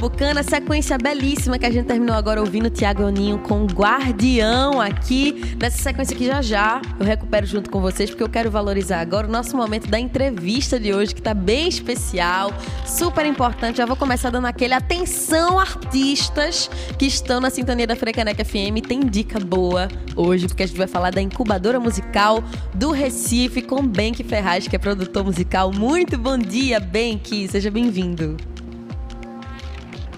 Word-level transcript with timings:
pernambucana. 0.00 0.42
Sequência 0.42 0.96
belíssima 0.96 1.58
que 1.58 1.66
a 1.66 1.70
gente 1.70 1.86
terminou 1.86 2.16
agora 2.16 2.40
ouvindo 2.40 2.70
Tiago 2.70 3.04
Oninho 3.04 3.38
com 3.38 3.66
Guardião 3.66 4.80
aqui. 4.80 5.56
Nessa 5.60 5.78
sequência 5.78 6.14
aqui 6.14 6.26
já 6.26 6.40
já 6.40 6.80
eu 6.98 7.04
recupero 7.04 7.46
junto 7.46 7.70
com 7.70 7.80
vocês, 7.80 8.08
porque 8.08 8.22
eu 8.22 8.28
quero 8.28 8.50
valorizar 8.50 9.00
agora 9.00 9.26
o 9.26 9.30
nosso 9.30 9.56
momento 9.56 9.88
da 9.88 9.98
entrevista 9.98 10.80
de 10.80 10.94
hoje, 10.94 11.14
que 11.14 11.20
tá 11.20 11.34
bem 11.34 11.68
especial, 11.68 12.52
super 12.86 13.26
importante. 13.26 13.76
Já 13.76 13.86
vou 13.86 13.96
começar 13.96 14.30
dando 14.30 14.46
aquele 14.46 14.72
atenção 14.72 15.58
artistas 15.58 16.70
que 16.98 17.06
estão 17.06 17.40
na 17.40 17.50
sintonia 17.50 17.86
da 17.86 17.94
Frecaneca 17.94 18.44
FM. 18.44 18.80
Tem 18.86 19.00
dica 19.00 19.38
boa 19.38 19.88
hoje, 20.16 20.48
porque 20.48 20.62
a 20.62 20.66
gente 20.66 20.78
vai 20.78 20.88
falar 20.88 21.10
da 21.10 21.20
incubadora 21.20 21.78
musical 21.78 22.42
do 22.74 22.90
Recife 22.90 23.60
com 23.62 23.86
Benk 23.86 24.24
Ferraz, 24.24 24.66
que 24.66 24.76
é 24.76 24.78
produtor 24.78 25.24
musical. 25.24 25.70
Muito 25.72 26.16
bom 26.16 26.38
dia, 26.38 26.80
Benk. 26.80 27.48
Seja 27.48 27.70
bem-vindo. 27.70 28.49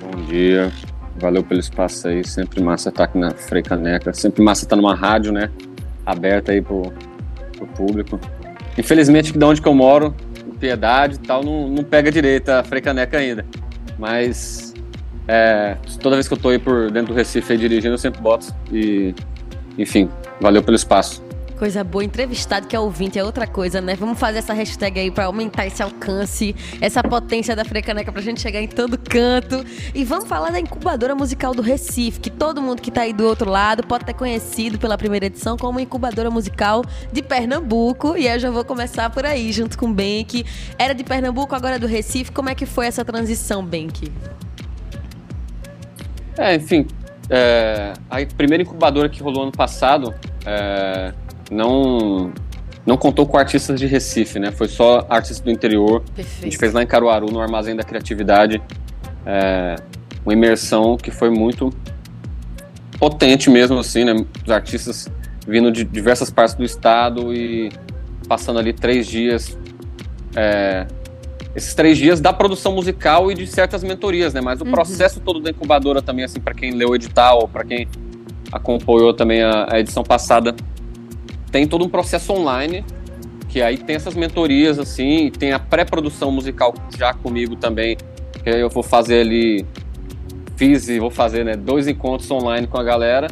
Bom 0.03 0.22
dia. 0.22 0.72
Valeu 1.17 1.45
pelo 1.45 1.61
espaço 1.61 2.08
aí. 2.08 2.27
Sempre 2.27 2.61
massa 2.61 2.89
estar 2.89 3.05
aqui 3.05 3.17
na 3.17 3.31
Frecaneca. 3.31 4.12
Sempre 4.12 4.42
massa 4.42 4.64
estar 4.64 4.75
numa 4.75 4.95
rádio, 4.95 5.33
né? 5.33 5.48
Aberta 6.05 6.50
aí 6.50 6.61
pro, 6.61 6.92
pro 7.56 7.67
público. 7.69 8.19
Infelizmente, 8.77 9.33
de 9.33 9.45
onde 9.45 9.62
que 9.62 9.69
eu 9.69 9.75
moro, 9.75 10.14
Piedade 10.58 11.17
e 11.17 11.19
tal, 11.19 11.42
não, 11.42 11.69
não 11.69 11.84
pega 11.84 12.11
direito 12.11 12.48
a 12.48 12.62
Frecaneca 12.62 13.19
ainda. 13.19 13.45
Mas 13.98 14.73
é, 15.28 15.77
toda 16.00 16.17
vez 16.17 16.27
que 16.27 16.34
eu 16.34 16.39
tô 16.39 16.48
aí 16.48 16.58
por 16.58 16.91
dentro 16.91 17.12
do 17.12 17.17
Recife 17.17 17.53
aí, 17.53 17.58
dirigindo, 17.58 17.95
eu 17.95 17.98
sempre 17.98 18.20
boto. 18.20 18.55
E, 18.73 19.14
enfim, 19.78 20.08
valeu 20.41 20.62
pelo 20.62 20.77
espaço. 20.77 21.23
Coisa 21.62 21.84
boa, 21.84 22.02
entrevistado 22.02 22.66
que 22.66 22.74
é 22.74 22.80
ouvinte 22.80 23.20
é 23.20 23.22
outra 23.22 23.46
coisa, 23.46 23.80
né? 23.80 23.94
Vamos 23.94 24.18
fazer 24.18 24.38
essa 24.38 24.52
hashtag 24.52 24.98
aí 24.98 25.12
para 25.12 25.27
aumentar 25.27 25.64
esse 25.64 25.80
alcance, 25.80 26.56
essa 26.80 27.05
potência 27.05 27.55
da 27.55 27.64
Frecaneca 27.64 28.10
pra 28.10 28.20
gente 28.20 28.41
chegar 28.41 28.60
em 28.60 28.66
todo 28.66 28.98
canto. 28.98 29.64
E 29.94 30.02
vamos 30.02 30.27
falar 30.27 30.50
da 30.50 30.58
incubadora 30.58 31.14
musical 31.14 31.55
do 31.55 31.62
Recife, 31.62 32.18
que 32.18 32.30
todo 32.30 32.60
mundo 32.60 32.83
que 32.83 32.90
tá 32.90 33.02
aí 33.02 33.12
do 33.12 33.24
outro 33.24 33.48
lado 33.48 33.86
pode 33.86 34.05
ter 34.05 34.12
conhecido 34.12 34.77
pela 34.77 34.98
primeira 34.98 35.27
edição 35.27 35.56
como 35.56 35.78
incubadora 35.78 36.33
musical 36.33 36.84
de 37.12 37.22
Pernambuco. 37.22 38.16
E 38.16 38.27
eu 38.27 38.40
já 38.40 38.50
vou 38.50 38.64
começar 38.64 39.08
por 39.10 39.24
aí, 39.24 39.52
junto 39.52 39.78
com 39.78 39.86
o 39.86 39.94
Benk. 39.94 40.44
Era 40.77 40.92
de 40.92 41.05
Pernambuco, 41.05 41.55
agora 41.55 41.77
é 41.77 41.78
do 41.78 41.86
Recife. 41.86 42.33
Como 42.33 42.48
é 42.48 42.56
que 42.56 42.66
foi 42.66 42.88
essa 42.88 43.05
transição, 43.05 43.64
Benk? 43.64 44.10
É, 46.36 46.56
enfim, 46.56 46.88
é, 47.30 47.92
a 48.10 48.16
primeira 48.36 48.64
incubadora 48.64 49.08
que 49.08 49.22
rolou 49.22 49.44
ano 49.44 49.52
passado, 49.52 50.12
é, 50.45 51.14
não 51.52 52.33
não 52.85 52.96
contou 52.96 53.27
com 53.27 53.39
artistas 53.39 53.79
de 53.79 53.86
Recife, 53.86 54.40
né? 54.40 54.51
Foi 54.51 54.67
só 54.67 55.07
artistas 55.08 55.40
do 55.40 55.51
interior. 55.51 56.02
Perfeito. 56.14 56.40
A 56.40 56.45
gente 56.45 56.58
fez 56.58 56.73
lá 56.73 56.83
em 56.83 56.86
Caruaru, 56.86 57.30
no 57.30 57.40
Armazém 57.40 57.77
da 57.77 57.85
Criatividade, 57.85 58.61
é, 59.24 59.77
uma 60.24 60.33
imersão 60.33 60.96
que 60.96 61.11
foi 61.11 61.30
muito 61.30 61.73
potente 62.98 63.48
mesmo, 63.48 63.79
assim, 63.79 64.05
né? 64.05 64.14
Os 64.45 64.51
artistas 64.51 65.08
vindo 65.46 65.70
de 65.70 65.85
diversas 65.85 66.30
partes 66.30 66.55
do 66.55 66.64
estado 66.64 67.33
e 67.33 67.70
passando 68.29 68.58
ali 68.58 68.73
três 68.73 69.07
dias. 69.07 69.57
É, 70.34 70.86
esses 71.55 71.74
três 71.74 71.98
dias 71.98 72.20
da 72.20 72.33
produção 72.33 72.73
musical 72.73 73.30
e 73.30 73.34
de 73.34 73.46
certas 73.46 73.84
mentorias, 73.84 74.33
né? 74.33 74.40
Mas 74.40 74.61
o 74.61 74.64
uhum. 74.64 74.70
processo 74.70 75.20
todo 75.20 75.40
da 75.40 75.51
incubadora 75.51 76.01
também, 76.01 76.24
assim, 76.24 76.40
para 76.40 76.55
quem 76.55 76.73
leu 76.73 76.90
o 76.90 76.95
edital, 76.96 77.46
para 77.46 77.64
quem 77.64 77.86
acompanhou 78.51 79.13
também 79.13 79.42
a, 79.42 79.67
a 79.70 79.79
edição 79.79 80.02
passada, 80.02 80.55
tem 81.52 81.67
todo 81.68 81.85
um 81.85 81.89
processo 81.89 82.33
online, 82.33 82.83
que 83.48 83.61
aí 83.61 83.77
tem 83.77 83.95
essas 83.95 84.14
mentorias, 84.14 84.79
assim, 84.79 85.30
tem 85.30 85.52
a 85.52 85.58
pré-produção 85.58 86.33
musical 86.33 86.74
já 86.98 87.13
comigo 87.13 87.55
também, 87.55 87.96
que 88.42 88.48
eu 88.48 88.70
vou 88.70 88.83
fazer 88.83 89.20
ali, 89.20 89.64
fiz 90.57 90.89
e 90.89 90.98
vou 90.98 91.11
fazer, 91.11 91.45
né, 91.45 91.55
dois 91.55 91.86
encontros 91.86 92.30
online 92.30 92.67
com 92.67 92.79
a 92.79 92.83
galera, 92.83 93.29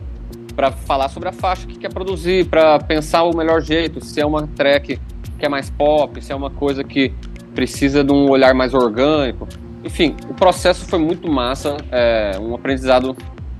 para 0.54 0.70
falar 0.70 1.08
sobre 1.08 1.30
a 1.30 1.32
faixa 1.32 1.66
que 1.66 1.78
quer 1.78 1.90
produzir, 1.92 2.46
para 2.46 2.78
pensar 2.78 3.22
o 3.22 3.34
melhor 3.34 3.62
jeito, 3.62 4.04
se 4.04 4.20
é 4.20 4.26
uma 4.26 4.46
track 4.46 5.00
que 5.38 5.46
é 5.46 5.48
mais 5.48 5.70
pop, 5.70 6.22
se 6.22 6.30
é 6.30 6.36
uma 6.36 6.50
coisa 6.50 6.84
que 6.84 7.14
precisa 7.54 8.04
de 8.04 8.12
um 8.12 8.28
olhar 8.28 8.54
mais 8.54 8.74
orgânico. 8.74 9.48
Enfim, 9.82 10.14
o 10.28 10.34
processo 10.34 10.84
foi 10.84 10.98
muito 10.98 11.26
massa, 11.30 11.78
é, 11.90 12.38
um 12.38 12.54
aprendizado 12.54 13.16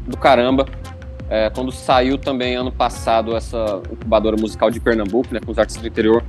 do 0.07 0.17
caramba. 0.19 0.67
É, 1.31 1.49
quando 1.49 1.71
saiu 1.71 2.19
também 2.19 2.57
ano 2.57 2.73
passado 2.73 3.37
essa 3.37 3.81
incubadora 3.91 4.37
musical 4.37 4.69
de 4.69 4.81
Pernambuco, 4.81 5.33
né, 5.33 5.39
com 5.39 5.53
os 5.53 5.59
artistas 5.59 5.81
do 5.81 5.87
interior, 5.87 6.25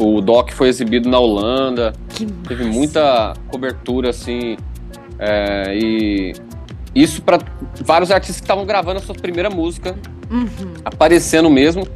o 0.00 0.20
doc 0.20 0.50
foi 0.50 0.68
exibido 0.68 1.08
na 1.08 1.18
Holanda, 1.18 1.92
teve 2.48 2.64
muita 2.64 3.34
cobertura 3.48 4.10
assim, 4.10 4.56
é, 5.16 5.76
e 5.76 6.32
isso 6.92 7.22
para 7.22 7.38
vários 7.82 8.10
artistas 8.10 8.38
que 8.38 8.44
estavam 8.44 8.66
gravando 8.66 8.98
a 8.98 9.02
sua 9.02 9.14
primeira 9.14 9.48
música, 9.48 9.94
uhum. 10.28 10.74
aparecendo 10.84 11.48
mesmo, 11.48 11.86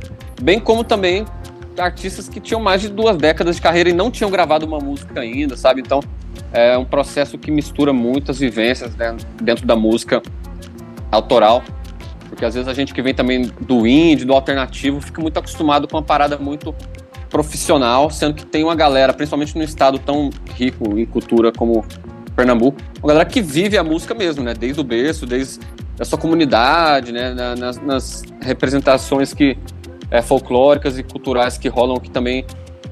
bem 0.40 0.60
como 0.60 0.84
também 0.84 1.24
artistas 1.76 2.28
que 2.28 2.38
tinham 2.38 2.60
mais 2.60 2.80
de 2.80 2.88
duas 2.88 3.16
décadas 3.16 3.56
de 3.56 3.62
carreira 3.62 3.90
e 3.90 3.92
não 3.92 4.10
tinham 4.10 4.30
gravado 4.30 4.64
uma 4.64 4.78
música 4.78 5.20
ainda, 5.20 5.56
sabe? 5.56 5.80
Então 5.80 6.00
é 6.52 6.78
um 6.78 6.84
processo 6.84 7.36
que 7.36 7.50
mistura 7.50 7.92
muitas 7.92 8.38
vivências 8.38 8.94
né, 8.94 9.16
dentro 9.42 9.66
da 9.66 9.74
música 9.74 10.22
autoral. 11.10 11.64
Porque 12.34 12.44
às 12.44 12.54
vezes 12.54 12.68
a 12.68 12.74
gente 12.74 12.92
que 12.92 13.00
vem 13.00 13.14
também 13.14 13.50
do 13.60 13.86
indie, 13.86 14.24
do 14.24 14.32
alternativo, 14.32 15.00
fica 15.00 15.22
muito 15.22 15.38
acostumado 15.38 15.86
com 15.86 15.96
uma 15.96 16.02
parada 16.02 16.36
muito 16.36 16.74
profissional, 17.30 18.10
sendo 18.10 18.34
que 18.34 18.44
tem 18.44 18.64
uma 18.64 18.74
galera, 18.74 19.12
principalmente 19.12 19.56
no 19.56 19.62
estado 19.62 19.98
tão 19.98 20.30
rico 20.54 20.98
em 20.98 21.06
cultura 21.06 21.52
como 21.52 21.84
Pernambuco, 22.34 22.78
uma 22.98 23.08
galera 23.08 23.28
que 23.28 23.40
vive 23.40 23.78
a 23.78 23.84
música 23.84 24.14
mesmo, 24.14 24.42
né? 24.42 24.52
Desde 24.52 24.80
o 24.80 24.84
berço, 24.84 25.26
desde 25.26 25.60
a 25.98 26.04
sua 26.04 26.18
comunidade, 26.18 27.12
né? 27.12 27.32
Nas, 27.56 27.80
nas 27.80 28.22
representações 28.40 29.32
que 29.32 29.56
é, 30.10 30.20
folclóricas 30.20 30.98
e 30.98 31.02
culturais 31.02 31.56
que 31.56 31.68
rolam 31.68 31.96
aqui 31.96 32.10
também 32.10 32.44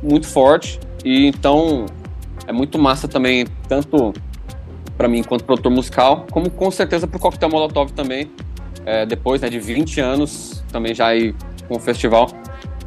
muito 0.03 0.29
forte. 0.29 0.79
E 1.05 1.27
então 1.27 1.87
é 2.47 2.53
muito 2.53 2.79
massa 2.79 3.09
também, 3.09 3.47
tanto 3.69 4.13
para 4.97 5.09
mim 5.09 5.19
enquanto 5.19 5.45
produtor 5.45 5.73
musical, 5.73 6.27
como 6.31 6.49
com 6.49 6.71
certeza 6.71 7.09
para 7.09 7.17
o 7.17 7.21
Coquetel 7.21 7.49
Molotov 7.49 7.91
também, 7.93 8.31
é, 8.85 9.07
depois 9.07 9.41
né, 9.41 9.49
de 9.49 9.59
20 9.59 10.01
anos, 10.01 10.63
também 10.71 10.95
já 10.95 11.09
aí 11.09 11.35
com 11.69 11.77
o 11.77 11.81
festival, 11.81 12.29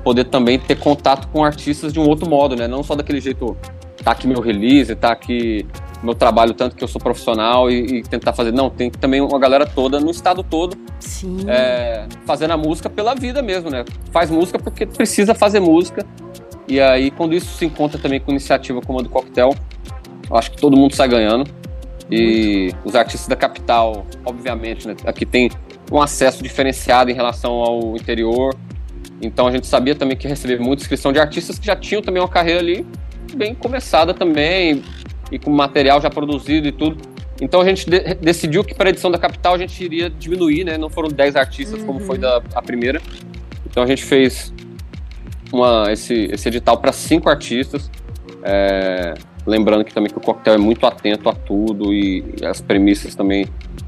poder 0.04 0.26
também 0.26 0.60
ter 0.60 0.76
contato 0.76 1.28
com 1.30 1.44
artistas 1.44 1.92
de 1.92 2.00
um 2.00 2.08
outro 2.08 2.30
modo, 2.30 2.56
né? 2.56 2.68
Não 2.68 2.84
só 2.84 2.96
daquele 2.96 3.20
jeito, 3.20 3.58
tá 4.04 4.12
aqui 4.12 4.28
meu 4.28 4.40
release, 4.40 4.96
tá 4.96 5.12
aqui 5.12 5.66
meu 6.04 6.14
trabalho, 6.14 6.54
tanto 6.54 6.76
que 6.76 6.84
eu 6.84 6.88
sou 6.88 7.02
profissional 7.02 7.72
e, 7.72 8.00
e 8.00 8.04
tentar 8.04 8.34
fazer. 8.34 8.52
Não, 8.52 8.70
tem 8.70 8.92
também 8.92 9.22
uma 9.22 9.40
galera 9.40 9.66
toda, 9.66 10.00
no 10.00 10.12
estado 10.12 10.44
todo, 10.44 10.78
é, 11.48 12.06
fazendo 12.26 12.52
a 12.52 12.58
música 12.58 12.90
pela 12.90 13.16
vida 13.16 13.42
mesmo, 13.42 13.70
né? 13.70 13.84
Faz 14.12 14.30
música 14.30 14.60
porque 14.60 14.86
precisa 14.86 15.34
fazer 15.34 15.60
música. 15.60 16.06
E 16.68 16.80
aí, 16.80 17.12
quando 17.12 17.34
isso 17.34 17.58
se 17.58 17.66
encontra 17.66 18.00
também 18.00 18.20
com 18.20 18.32
iniciativa 18.32 18.82
como 18.82 19.00
a 19.00 19.04
do 19.04 19.10
Coquetel, 19.10 19.56
eu 20.30 20.38
acho 20.38 20.52
que 20.52 20.58
todo 20.58 20.78
mundo 20.78 20.96
sai 20.96 21.08
ganhando. 21.08 21.50
E 22.12 22.72
os 22.84 22.96
artistas 22.96 23.28
da 23.28 23.36
capital, 23.36 24.06
obviamente, 24.24 24.88
né? 24.88 24.96
Aqui 25.06 25.26
tem 25.26 25.50
um 25.92 26.02
acesso 26.02 26.44
diferenciado 26.44 27.12
em 27.12 27.14
relação 27.14 27.54
ao 27.54 27.96
interior. 27.96 28.56
Então 29.22 29.48
a 29.48 29.52
gente 29.52 29.68
sabia 29.68 29.96
também 29.96 30.18
que 30.18 30.28
receber 30.28 30.60
muita 30.60 30.84
inscrição 30.84 31.14
de 31.14 31.20
artistas 31.20 31.58
que 31.58 31.66
já 31.66 31.76
tinham 31.76 32.02
também 32.02 32.22
uma 32.22 32.30
carreira 32.30 32.60
ali 32.60 32.86
bem 33.34 33.54
começada 33.54 34.14
também 34.14 34.84
e 35.32 35.40
com 35.40 35.50
material 35.50 36.02
já 36.02 36.10
produzido 36.10 36.68
e 36.68 36.72
tudo. 36.72 36.98
Então 37.42 37.62
a 37.62 37.66
gente 37.66 37.90
de 37.90 38.14
decidiu 38.16 38.64
que 38.64 38.74
para 38.74 38.90
a 38.90 38.92
edição 38.92 39.12
da 39.12 39.18
capital 39.18 39.56
a 39.56 39.58
gente 39.58 39.84
iria 39.84 40.10
diminuir, 40.10 40.64
né? 40.64 40.78
Não 40.78 40.90
foram 40.90 41.10
10 41.10 41.36
artistas 41.36 41.82
uhum. 41.82 41.86
como 41.86 42.00
foi 42.00 42.18
da 42.18 42.42
a 42.54 42.62
primeira. 42.62 43.02
Então 43.66 43.84
a 43.84 43.88
gente 43.88 44.04
fez 44.04 44.54
uma, 45.52 45.92
esse, 45.92 46.30
esse 46.32 46.48
edital 46.48 46.78
para 46.78 46.92
cinco 46.92 47.30
artistas. 47.30 47.92
É, 48.44 49.14
lembrando 49.46 49.84
que 49.86 49.94
também 49.94 50.10
que 50.10 50.18
o 50.18 50.22
coquetel 50.22 50.56
é 50.56 50.58
muito 50.58 50.86
atento 50.86 51.30
a 51.30 51.34
tudo 51.34 51.94
e, 51.94 52.24
as 52.44 52.62
premissas 52.62 53.16
também 53.16 53.46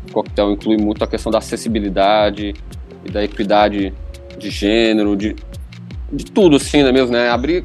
o 0.10 0.14
coquetel 0.14 0.52
inclui 0.52 0.78
muito 0.78 1.04
a 1.04 1.08
questão 1.08 1.32
da 1.32 1.40
acessibilidade 1.40 2.54
e 3.04 3.12
da 3.12 3.24
equidade 3.24 3.94
de 4.38 4.50
gênero, 4.50 5.16
de, 5.16 5.36
de 6.12 6.26
tudo 6.26 6.58
assim, 6.58 6.84
né, 6.84 6.92
mesmo, 6.92 7.12
né? 7.12 7.30
Abrir, 7.30 7.64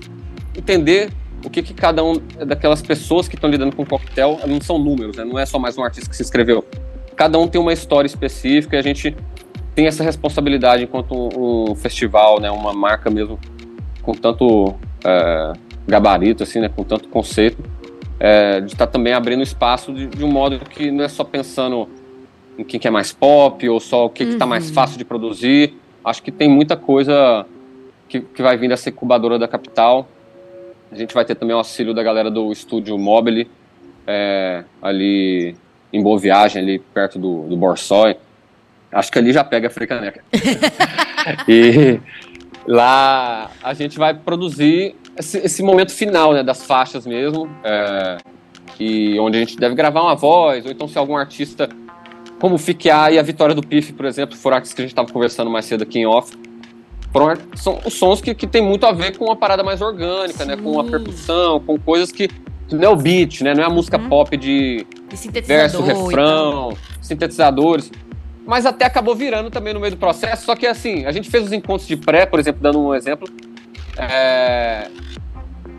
entender 0.57 1.11
o 1.45 1.51
que, 1.51 1.63
que 1.63 1.75
cada 1.75 2.03
um 2.05 2.15
daquelas 2.47 2.81
pessoas 2.81 3.29
que 3.29 3.35
estão 3.35 3.51
lidando 3.51 3.75
com 3.75 3.83
o 3.83 3.87
coquetel, 3.87 4.41
não 4.47 4.61
são 4.61 4.79
números, 4.79 5.17
né? 5.17 5.25
Não 5.25 5.39
é 5.39 5.45
só 5.45 5.59
mais 5.59 5.77
um 5.77 5.83
artista 5.83 6.09
que 6.09 6.17
se 6.17 6.23
inscreveu. 6.23 6.65
Cada 7.17 7.39
um 7.39 7.47
tem 7.47 7.61
uma 7.61 7.73
história 7.73 8.07
específica 8.07 8.77
e 8.77 8.79
a 8.79 8.83
gente 8.83 9.15
tem 9.75 9.87
essa 9.87 10.03
responsabilidade 10.03 10.85
enquanto 10.85 11.15
um, 11.15 11.71
um 11.71 11.75
festival, 11.75 12.41
né? 12.41 12.51
Uma 12.51 12.73
marca 12.73 13.11
mesmo 13.11 13.39
com 14.03 14.13
tanto 14.13 14.75
é, 15.05 15.53
gabarito, 15.87 16.43
assim, 16.43 16.61
né? 16.61 16.69
Com 16.69 16.85
tanto 16.85 17.09
conceito, 17.09 17.63
é, 18.25 18.61
de 18.61 18.73
estar 18.73 18.87
tá 18.87 18.93
também 18.93 19.13
abrindo 19.13 19.43
espaço 19.43 19.93
de, 19.93 20.07
de 20.07 20.25
um 20.25 20.31
modo 20.31 20.61
que 20.61 20.93
não 20.93 21.03
é 21.03 21.09
só 21.09 21.25
pensando 21.25 21.89
em 22.57 22.63
quem 22.63 22.79
que 22.79 22.87
é 22.87 22.91
mais 22.91 23.13
pop 23.13 23.69
ou 23.69 23.81
só 23.81 24.07
o 24.07 24.11
que 24.11 24.23
está 24.23 24.47
mais 24.47 24.69
uhum. 24.69 24.75
fácil 24.75 24.97
de 24.97 25.05
produzir. 25.05 25.75
Acho 26.05 26.23
que 26.23 26.31
tem 26.31 26.49
muita 26.49 26.77
coisa 26.77 27.45
que, 28.09 28.21
que 28.21 28.41
vai 28.41 28.57
vir 28.57 28.69
dessa 28.69 28.91
incubadora 28.91 29.41
da 29.41 29.49
capital. 29.49 30.09
A 30.93 30.95
gente 30.95 31.13
vai 31.13 31.25
ter 31.25 31.35
também 31.35 31.53
o 31.53 31.59
auxílio 31.59 31.93
da 31.93 32.01
galera 32.01 32.31
do 32.31 32.53
estúdio 32.53 32.97
Mobile, 32.97 33.51
é, 34.07 34.63
ali 34.81 35.57
em 35.93 36.01
Boa 36.01 36.17
Viagem, 36.17 36.63
ali 36.63 36.79
perto 36.79 37.19
do, 37.19 37.49
do 37.49 37.57
Borsói. 37.57 38.17
Acho 38.93 39.11
que 39.11 39.19
ali 39.19 39.33
já 39.33 39.43
pega 39.43 39.67
a 39.67 39.71
Frecaneca. 39.71 40.23
e 41.49 41.99
lá 42.69 43.51
a 43.65 43.75
gente 43.75 43.99
vai 43.99 44.15
produzir 44.15 44.95
esse, 45.17 45.39
esse 45.39 45.63
momento 45.63 45.93
final 45.93 46.33
né, 46.33 46.43
das 46.43 46.65
faixas 46.65 47.07
mesmo, 47.07 47.49
é, 47.65 48.19
e 48.79 49.19
onde 49.19 49.37
a 49.37 49.41
gente 49.41 49.57
deve 49.57 49.75
gravar 49.75 50.03
uma 50.03 50.15
voz, 50.15 50.65
ou 50.65 50.71
então 50.71 50.89
se 50.89 50.99
algum 50.99 51.17
artista, 51.17 51.69
como 52.41 52.57
o 52.57 52.59
Fiquear 52.59 53.13
e 53.13 53.19
a 53.19 53.23
Vitória 53.23 53.55
do 53.55 53.67
Pif, 53.67 53.93
por 53.93 54.07
exemplo, 54.07 54.37
foram 54.37 54.57
artistas 54.57 54.75
que 54.75 54.83
a 54.83 54.85
gente 54.85 54.93
estava 54.93 55.09
conversando 55.13 55.51
mais 55.51 55.65
cedo 55.65 55.83
aqui 55.83 55.99
em 55.99 56.07
off, 56.07 56.33
foram, 57.13 57.37
são 57.55 57.79
sons 57.91 58.21
que, 58.23 58.35
que 58.35 58.47
tem 58.47 58.63
muito 58.63 58.87
a 58.87 58.93
ver 58.93 59.17
com 59.17 59.27
uma 59.27 59.37
parada 59.37 59.63
mais 59.63 59.83
orgânica, 59.83 60.45
né, 60.45 60.57
com 60.57 60.81
a 60.81 60.85
percussão, 60.85 61.61
com 61.61 61.79
coisas 61.79 62.11
que 62.11 62.29
não 62.71 62.85
é 62.85 62.89
o 62.89 62.97
beat, 62.97 63.43
né? 63.43 63.55
Não 63.55 63.63
é 63.63 63.67
a 63.67 63.71
música 63.71 63.99
hum. 63.99 64.09
pop 64.09 64.35
de, 64.35 64.87
de 65.11 65.41
verso, 65.43 65.83
refrão, 65.83 66.77
sintetizadores. 67.03 67.93
Mas 68.47 68.67
até 68.67 68.87
acabou 68.87 69.15
virando 69.15 69.51
também 69.51 69.75
no 69.75 69.81
meio 69.81 69.93
do 69.93 69.99
processo. 69.99 70.45
Só 70.47 70.57
que 70.57 70.67
assim, 70.67 71.05
a 71.05 71.13
gente 71.13 71.31
fez 71.31 71.45
os 71.45 71.53
encontros 71.53 71.87
de 71.87 71.97
pré, 71.97 72.27
por 72.27 72.41
exemplo, 72.41 72.63
dando 72.63 72.81
um 72.81 72.95
exemplo. 72.95 73.29
É... 73.97 74.89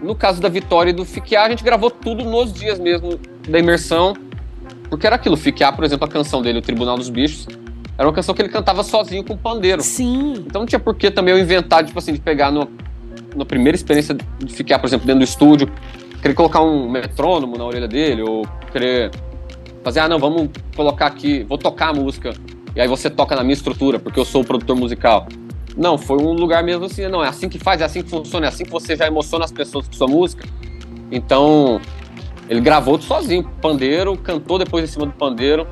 No 0.01 0.15
caso 0.15 0.41
da 0.41 0.49
Vitória 0.49 0.89
e 0.89 0.93
do 0.93 1.05
Fiquear, 1.05 1.45
a 1.45 1.49
gente 1.49 1.63
gravou 1.63 1.89
tudo 1.89 2.23
nos 2.23 2.51
dias 2.53 2.79
mesmo 2.79 3.19
da 3.47 3.59
imersão. 3.59 4.13
Porque 4.89 5.07
era 5.07 5.15
aquilo, 5.15 5.37
Fiquear, 5.37 5.75
por 5.75 5.83
exemplo, 5.83 6.05
a 6.05 6.09
canção 6.09 6.41
dele, 6.41 6.59
O 6.59 6.61
Tribunal 6.61 6.97
dos 6.97 7.09
Bichos, 7.09 7.47
era 7.97 8.07
uma 8.07 8.13
canção 8.13 8.35
que 8.35 8.41
ele 8.41 8.49
cantava 8.49 8.83
sozinho 8.83 9.23
com 9.23 9.37
pandeiro. 9.37 9.81
Sim. 9.81 10.33
Então 10.45 10.61
não 10.61 10.65
tinha 10.65 10.79
por 10.79 10.95
que 10.95 11.09
também 11.09 11.33
eu 11.33 11.39
inventar, 11.39 11.85
tipo 11.85 11.97
assim, 11.97 12.13
de 12.13 12.19
pegar 12.19 12.51
no, 12.51 12.69
na 13.35 13.45
primeira 13.45 13.75
experiência 13.75 14.15
de 14.15 14.53
Fiquear, 14.53 14.79
por 14.79 14.87
exemplo, 14.87 15.05
dentro 15.05 15.19
do 15.19 15.25
estúdio, 15.25 15.71
querer 16.21 16.33
colocar 16.33 16.61
um 16.61 16.89
metrônomo 16.89 17.57
na 17.57 17.65
orelha 17.65 17.87
dele, 17.87 18.21
ou 18.21 18.47
querer 18.71 19.11
fazer, 19.83 19.99
ah, 19.99 20.09
não, 20.09 20.17
vamos 20.19 20.49
colocar 20.75 21.07
aqui, 21.07 21.43
vou 21.43 21.57
tocar 21.57 21.89
a 21.89 21.93
música, 21.93 22.33
e 22.75 22.81
aí 22.81 22.87
você 22.87 23.09
toca 23.09 23.35
na 23.35 23.43
minha 23.43 23.53
estrutura, 23.53 23.99
porque 23.99 24.19
eu 24.19 24.25
sou 24.25 24.41
o 24.41 24.45
produtor 24.45 24.75
musical. 24.75 25.27
Não, 25.75 25.97
foi 25.97 26.17
um 26.17 26.33
lugar 26.33 26.63
mesmo 26.63 26.85
assim, 26.85 27.07
não, 27.07 27.23
é 27.23 27.27
assim 27.27 27.49
que 27.49 27.57
faz, 27.57 27.81
é 27.81 27.85
assim 27.85 28.03
que 28.03 28.09
funciona, 28.09 28.45
é 28.45 28.49
assim 28.49 28.63
que 28.63 28.71
você 28.71 28.95
já 28.95 29.07
emociona 29.07 29.45
as 29.45 29.51
pessoas 29.51 29.87
com 29.87 29.93
sua 29.93 30.07
música. 30.07 30.47
Então, 31.11 31.79
ele 32.49 32.61
gravou 32.61 32.97
tudo 32.97 33.07
sozinho, 33.07 33.43
pandeiro, 33.61 34.15
cantou 34.17 34.59
depois 34.59 34.83
em 34.83 34.87
cima 34.87 35.05
do 35.05 35.13
pandeiro, 35.13 35.67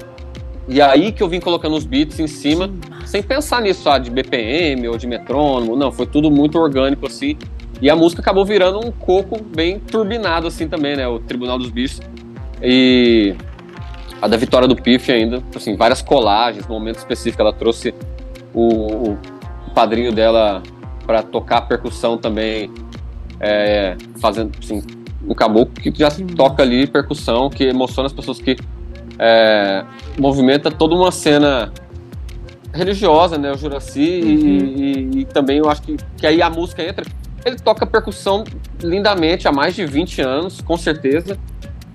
e 0.67 0.81
aí 0.81 1.11
que 1.11 1.21
eu 1.21 1.27
vim 1.27 1.39
colocando 1.39 1.75
os 1.75 1.85
beats 1.85 2.19
em 2.19 2.27
cima, 2.27 2.71
sem 3.05 3.21
pensar 3.21 3.61
nisso, 3.61 3.89
ah, 3.89 3.99
de 3.99 4.09
BPM 4.09 4.87
ou 4.87 4.97
de 4.97 5.05
metrônomo, 5.05 5.75
não, 5.75 5.91
foi 5.91 6.05
tudo 6.05 6.31
muito 6.31 6.57
orgânico 6.57 7.05
assim, 7.05 7.37
e 7.81 7.89
a 7.89 7.95
música 7.95 8.21
acabou 8.21 8.45
virando 8.45 8.79
um 8.79 8.91
coco 8.91 9.43
bem 9.43 9.79
turbinado 9.79 10.45
assim 10.45 10.67
também, 10.67 10.95
né? 10.95 11.07
O 11.07 11.17
Tribunal 11.17 11.57
dos 11.57 11.71
Bichos. 11.71 11.99
E 12.61 13.35
a 14.21 14.27
da 14.27 14.37
Vitória 14.37 14.67
do 14.67 14.75
Pif 14.75 15.11
ainda, 15.11 15.41
assim, 15.55 15.75
várias 15.75 15.99
colagens, 15.99 16.67
momentos 16.67 17.01
específicos. 17.01 17.39
Ela 17.39 17.51
trouxe 17.51 17.91
o, 18.53 19.13
o 19.13 19.17
padrinho 19.71 20.11
dela 20.11 20.61
para 21.05 21.23
tocar 21.23 21.61
percussão 21.61 22.17
também, 22.17 22.71
é, 23.39 23.95
fazendo, 24.19 24.51
assim, 24.59 24.81
um 25.27 25.33
caboclo 25.33 25.73
que 25.73 25.91
já 25.97 26.09
toca 26.35 26.63
ali 26.63 26.87
percussão, 26.87 27.49
que 27.49 27.63
emociona 27.65 28.07
as 28.07 28.13
pessoas, 28.13 28.39
que 28.39 28.57
é, 29.19 29.83
movimenta 30.17 30.71
toda 30.71 30.95
uma 30.95 31.11
cena 31.11 31.71
religiosa, 32.73 33.37
né, 33.37 33.51
o 33.51 33.57
Juraci, 33.57 34.21
uhum. 34.23 34.29
e, 34.29 35.17
e, 35.17 35.19
e, 35.19 35.25
também 35.25 35.57
eu 35.57 35.69
acho 35.69 35.81
que, 35.81 35.97
que 36.17 36.25
aí 36.25 36.41
a 36.41 36.49
música 36.49 36.81
entra, 36.81 37.05
ele 37.45 37.57
toca 37.57 37.85
percussão 37.85 38.43
lindamente 38.81 39.47
há 39.47 39.51
mais 39.51 39.75
de 39.75 39.85
20 39.85 40.21
anos, 40.21 40.61
com 40.61 40.77
certeza. 40.77 41.37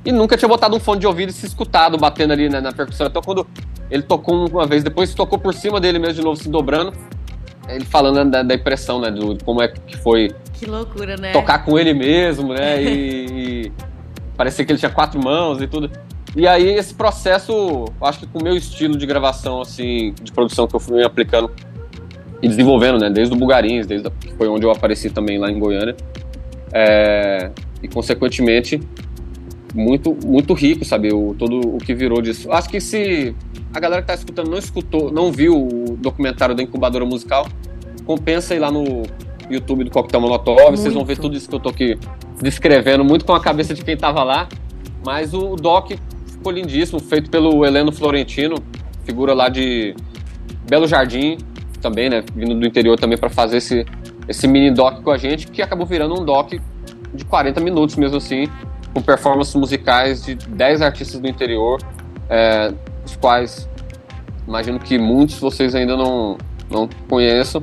E 0.04 0.12
nunca 0.12 0.36
tinha 0.36 0.48
botado 0.48 0.76
um 0.76 0.80
fone 0.80 1.00
de 1.00 1.06
ouvido 1.06 1.30
e 1.30 1.32
se 1.32 1.46
escutado 1.46 1.98
batendo 1.98 2.32
ali 2.32 2.48
na, 2.48 2.60
na 2.60 2.72
percussão. 2.72 3.08
Então, 3.08 3.20
quando 3.22 3.46
ele 3.90 4.02
tocou 4.02 4.48
uma 4.48 4.66
vez, 4.66 4.84
depois 4.84 5.12
tocou 5.14 5.38
por 5.38 5.52
cima 5.52 5.80
dele 5.80 5.98
mesmo 5.98 6.14
de 6.14 6.22
novo, 6.22 6.40
se 6.40 6.48
dobrando, 6.48 6.92
ele 7.68 7.84
falando 7.84 8.30
da, 8.30 8.42
da 8.42 8.54
impressão, 8.54 9.00
né? 9.00 9.10
Do, 9.10 9.36
como 9.44 9.62
é 9.62 9.68
que 9.68 9.96
foi. 9.98 10.30
Que 10.52 10.66
loucura, 10.66 11.16
né? 11.16 11.32
Tocar 11.32 11.64
com 11.64 11.78
ele 11.78 11.92
mesmo, 11.92 12.52
né? 12.52 12.82
E, 12.82 13.66
e 13.66 13.72
parecia 14.36 14.64
que 14.64 14.72
ele 14.72 14.78
tinha 14.78 14.90
quatro 14.90 15.22
mãos 15.22 15.60
e 15.60 15.66
tudo. 15.66 15.90
E 16.34 16.46
aí, 16.46 16.68
esse 16.68 16.94
processo, 16.94 17.86
acho 18.00 18.20
que 18.20 18.26
com 18.26 18.38
o 18.38 18.42
meu 18.44 18.56
estilo 18.56 18.96
de 18.96 19.06
gravação, 19.06 19.62
assim, 19.62 20.14
de 20.22 20.30
produção 20.32 20.66
que 20.66 20.76
eu 20.76 20.80
fui 20.80 21.02
aplicando 21.02 21.50
e 22.42 22.48
desenvolvendo, 22.48 22.98
né? 22.98 23.10
Desde 23.10 23.34
o 23.34 23.38
Bugarins, 23.38 23.86
desde 23.86 24.06
a, 24.06 24.10
que 24.10 24.32
foi 24.34 24.46
onde 24.48 24.66
eu 24.66 24.70
apareci 24.70 25.08
também 25.08 25.38
lá 25.38 25.50
em 25.50 25.58
Goiânia. 25.58 25.96
É, 26.72 27.50
e, 27.82 27.88
consequentemente, 27.88 28.80
muito, 29.76 30.16
muito 30.24 30.54
rico, 30.54 30.84
sabe? 30.84 31.12
O, 31.12 31.34
todo 31.38 31.60
o 31.60 31.78
que 31.78 31.94
virou 31.94 32.22
disso. 32.22 32.50
Acho 32.50 32.68
que 32.68 32.80
se 32.80 33.34
a 33.74 33.78
galera 33.78 34.00
que 34.00 34.08
tá 34.08 34.14
escutando 34.14 34.50
não 34.50 34.58
escutou, 34.58 35.12
não 35.12 35.30
viu 35.30 35.54
o 35.54 35.96
documentário 35.96 36.54
da 36.54 36.62
incubadora 36.62 37.04
musical, 37.04 37.46
compensa 38.06 38.54
ir 38.54 38.58
lá 38.58 38.70
no 38.70 39.02
YouTube 39.50 39.84
do 39.84 39.90
Coquetel 39.90 40.20
Molotov, 40.20 40.56
muito. 40.56 40.78
vocês 40.78 40.94
vão 40.94 41.04
ver 41.04 41.18
tudo 41.18 41.36
isso 41.36 41.48
que 41.48 41.54
eu 41.54 41.60
tô 41.60 41.68
aqui 41.68 41.98
descrevendo, 42.40 43.04
muito 43.04 43.24
com 43.24 43.34
a 43.34 43.40
cabeça 43.40 43.74
de 43.74 43.84
quem 43.84 43.96
tava 43.96 44.24
lá. 44.24 44.48
Mas 45.04 45.34
o 45.34 45.54
doc 45.54 45.92
ficou 46.26 46.50
lindíssimo, 46.50 46.98
feito 46.98 47.30
pelo 47.30 47.64
Heleno 47.64 47.92
Florentino, 47.92 48.56
figura 49.04 49.34
lá 49.34 49.48
de 49.48 49.94
Belo 50.68 50.88
Jardim, 50.88 51.36
também, 51.80 52.08
né, 52.08 52.24
vindo 52.34 52.54
do 52.58 52.66
interior 52.66 52.98
também 52.98 53.18
para 53.18 53.28
fazer 53.28 53.58
esse, 53.58 53.84
esse 54.26 54.48
mini 54.48 54.70
doc 54.70 55.02
com 55.02 55.10
a 55.10 55.18
gente, 55.18 55.46
que 55.48 55.62
acabou 55.62 55.86
virando 55.86 56.20
um 56.20 56.24
doc 56.24 56.54
de 57.14 57.24
40 57.24 57.60
minutos 57.60 57.94
mesmo 57.96 58.16
assim, 58.16 58.48
com 58.96 59.02
performances 59.02 59.54
musicais 59.54 60.24
de 60.24 60.34
10 60.34 60.80
artistas 60.80 61.20
do 61.20 61.28
interior, 61.28 61.78
é, 62.30 62.72
os 63.04 63.14
quais 63.14 63.68
imagino 64.48 64.78
que 64.78 64.96
muitos 64.96 65.38
vocês 65.38 65.74
ainda 65.74 65.94
não, 65.94 66.38
não 66.70 66.88
conheçam. 67.06 67.60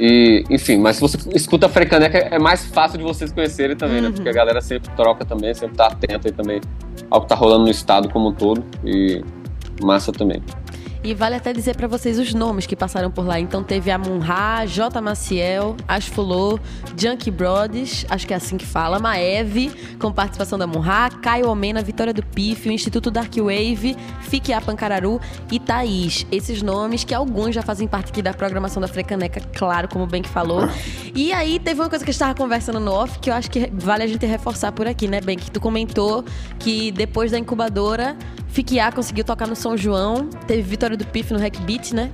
E, 0.00 0.42
enfim, 0.48 0.78
mas 0.78 0.96
se 0.96 1.02
você 1.02 1.18
escuta 1.34 1.66
a 1.66 1.68
Frecaneca, 1.68 2.16
é 2.16 2.38
mais 2.38 2.64
fácil 2.64 2.96
de 2.96 3.04
vocês 3.04 3.30
conhecerem 3.30 3.76
também, 3.76 4.00
né? 4.00 4.04
uhum. 4.04 4.08
né? 4.08 4.14
Porque 4.14 4.30
a 4.30 4.32
galera 4.32 4.62
sempre 4.62 4.90
troca 4.96 5.26
também, 5.26 5.52
sempre 5.52 5.76
tá 5.76 5.88
atenta 5.88 6.28
aí 6.28 6.32
também 6.32 6.58
ao 7.10 7.20
que 7.20 7.28
tá 7.28 7.34
rolando 7.34 7.64
no 7.64 7.70
estado 7.70 8.08
como 8.08 8.30
um 8.30 8.32
todo. 8.32 8.64
E 8.82 9.22
massa 9.82 10.10
também. 10.10 10.42
E 11.04 11.14
vale 11.14 11.34
até 11.34 11.52
dizer 11.52 11.76
para 11.76 11.88
vocês 11.88 12.16
os 12.18 12.32
nomes 12.32 12.64
que 12.64 12.76
passaram 12.76 13.10
por 13.10 13.26
lá. 13.26 13.40
Então 13.40 13.62
teve 13.62 13.90
a 13.90 13.98
Munha, 13.98 14.64
J. 14.66 15.00
Maciel, 15.00 15.76
Asfulô, 15.88 16.60
Junkie 16.96 17.30
Brothers, 17.30 18.06
acho 18.08 18.26
que 18.26 18.32
é 18.32 18.36
assim 18.36 18.56
que 18.56 18.64
fala, 18.64 19.00
Maeve, 19.00 19.72
com 19.98 20.12
participação 20.12 20.56
da 20.56 20.66
Munha, 20.66 21.10
Caio 21.20 21.48
Omena, 21.48 21.82
Vitória 21.82 22.14
do 22.14 22.22
Pif, 22.22 22.68
o 22.68 22.72
Instituto 22.72 23.10
Dark 23.10 23.34
Wave, 23.36 23.96
Fique 24.20 24.52
a 24.52 24.60
Pancararu 24.60 25.20
e 25.50 25.58
Thaís. 25.58 26.24
Esses 26.30 26.62
nomes 26.62 27.04
que 27.04 27.12
alguns 27.12 27.54
já 27.54 27.62
fazem 27.62 27.88
parte 27.88 28.10
aqui 28.10 28.22
da 28.22 28.32
programação 28.32 28.80
da 28.80 28.88
Frecaneca, 28.88 29.40
claro, 29.52 29.88
como 29.88 30.06
bem 30.06 30.22
que 30.22 30.28
falou. 30.28 30.68
E 31.14 31.32
aí 31.32 31.58
teve 31.58 31.80
uma 31.80 31.88
coisa 31.88 32.04
que 32.04 32.10
a 32.10 32.12
gente 32.12 32.20
estava 32.22 32.34
conversando 32.34 32.78
no 32.78 32.92
off 32.92 33.18
que 33.18 33.28
eu 33.28 33.34
acho 33.34 33.50
que 33.50 33.70
vale 33.74 34.04
a 34.04 34.06
gente 34.06 34.24
reforçar 34.24 34.72
por 34.72 34.86
aqui, 34.86 35.08
né, 35.08 35.20
Ben? 35.20 35.36
Que 35.36 35.50
tu 35.50 35.60
comentou 35.60 36.24
que 36.58 36.92
depois 36.92 37.30
da 37.30 37.38
incubadora 37.38 38.16
Fiquiá 38.52 38.92
conseguiu 38.92 39.24
tocar 39.24 39.48
no 39.48 39.56
São 39.56 39.78
João. 39.78 40.28
Teve 40.46 40.60
vitória 40.60 40.91
do 40.96 41.06
Pif 41.06 41.32
no 41.32 41.38
Hack 41.38 41.58
Beat, 41.60 41.92
né? 41.92 42.10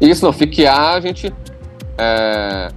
Isso, 0.00 0.24
não. 0.24 0.32
Fiquiá, 0.32 0.94
a 0.94 1.00
gente. 1.00 1.32
É, 1.96 2.68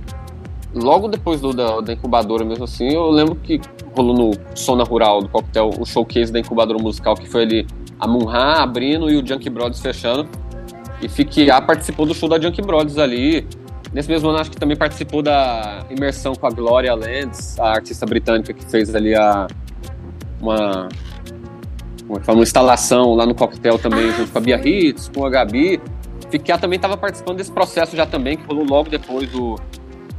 logo 0.73 1.07
depois 1.07 1.41
do, 1.41 1.53
da, 1.53 1.81
da, 1.81 1.93
incubadora, 1.93 2.43
mesmo 2.43 2.63
assim, 2.63 2.93
eu 2.93 3.09
lembro 3.09 3.35
que 3.35 3.61
rolou 3.95 4.15
no 4.15 4.31
Sona 4.55 4.83
Rural 4.83 5.21
do 5.21 5.29
Coquetel 5.29 5.69
o 5.79 5.85
showcase 5.85 6.31
da 6.31 6.39
incubadora 6.39 6.79
musical, 6.79 7.15
que 7.15 7.27
foi 7.29 7.43
ali 7.43 7.67
a 7.99 8.07
Munha 8.07 8.61
abrindo 8.61 9.09
e 9.09 9.17
o 9.17 9.25
Junkie 9.25 9.49
Brothers 9.49 9.79
fechando. 9.79 10.27
E 11.01 11.09
Fiquiá 11.09 11.61
participou 11.61 12.05
do 12.05 12.13
show 12.13 12.29
da 12.29 12.39
Junkie 12.39 12.61
Brothers 12.61 12.97
ali. 12.97 13.47
Nesse 13.93 14.09
mesmo 14.09 14.29
ano, 14.29 14.39
acho 14.39 14.49
que 14.49 14.57
também 14.57 14.77
participou 14.77 15.21
da 15.21 15.85
imersão 15.89 16.33
com 16.33 16.47
a 16.47 16.49
Gloria 16.49 16.93
Lands, 16.95 17.59
a 17.59 17.71
artista 17.71 18.05
britânica 18.05 18.53
que 18.53 18.63
fez 18.65 18.95
ali 18.95 19.13
a, 19.13 19.47
uma 20.39 20.87
fala, 22.19 22.37
uma 22.37 22.43
instalação 22.43 23.13
lá 23.15 23.25
no 23.25 23.33
coquetel 23.33 23.79
também, 23.79 24.09
ah, 24.09 24.11
junto 24.11 24.31
com 24.31 24.37
a 24.37 24.41
Bia 24.41 24.61
Hits, 24.63 25.09
com 25.13 25.25
a 25.25 25.29
Gabi. 25.29 25.81
Fiquei 26.29 26.57
também 26.57 26.77
estava 26.77 26.95
participando 26.95 27.37
desse 27.37 27.51
processo 27.51 27.95
já 27.95 28.05
também, 28.05 28.37
que 28.37 28.45
rolou 28.45 28.65
logo 28.65 28.89
depois 28.89 29.29
do, 29.29 29.59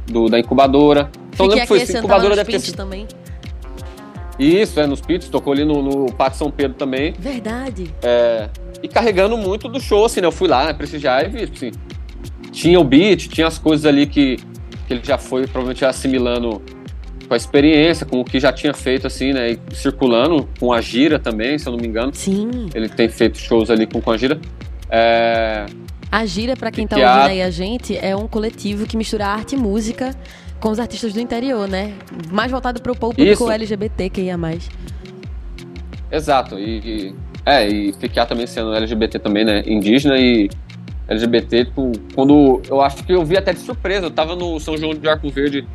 do 0.07 0.29
da 0.29 0.39
incubadora. 0.39 1.09
Então 1.31 1.47
lembro 1.47 1.61
que 1.61 1.67
foi 1.67 1.81
isso, 1.81 1.97
incubadora 1.97 2.35
deve 2.35 2.51
ter 2.51 2.59
sido... 2.59 2.75
também. 2.75 3.07
Isso, 4.37 4.79
é, 4.79 4.87
nos 4.87 5.01
pits, 5.01 5.29
tocou 5.29 5.53
ali 5.53 5.63
no, 5.63 5.81
no 5.81 6.13
Pátio 6.13 6.39
São 6.39 6.51
Pedro 6.51 6.75
também. 6.77 7.13
Verdade. 7.19 7.93
É, 8.01 8.49
e 8.81 8.87
carregando 8.87 9.37
muito 9.37 9.67
do 9.67 9.79
show, 9.79 10.05
assim, 10.05 10.21
né? 10.21 10.27
Eu 10.27 10.31
fui 10.31 10.47
lá, 10.47 10.65
né, 10.65 10.73
prestigiar 10.73 11.25
e 11.25 11.29
vi, 11.29 11.43
assim, 11.43 11.71
tinha 12.51 12.79
o 12.79 12.83
beat, 12.83 13.27
tinha 13.29 13.47
as 13.47 13.57
coisas 13.57 13.85
ali 13.85 14.05
que, 14.05 14.37
que 14.87 14.93
ele 14.93 15.01
já 15.03 15.17
foi 15.17 15.43
provavelmente 15.43 15.85
assimilando 15.85 16.61
com 17.27 17.33
a 17.33 17.37
experiência, 17.37 18.05
com 18.05 18.21
o 18.21 18.25
que 18.25 18.39
já 18.39 18.51
tinha 18.51 18.73
feito, 18.73 19.07
assim, 19.07 19.33
né? 19.33 19.51
E 19.51 19.59
circulando 19.73 20.47
com 20.59 20.71
a 20.71 20.81
Gira 20.81 21.19
também, 21.19 21.57
se 21.57 21.67
eu 21.67 21.71
não 21.71 21.79
me 21.79 21.87
engano. 21.87 22.11
Sim. 22.13 22.69
Ele 22.73 22.89
tem 22.89 23.09
feito 23.09 23.37
shows 23.37 23.69
ali 23.69 23.85
com, 23.85 24.01
com 24.01 24.11
a 24.11 24.17
Gira. 24.17 24.39
É... 24.89 25.65
A 26.11 26.25
Gira, 26.25 26.55
para 26.55 26.71
quem 26.71 26.85
tá 26.85 26.95
ouvindo 26.95 27.09
a... 27.09 27.25
aí 27.25 27.41
a 27.41 27.49
gente, 27.49 27.97
é 27.97 28.15
um 28.15 28.27
coletivo 28.27 28.85
que 28.85 28.95
mistura 28.95 29.25
arte 29.25 29.55
e 29.55 29.57
música 29.57 30.15
com 30.59 30.69
os 30.69 30.79
artistas 30.79 31.13
do 31.13 31.19
interior, 31.19 31.67
né? 31.67 31.93
Mais 32.31 32.51
voltado 32.51 32.81
pro 32.81 32.95
público 32.95 33.21
Isso. 33.21 33.51
LGBT 33.51 34.09
que 34.09 34.21
ia 34.21 34.37
mais. 34.37 34.69
Exato, 36.11 36.59
e, 36.59 36.79
e, 36.79 37.15
é, 37.45 37.67
e 37.67 37.91
ficar 37.93 38.27
também 38.27 38.45
sendo 38.45 38.73
LGBT 38.73 39.17
também, 39.19 39.43
né, 39.43 39.63
indígena 39.65 40.17
e 40.17 40.47
LGBT, 41.07 41.65
tipo, 41.65 41.91
quando 42.15 42.61
eu 42.69 42.81
acho 42.81 43.03
que 43.03 43.11
eu 43.11 43.25
vi 43.25 43.35
até 43.35 43.51
de 43.51 43.59
surpresa, 43.59 44.05
eu 44.05 44.11
tava 44.11 44.35
no 44.35 44.59
São 44.59 44.77
João 44.77 44.93
de 44.93 45.07
Arco 45.07 45.29
Verde 45.29 45.67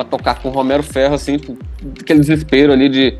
pra 0.00 0.04
tocar 0.04 0.40
com 0.40 0.48
o 0.48 0.52
Romero 0.52 0.82
Ferro, 0.82 1.14
assim, 1.14 1.36
tipo, 1.36 1.58
aquele 2.00 2.20
desespero 2.20 2.72
ali 2.72 2.88
de 2.88 3.18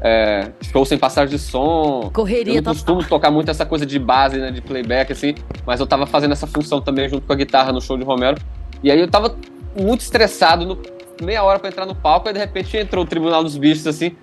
é, 0.00 0.50
show 0.62 0.84
sem 0.84 0.98
passagem 0.98 1.36
de 1.36 1.40
som. 1.40 2.10
Correria 2.12 2.54
Eu 2.54 2.62
não 2.62 2.72
costumo 2.72 3.04
tocar 3.04 3.30
muito 3.30 3.50
essa 3.50 3.64
coisa 3.64 3.86
de 3.86 3.98
base, 4.00 4.36
né, 4.36 4.50
de 4.50 4.60
playback, 4.60 5.12
assim, 5.12 5.36
mas 5.64 5.78
eu 5.78 5.86
tava 5.86 6.06
fazendo 6.06 6.32
essa 6.32 6.46
função 6.46 6.80
também 6.80 7.08
junto 7.08 7.24
com 7.24 7.32
a 7.32 7.36
guitarra 7.36 7.72
no 7.72 7.80
show 7.80 7.96
de 7.96 8.02
Romero. 8.02 8.36
E 8.82 8.90
aí 8.90 8.98
eu 8.98 9.08
tava 9.08 9.36
muito 9.80 10.00
estressado, 10.00 10.66
no, 10.66 10.78
meia 11.22 11.44
hora 11.44 11.60
para 11.60 11.68
entrar 11.68 11.86
no 11.86 11.94
palco, 11.94 12.28
e 12.28 12.32
de 12.32 12.38
repente 12.38 12.76
entrou 12.76 13.04
o 13.04 13.06
Tribunal 13.06 13.44
dos 13.44 13.56
Bichos, 13.56 13.86
assim. 13.86 14.16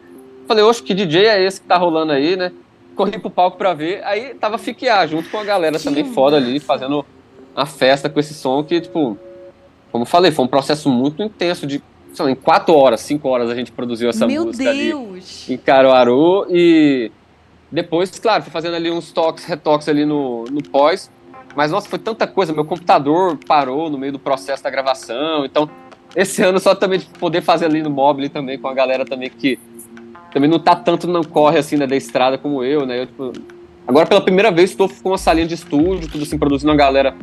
Falei, 0.48 0.66
oxe, 0.66 0.84
que 0.84 0.94
DJ 0.94 1.28
é 1.28 1.44
esse 1.44 1.62
que 1.62 1.68
tá 1.68 1.78
rolando 1.78 2.12
aí, 2.12 2.36
né? 2.36 2.52
Corri 2.94 3.18
pro 3.20 3.30
palco 3.30 3.58
pra 3.58 3.74
ver, 3.74 4.04
aí 4.04 4.34
tava 4.36 4.58
fiquear 4.58 5.08
junto 5.08 5.30
com 5.30 5.38
a 5.38 5.46
galera 5.46 5.78
que 5.78 5.84
também 5.84 6.06
foda 6.14 6.36
ali, 6.36 6.60
fazendo 6.60 7.06
uma 7.56 7.66
festa 7.66 8.10
com 8.10 8.20
esse 8.20 8.34
som 8.34 8.64
que, 8.64 8.82
tipo, 8.82 9.18
como 9.96 10.06
falei, 10.06 10.30
foi 10.30 10.44
um 10.44 10.48
processo 10.50 10.90
muito 10.90 11.24
intenso 11.24 11.66
de 11.66 11.82
sei 12.14 12.26
lá, 12.26 12.32
em 12.32 12.36
quatro 12.36 12.76
horas, 12.76 13.00
cinco 13.00 13.30
horas 13.30 13.50
a 13.50 13.56
gente 13.56 13.72
produziu 13.72 14.10
essa 14.10 14.28
Meu 14.28 14.44
música 14.44 14.74
Deus. 14.74 15.46
ali 15.48 15.54
em 15.54 15.58
Caruaru 15.58 16.48
e 16.50 17.10
depois, 17.72 18.12
claro, 18.20 18.44
fui 18.44 18.52
fazendo 18.52 18.76
ali 18.76 18.92
uns 18.92 19.14
toques, 19.14 19.46
retoques 19.46 19.88
ali 19.88 20.06
no, 20.06 20.44
no 20.52 20.62
pós, 20.62 21.10
mas 21.56 21.72
nossa, 21.72 21.88
foi 21.88 21.98
tanta 21.98 22.28
coisa, 22.28 22.52
meu 22.52 22.66
computador 22.66 23.40
parou 23.48 23.90
no 23.90 23.98
meio 23.98 24.12
do 24.12 24.20
processo 24.20 24.62
da 24.62 24.70
gravação, 24.70 25.46
então 25.46 25.70
esse 26.14 26.44
ano 26.44 26.60
só 26.60 26.76
também 26.76 27.00
de 27.00 27.06
poder 27.06 27.42
fazer 27.42 27.68
ali 27.68 27.82
no 27.82 27.90
mobile 27.90 28.28
também 28.28 28.60
com 28.60 28.68
a 28.68 28.74
galera 28.74 29.06
também 29.06 29.30
que 29.30 29.58
também 30.34 30.50
não 30.50 30.60
tá 30.60 30.76
tanto 30.76 31.08
não 31.08 31.24
corre 31.24 31.58
assim 31.58 31.78
né, 31.78 31.88
da 31.88 31.96
estrada 31.96 32.38
como 32.38 32.66
eu, 32.66 32.86
né? 32.86 33.00
Eu, 33.00 33.06
tipo, 33.06 33.32
agora 33.88 34.06
pela 34.06 34.20
primeira 34.20 34.52
vez 34.52 34.72
estou 34.72 34.90
com 34.90 35.12
uma 35.12 35.18
salinha 35.18 35.48
de 35.48 35.54
estúdio, 35.54 36.10
tudo 36.10 36.24
assim 36.24 36.38
produzindo 36.38 36.74
a 36.74 36.76
galera 36.76 37.16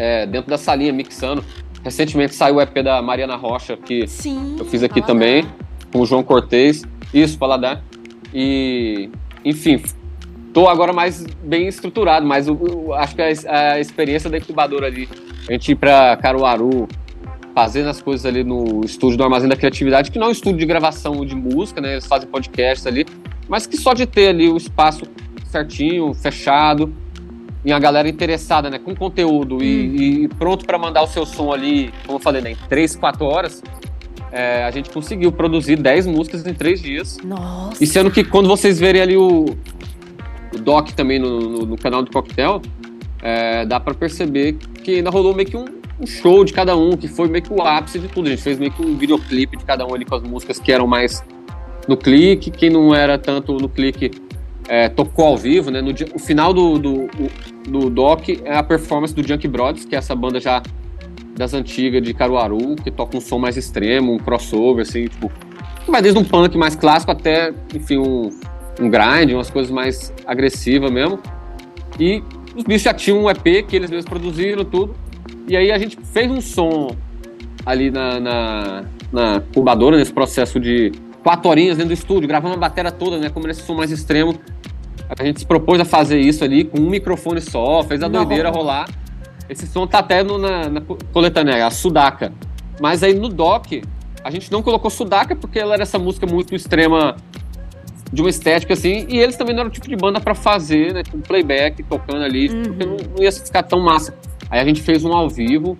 é, 0.00 0.24
dentro 0.24 0.48
da 0.48 0.56
salinha 0.56 0.94
mixando. 0.94 1.44
Recentemente 1.84 2.34
saiu 2.34 2.56
o 2.56 2.60
EP 2.60 2.74
da 2.82 3.00
Mariana 3.00 3.36
Rocha, 3.36 3.76
que 3.76 4.06
Sim, 4.06 4.56
eu 4.58 4.64
fiz 4.66 4.82
aqui 4.82 5.00
paladar. 5.00 5.06
também, 5.06 5.46
com 5.92 6.00
o 6.00 6.06
João 6.06 6.22
Cortez. 6.22 6.82
Isso, 7.12 7.38
Paladar. 7.38 7.82
E, 8.34 9.10
enfim, 9.44 9.82
tô 10.52 10.68
agora 10.68 10.92
mais 10.92 11.24
bem 11.42 11.66
estruturado, 11.66 12.24
mas 12.26 12.48
o, 12.48 12.52
o- 12.54 12.94
acho 12.94 13.16
que 13.16 13.22
a, 13.22 13.72
a 13.72 13.80
experiência 13.80 14.28
da 14.30 14.38
incubadora 14.38 14.86
ali, 14.86 15.08
a 15.48 15.52
gente 15.52 15.72
ir 15.72 15.74
pra 15.74 16.16
Caruaru, 16.18 16.86
fazendo 17.54 17.88
as 17.88 18.00
coisas 18.00 18.24
ali 18.26 18.44
no 18.44 18.82
estúdio 18.84 19.16
do 19.18 19.24
Armazém 19.24 19.48
da 19.48 19.56
Criatividade, 19.56 20.10
que 20.12 20.18
não 20.18 20.26
é 20.26 20.28
um 20.28 20.32
estúdio 20.32 20.58
de 20.60 20.66
gravação 20.66 21.24
de 21.26 21.34
música, 21.34 21.80
né? 21.80 21.92
Eles 21.92 22.06
fazem 22.06 22.28
podcasts 22.28 22.86
ali, 22.86 23.04
mas 23.48 23.66
que 23.66 23.76
só 23.76 23.92
de 23.94 24.06
ter 24.06 24.28
ali 24.28 24.48
o 24.48 24.56
espaço 24.56 25.02
certinho, 25.46 26.14
fechado, 26.14 26.94
e 27.64 27.72
a 27.72 27.78
galera 27.78 28.08
interessada, 28.08 28.70
né, 28.70 28.78
com 28.78 28.94
conteúdo 28.94 29.62
e, 29.62 30.24
e 30.24 30.28
pronto 30.28 30.64
para 30.64 30.78
mandar 30.78 31.02
o 31.02 31.06
seu 31.06 31.26
som 31.26 31.52
ali, 31.52 31.92
como 32.06 32.16
eu 32.18 32.22
falei, 32.22 32.40
né, 32.40 32.52
em 32.52 32.56
3, 32.68 32.96
4 32.96 33.24
horas, 33.24 33.62
é, 34.32 34.64
a 34.64 34.70
gente 34.70 34.88
conseguiu 34.90 35.30
produzir 35.32 35.76
10 35.76 36.06
músicas 36.06 36.46
em 36.46 36.54
3 36.54 36.80
dias. 36.80 37.18
Nossa. 37.24 37.82
E 37.82 37.86
sendo 37.86 38.10
que 38.10 38.24
quando 38.24 38.48
vocês 38.48 38.78
verem 38.80 39.02
ali 39.02 39.16
o, 39.16 39.44
o 40.54 40.58
doc 40.58 40.90
também 40.92 41.18
no, 41.18 41.40
no- 41.40 41.66
no 41.66 41.76
canal 41.76 42.02
do 42.02 42.10
Coquetel, 42.10 42.62
é, 43.22 43.66
dá 43.66 43.78
pra 43.78 43.92
perceber 43.92 44.54
que 44.82 44.96
ainda 44.96 45.10
rolou 45.10 45.34
meio 45.34 45.48
que 45.48 45.56
um, 45.56 45.64
um 46.00 46.06
show 46.06 46.44
de 46.44 46.52
cada 46.52 46.74
um, 46.76 46.96
que 46.96 47.08
foi 47.08 47.28
meio 47.28 47.44
que 47.44 47.52
o 47.52 47.60
ápice 47.60 47.98
de 47.98 48.08
tudo. 48.08 48.28
A 48.28 48.30
gente 48.30 48.40
fez 48.42 48.58
meio 48.58 48.70
que 48.72 48.80
um 48.82 48.96
videoclipe 48.96 49.56
de 49.58 49.64
cada 49.64 49.86
um 49.86 49.94
ali 49.94 50.04
com 50.06 50.14
as 50.14 50.22
músicas 50.22 50.58
que 50.58 50.72
eram 50.72 50.86
mais 50.86 51.22
no 51.88 51.96
clique, 51.96 52.50
quem 52.50 52.70
não 52.70 52.94
era 52.94 53.18
tanto 53.18 53.52
no 53.58 53.68
clique 53.68 54.10
é, 54.70 54.88
tocou 54.88 55.26
ao 55.26 55.36
vivo, 55.36 55.68
né? 55.68 55.82
No 55.82 55.90
o 56.14 56.18
final 56.20 56.54
do, 56.54 56.78
do, 56.78 57.08
do 57.68 57.90
doc 57.90 58.28
é 58.28 58.54
a 58.54 58.62
performance 58.62 59.12
do 59.12 59.26
Junk 59.26 59.48
Brothers, 59.48 59.84
que 59.84 59.96
é 59.96 59.98
essa 59.98 60.14
banda 60.14 60.38
já 60.38 60.62
das 61.36 61.52
antigas 61.52 62.00
de 62.00 62.14
Caruaru, 62.14 62.76
que 62.76 62.88
toca 62.88 63.16
um 63.16 63.20
som 63.20 63.36
mais 63.36 63.56
extremo, 63.56 64.12
um 64.12 64.18
crossover, 64.18 64.82
assim, 64.82 65.08
tipo, 65.08 65.30
vai 65.88 66.00
desde 66.00 66.20
um 66.20 66.24
punk 66.24 66.56
mais 66.56 66.76
clássico 66.76 67.10
até, 67.10 67.52
enfim, 67.74 67.98
um, 67.98 68.30
um 68.80 68.88
grind, 68.88 69.32
umas 69.32 69.50
coisas 69.50 69.72
mais 69.72 70.14
agressivas 70.24 70.88
mesmo. 70.92 71.18
E 71.98 72.22
os 72.54 72.62
bichos 72.62 72.82
já 72.82 72.94
tinham 72.94 73.24
um 73.24 73.28
EP 73.28 73.66
que 73.66 73.74
eles 73.74 73.90
mesmos 73.90 74.04
produziram, 74.04 74.64
tudo. 74.64 74.94
E 75.48 75.56
aí 75.56 75.72
a 75.72 75.78
gente 75.78 75.98
fez 76.12 76.30
um 76.30 76.40
som 76.40 76.94
ali 77.66 77.90
na, 77.90 78.20
na, 78.20 78.84
na 79.12 79.36
incubadora, 79.50 79.96
nesse 79.96 80.12
processo 80.12 80.60
de 80.60 80.92
quatro 81.22 81.50
horinhas 81.50 81.76
dentro 81.76 81.88
do 81.94 81.94
estúdio, 81.98 82.28
gravando 82.28 82.54
a 82.54 82.58
bateria 82.58 82.90
toda, 82.90 83.18
né? 83.18 83.28
Como 83.30 83.46
nesse 83.46 83.62
som 83.62 83.74
mais 83.74 83.90
extremo. 83.90 84.34
A 85.08 85.24
gente 85.24 85.40
se 85.40 85.46
propôs 85.46 85.80
a 85.80 85.84
fazer 85.84 86.20
isso 86.20 86.44
ali 86.44 86.64
com 86.64 86.78
um 86.78 86.88
microfone 86.88 87.40
só, 87.40 87.82
fez 87.82 88.02
a 88.02 88.08
Não. 88.08 88.24
doideira 88.24 88.50
rolar. 88.50 88.88
Esse 89.48 89.66
som 89.66 89.86
tá 89.86 89.98
até 89.98 90.22
no, 90.22 90.38
na, 90.38 90.68
na 90.68 90.80
coletânea, 91.12 91.66
a 91.66 91.70
Sudaca. 91.70 92.32
Mas 92.80 93.02
aí 93.02 93.12
no 93.14 93.28
doc, 93.28 93.66
a 94.22 94.30
gente 94.30 94.50
não 94.52 94.62
colocou 94.62 94.88
Sudaca 94.90 95.34
porque 95.34 95.58
ela 95.58 95.74
era 95.74 95.82
essa 95.82 95.98
música 95.98 96.26
muito 96.26 96.54
extrema 96.54 97.16
de 98.12 98.20
uma 98.22 98.30
estética 98.30 98.72
assim, 98.74 99.06
e 99.08 99.18
eles 99.18 99.36
também 99.36 99.54
não 99.54 99.60
eram 99.60 99.70
o 99.70 99.72
tipo 99.72 99.88
de 99.88 99.94
banda 99.94 100.20
pra 100.20 100.34
fazer, 100.34 100.92
né, 100.92 101.02
com 101.08 101.20
playback 101.20 101.80
tocando 101.84 102.24
ali, 102.24 102.48
Uhum. 102.48 102.62
porque 102.64 102.84
não, 102.86 102.96
não 103.16 103.22
ia 103.22 103.30
ficar 103.30 103.62
tão 103.62 103.78
massa. 103.80 104.14
Aí 104.50 104.58
a 104.60 104.64
gente 104.64 104.80
fez 104.82 105.04
um 105.04 105.12
ao 105.12 105.28
vivo 105.28 105.76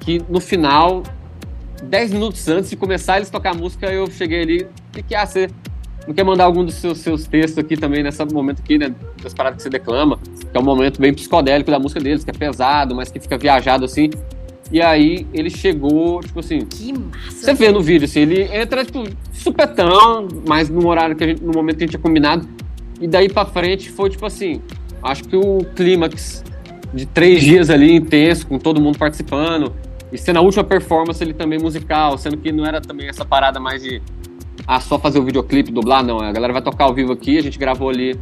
que 0.00 0.22
no 0.28 0.40
final 0.40 1.02
10 1.82 2.12
minutos 2.12 2.46
antes 2.48 2.70
de 2.70 2.76
começar 2.76 3.16
eles 3.16 3.30
tocar 3.30 3.50
a 3.50 3.54
música, 3.54 3.86
eu 3.92 4.10
cheguei 4.10 4.42
ali, 4.42 4.66
que 4.92 5.02
que 5.02 5.14
é 5.14 5.24
você 5.24 5.48
não 6.06 6.14
quer 6.14 6.24
mandar 6.24 6.44
algum 6.44 6.64
dos 6.64 6.74
seus, 6.74 6.98
seus 6.98 7.26
textos 7.26 7.58
aqui 7.58 7.76
também 7.76 8.02
nesse 8.02 8.24
momento 8.26 8.60
aqui, 8.60 8.78
né, 8.78 8.94
das 9.22 9.34
paradas 9.34 9.58
que 9.58 9.62
você 9.62 9.70
declama, 9.70 10.18
que 10.50 10.56
é 10.56 10.58
um 10.58 10.64
momento 10.64 11.00
bem 11.00 11.12
psicodélico 11.12 11.70
da 11.70 11.78
música 11.78 12.00
deles, 12.00 12.24
que 12.24 12.30
é 12.30 12.32
pesado, 12.32 12.94
mas 12.94 13.10
que 13.10 13.20
fica 13.20 13.36
viajado 13.36 13.84
assim. 13.84 14.10
E 14.70 14.82
aí 14.82 15.26
ele 15.32 15.50
chegou, 15.50 16.20
tipo 16.20 16.40
assim, 16.40 16.60
Que 16.60 16.92
massa. 16.92 17.30
você 17.30 17.54
vê 17.54 17.70
no 17.70 17.80
vídeo, 17.82 18.04
assim, 18.04 18.20
ele 18.20 18.42
entra, 18.54 18.84
tipo, 18.84 19.04
supetão, 19.32 20.28
mas 20.46 20.68
no 20.68 20.86
horário 20.86 21.16
que 21.16 21.24
a 21.24 21.26
gente, 21.26 21.42
no 21.42 21.52
momento 21.52 21.76
que 21.76 21.84
a 21.84 21.86
gente 21.86 21.90
tinha 21.92 22.02
combinado. 22.02 22.46
E 23.00 23.06
daí 23.06 23.28
pra 23.28 23.46
frente 23.46 23.90
foi, 23.90 24.10
tipo 24.10 24.26
assim, 24.26 24.60
acho 25.02 25.24
que 25.24 25.36
o 25.36 25.64
clímax 25.74 26.44
de 26.92 27.06
três 27.06 27.42
dias 27.42 27.70
ali 27.70 27.94
intenso, 27.94 28.46
com 28.46 28.58
todo 28.58 28.80
mundo 28.80 28.98
participando. 28.98 29.72
E 30.12 30.18
sendo 30.18 30.38
a 30.38 30.40
última 30.40 30.64
performance 30.64 31.22
ele 31.22 31.34
também 31.34 31.58
musical, 31.58 32.16
sendo 32.16 32.36
que 32.36 32.50
não 32.50 32.64
era 32.64 32.80
também 32.80 33.08
essa 33.08 33.24
parada 33.24 33.60
mais 33.60 33.82
de 33.82 34.00
ah, 34.66 34.80
só 34.80 34.98
fazer 34.98 35.18
o 35.18 35.24
videoclipe, 35.24 35.72
dublar, 35.72 36.04
não. 36.04 36.20
A 36.20 36.30
galera 36.30 36.52
vai 36.52 36.62
tocar 36.62 36.84
ao 36.84 36.94
vivo 36.94 37.12
aqui, 37.12 37.38
a 37.38 37.42
gente 37.42 37.58
gravou 37.58 37.88
ali 37.88 38.18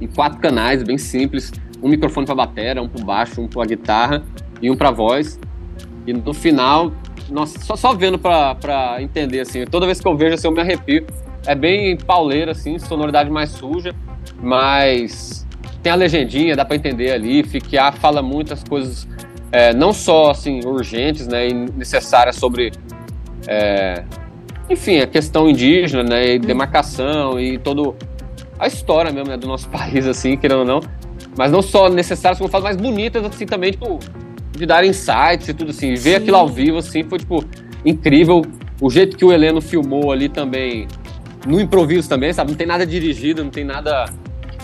em 0.00 0.06
quatro 0.06 0.38
canais, 0.38 0.82
bem 0.82 0.98
simples. 0.98 1.52
Um 1.82 1.88
microfone 1.88 2.26
pra 2.26 2.34
bateria, 2.34 2.82
um 2.82 2.88
pro 2.88 3.04
baixo, 3.04 3.40
um 3.40 3.48
pra 3.48 3.64
guitarra 3.64 4.22
e 4.60 4.70
um 4.70 4.76
pra 4.76 4.90
voz. 4.90 5.38
E 6.06 6.12
no 6.12 6.34
final, 6.34 6.92
nossa, 7.30 7.58
só, 7.60 7.76
só 7.76 7.94
vendo 7.94 8.18
pra 8.18 8.96
entender, 9.00 9.40
assim, 9.40 9.64
toda 9.64 9.86
vez 9.86 10.00
que 10.00 10.06
eu 10.06 10.16
vejo, 10.16 10.34
assim, 10.34 10.48
eu 10.48 10.52
me 10.52 10.60
arrepio. 10.60 11.06
É 11.46 11.54
bem 11.54 11.96
pauleira, 11.96 12.52
assim, 12.52 12.78
sonoridade 12.78 13.30
mais 13.30 13.50
suja, 13.50 13.94
mas 14.42 15.46
tem 15.82 15.92
a 15.92 15.94
legendinha, 15.94 16.56
dá 16.56 16.64
pra 16.64 16.76
entender 16.76 17.12
ali. 17.12 17.42
Fiquear 17.42 17.94
fala 17.94 18.22
muitas 18.22 18.62
coisas, 18.64 19.06
é, 19.54 19.72
não 19.72 19.92
só, 19.92 20.32
assim, 20.32 20.58
urgentes, 20.66 21.28
né, 21.28 21.48
e 21.48 21.54
necessárias 21.54 22.34
sobre, 22.34 22.72
é, 23.46 24.02
enfim, 24.68 24.98
a 24.98 25.06
questão 25.06 25.48
indígena, 25.48 26.02
né, 26.02 26.34
e 26.34 26.38
demarcação 26.40 27.38
e 27.38 27.56
todo 27.56 27.94
a 28.58 28.66
história 28.66 29.12
mesmo, 29.12 29.28
né, 29.28 29.36
do 29.36 29.46
nosso 29.46 29.68
país, 29.70 30.08
assim, 30.08 30.36
querendo 30.36 30.58
ou 30.60 30.64
não. 30.64 30.80
Mas 31.38 31.52
não 31.52 31.62
só 31.62 31.88
necessárias, 31.88 32.38
como 32.38 32.50
fala, 32.50 32.64
mais 32.64 32.76
bonitas, 32.76 33.24
assim, 33.24 33.46
também, 33.46 33.70
tipo, 33.70 34.00
de 34.50 34.66
dar 34.66 34.84
insights 34.84 35.48
e 35.48 35.54
tudo 35.54 35.70
assim. 35.70 35.92
E 35.92 35.96
Ver 35.96 36.10
Sim. 36.10 36.16
aquilo 36.16 36.36
ao 36.36 36.48
vivo, 36.48 36.78
assim, 36.78 37.04
foi, 37.04 37.20
tipo, 37.20 37.44
incrível. 37.84 38.42
O 38.80 38.90
jeito 38.90 39.16
que 39.16 39.24
o 39.24 39.32
Heleno 39.32 39.60
filmou 39.60 40.10
ali 40.10 40.28
também, 40.28 40.88
no 41.46 41.60
improviso 41.60 42.08
também, 42.08 42.32
sabe? 42.32 42.50
Não 42.50 42.58
tem 42.58 42.66
nada 42.66 42.84
dirigido, 42.84 43.44
não 43.44 43.52
tem 43.52 43.62
nada 43.62 44.06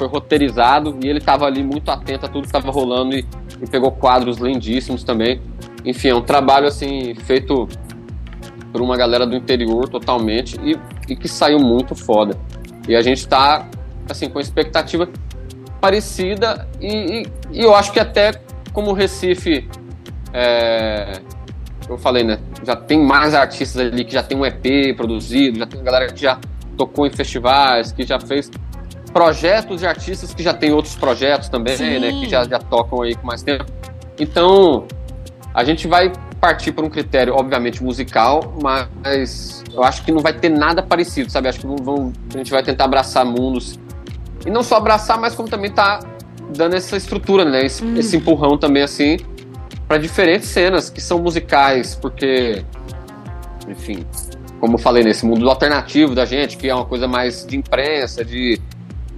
foi 0.00 0.08
roteirizado. 0.08 0.98
E 1.04 1.08
ele 1.08 1.20
tava 1.20 1.44
ali 1.44 1.62
muito 1.62 1.90
atento 1.90 2.24
a 2.24 2.28
tudo 2.28 2.42
que 2.42 2.48
estava 2.48 2.70
rolando 2.70 3.14
e, 3.14 3.26
e 3.60 3.68
pegou 3.68 3.92
quadros 3.92 4.38
lindíssimos 4.38 5.04
também. 5.04 5.42
Enfim, 5.84 6.08
é 6.08 6.14
um 6.14 6.22
trabalho, 6.22 6.66
assim, 6.66 7.14
feito 7.14 7.68
por 8.72 8.80
uma 8.80 8.96
galera 8.96 9.26
do 9.26 9.36
interior 9.36 9.88
totalmente 9.88 10.56
e, 10.62 10.78
e 11.12 11.16
que 11.16 11.28
saiu 11.28 11.58
muito 11.58 11.94
foda. 11.94 12.34
E 12.88 12.96
a 12.96 13.02
gente 13.02 13.28
tá, 13.28 13.68
assim, 14.08 14.28
com 14.30 14.40
expectativa 14.40 15.06
parecida 15.80 16.68
e, 16.80 17.22
e- 17.22 17.26
eu 17.52 17.74
acho 17.74 17.92
que 17.92 17.98
até 17.98 18.32
como 18.72 18.90
o 18.90 18.92
Recife, 18.92 19.68
é, 20.32 21.20
eu 21.88 21.98
falei, 21.98 22.22
né, 22.22 22.38
já 22.64 22.76
tem 22.76 23.02
mais 23.04 23.34
artistas 23.34 23.80
ali 23.80 24.04
que 24.04 24.12
já 24.12 24.22
tem 24.22 24.38
um 24.38 24.44
EP 24.44 24.94
produzido, 24.94 25.58
já 25.58 25.66
tem 25.66 25.82
galera 25.82 26.12
que 26.12 26.20
já 26.20 26.38
tocou 26.76 27.06
em 27.06 27.10
festivais, 27.10 27.92
que 27.92 28.04
já 28.04 28.20
fez 28.20 28.50
projetos 29.12 29.80
de 29.80 29.86
artistas 29.86 30.32
que 30.32 30.42
já 30.42 30.54
tem 30.54 30.72
outros 30.72 30.94
projetos 30.94 31.48
também, 31.48 31.76
Sim. 31.76 31.98
né, 31.98 32.10
que 32.12 32.28
já, 32.28 32.44
já 32.44 32.58
tocam 32.58 33.02
aí 33.02 33.14
com 33.14 33.26
mais 33.26 33.42
tempo. 33.42 33.66
Então, 34.18 34.86
a 35.52 35.64
gente 35.64 35.88
vai 35.88 36.12
partir 36.40 36.72
por 36.72 36.84
um 36.84 36.90
critério, 36.90 37.34
obviamente, 37.34 37.82
musical, 37.82 38.56
mas 38.62 39.62
eu 39.72 39.82
acho 39.82 40.04
que 40.04 40.10
não 40.10 40.20
vai 40.20 40.32
ter 40.32 40.48
nada 40.48 40.82
parecido, 40.82 41.30
sabe? 41.30 41.48
Acho 41.48 41.60
que 41.60 41.66
vão, 41.66 42.12
a 42.34 42.38
gente 42.38 42.50
vai 42.50 42.62
tentar 42.62 42.84
abraçar 42.84 43.24
mundos. 43.24 43.78
E 44.46 44.50
não 44.50 44.62
só 44.62 44.76
abraçar, 44.76 45.18
mas 45.18 45.34
como 45.34 45.48
também 45.48 45.70
tá 45.70 46.00
dando 46.56 46.74
essa 46.74 46.96
estrutura, 46.96 47.44
né? 47.44 47.66
Esse, 47.66 47.84
hum. 47.84 47.96
esse 47.96 48.16
empurrão 48.16 48.56
também, 48.56 48.82
assim, 48.82 49.18
para 49.86 49.98
diferentes 49.98 50.48
cenas 50.48 50.88
que 50.88 51.00
são 51.00 51.18
musicais, 51.18 51.94
porque, 51.94 52.64
enfim, 53.68 54.06
como 54.60 54.74
eu 54.74 54.78
falei, 54.78 55.02
nesse 55.02 55.26
mundo 55.26 55.48
alternativo 55.48 56.14
da 56.14 56.24
gente, 56.24 56.56
que 56.56 56.68
é 56.68 56.74
uma 56.74 56.84
coisa 56.84 57.06
mais 57.06 57.44
de 57.46 57.56
imprensa, 57.56 58.24
de 58.24 58.60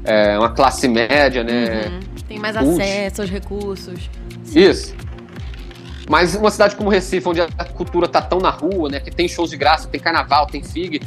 é, 0.04 0.38
uma 0.38 0.50
classe 0.50 0.88
média, 0.88 1.44
né? 1.44 1.87
Uhum. 1.87 2.00
Tem 2.28 2.38
mais 2.38 2.56
acesso 2.56 3.23
aos 3.23 3.30
recursos. 3.30 4.11
Sim. 4.44 4.61
Isso. 4.61 4.94
Mas 6.09 6.35
uma 6.35 6.50
cidade 6.50 6.76
como 6.76 6.90
Recife, 6.90 7.28
onde 7.28 7.40
a 7.40 7.64
cultura 7.64 8.09
tá 8.09 8.21
tão 8.21 8.38
na 8.38 8.50
rua, 8.50 8.88
né? 8.88 9.00
Que 9.00 9.11
tem 9.11 9.28
shows 9.28 9.50
de 9.50 9.56
graça, 9.56 9.88
tem 9.88 10.00
carnaval, 10.00 10.47
tem 10.47 10.62
FIG. 10.62 11.00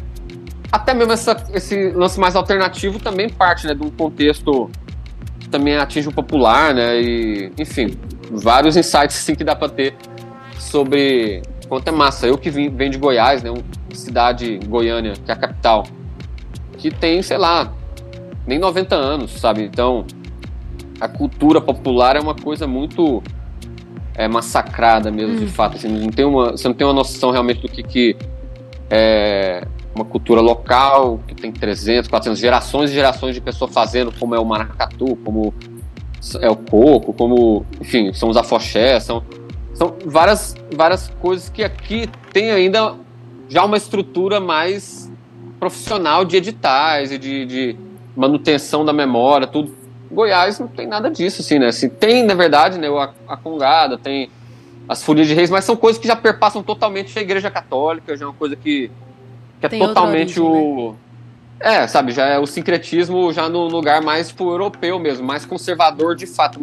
Até 0.72 0.94
mesmo 0.94 1.14
essa, 1.14 1.36
esse 1.54 1.92
lance 1.92 2.20
mais 2.20 2.36
alternativo 2.36 3.00
também 3.00 3.30
parte, 3.30 3.68
né? 3.68 3.74
De 3.74 3.84
um 3.84 3.90
contexto 3.90 4.70
que 5.40 5.50
também 5.50 5.76
atinge 5.78 6.08
o 6.08 6.12
popular, 6.12 6.74
né? 6.74 7.00
E, 7.02 7.52
enfim, 7.58 7.98
vários 8.32 8.78
insights 8.78 9.16
sim 9.18 9.36
que 9.36 9.44
dá 9.44 9.56
para 9.56 9.70
ter 9.70 9.96
sobre 10.58 11.42
quanto 11.68 11.88
é 11.88 11.92
massa. 11.92 12.28
Eu 12.28 12.38
que 12.38 12.50
vim, 12.50 12.70
venho 12.70 12.92
de 12.92 12.98
Goiás, 12.98 13.44
né? 13.44 13.52
Uma 13.52 13.64
cidade 13.94 14.60
Goiânia, 14.66 15.14
que 15.14 15.30
é 15.30 15.34
a 15.34 15.38
capital, 15.38 15.86
que 16.78 16.90
tem, 16.90 17.22
sei 17.22 17.38
lá, 17.38 17.72
nem 18.46 18.60
90 18.60 18.96
anos, 18.96 19.32
sabe? 19.32 19.64
Então, 19.64 20.06
a 21.00 21.08
cultura 21.08 21.60
popular 21.60 22.16
é 22.16 22.20
uma 22.20 22.36
coisa 22.36 22.68
muito 22.68 23.22
é, 24.16 24.28
massacrada 24.28 25.12
mesmo, 25.12 25.36
hum. 25.36 25.40
de 25.40 25.48
fato. 25.48 25.78
Assim, 25.78 25.88
não 25.88 26.10
tem 26.10 26.26
uma, 26.26 26.52
você 26.52 26.68
não 26.68 26.76
tem 26.76 26.86
uma 26.86 26.94
noção 26.94 27.32
realmente 27.32 27.62
do 27.62 27.70
que, 27.70 27.84
que 27.84 28.18
é 28.90 29.66
uma 29.94 30.06
cultura 30.06 30.42
local, 30.42 31.22
que 31.26 31.34
tem 31.34 31.52
300, 31.52 32.10
400 32.10 32.40
gerações 32.40 32.92
e 32.92 32.94
gerações 32.94 33.34
de 33.34 33.42
pessoas 33.42 33.74
fazendo, 33.74 34.12
como 34.12 34.36
é 34.36 34.40
o 34.40 34.46
maracatu, 34.46 35.16
como 35.24 35.54
é 36.42 36.50
o 36.50 36.56
coco, 36.56 37.14
como, 37.14 37.66
enfim, 37.80 38.12
são 38.14 38.30
os 38.30 38.36
afoxés, 38.36 39.04
são, 39.04 39.24
são 39.74 39.96
várias, 40.06 40.56
várias 40.76 41.10
coisas 41.22 41.50
que 41.50 41.64
aqui 41.64 42.10
tem 42.34 42.52
ainda 42.52 42.96
já 43.48 43.64
uma 43.64 43.78
estrutura 43.78 44.40
mais 44.40 45.12
profissional 45.60 46.26
de 46.26 46.36
editais 46.36 47.12
e 47.12 47.18
de, 47.18 47.46
de 47.46 47.85
manutenção 48.16 48.86
da 48.86 48.94
memória, 48.94 49.48
tudo 49.48 49.76
Goiás 50.10 50.60
não 50.60 50.68
tem 50.68 50.88
nada 50.88 51.10
disso, 51.10 51.42
assim, 51.42 51.60
né? 51.60 51.68
Assim, 51.68 51.90
tem, 51.90 52.24
na 52.24 52.34
verdade, 52.34 52.78
né, 52.78 52.88
a, 52.88 53.12
a 53.28 53.38
Congada, 53.38 53.98
tem 53.98 54.30
as 54.88 55.04
Folias 55.04 55.28
de 55.28 55.34
Reis, 55.34 55.50
mas 55.50 55.66
são 55.66 55.76
coisas 55.76 56.00
que 56.00 56.08
já 56.08 56.16
perpassam 56.16 56.62
totalmente 56.64 57.18
a 57.18 57.22
Igreja 57.22 57.50
Católica, 57.50 58.16
já 58.16 58.26
é 58.26 58.28
uma 58.28 58.34
coisa 58.34 58.56
que, 58.56 58.92
que 59.60 59.66
é 59.66 59.70
tem 59.70 59.80
totalmente 59.80 60.40
origem, 60.40 60.68
o. 60.68 60.92
Né? 60.92 60.98
É, 61.60 61.88
sabe, 61.88 62.12
já 62.12 62.26
é 62.26 62.38
o 62.38 62.46
sincretismo 62.46 63.32
já 63.32 63.50
no 63.50 63.68
lugar 63.68 64.02
mais 64.02 64.28
tipo, 64.28 64.50
europeu 64.50 65.00
mesmo, 65.00 65.26
mais 65.26 65.46
conservador 65.46 66.16
de 66.16 66.28
fato, 66.28 66.62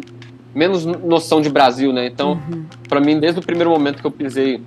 menos 0.54 0.84
noção 0.84 1.40
de 1.40 1.48
Brasil, 1.48 1.92
né? 1.92 2.06
Então, 2.06 2.32
uhum. 2.32 2.66
para 2.88 3.00
mim, 3.00 3.18
desde 3.18 3.40
o 3.40 3.42
primeiro 3.42 3.70
momento 3.70 4.00
que 4.00 4.06
eu 4.06 4.10
pisei 4.10 4.62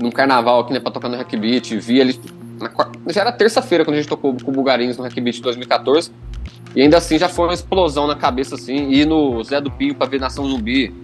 num 0.00 0.10
carnaval 0.10 0.60
aqui, 0.60 0.72
né, 0.72 0.80
pra 0.80 0.90
tocar 0.90 1.08
no 1.08 1.16
Hack 1.16 1.36
Beat, 1.36 1.74
vi 1.74 2.00
ali. 2.00 2.18
Na, 2.60 2.70
já 3.12 3.20
era 3.22 3.32
terça-feira 3.32 3.84
quando 3.84 3.94
a 3.94 4.00
gente 4.00 4.08
tocou 4.08 4.36
com 4.42 4.50
o 4.50 4.54
Bugarins 4.54 4.96
no 4.96 5.04
Hack 5.04 5.14
Beat 5.20 5.40
2014. 5.40 6.10
E 6.74 6.82
ainda 6.82 6.98
assim 6.98 7.18
já 7.18 7.28
foi 7.28 7.46
uma 7.46 7.54
explosão 7.54 8.06
na 8.06 8.14
cabeça, 8.14 8.54
assim, 8.54 8.90
ir 8.90 9.06
no 9.06 9.42
Zé 9.42 9.60
do 9.60 9.70
Pinho 9.70 9.94
pra 9.94 10.06
ver 10.06 10.20
Nação 10.20 10.46
Zumbi. 10.46 10.94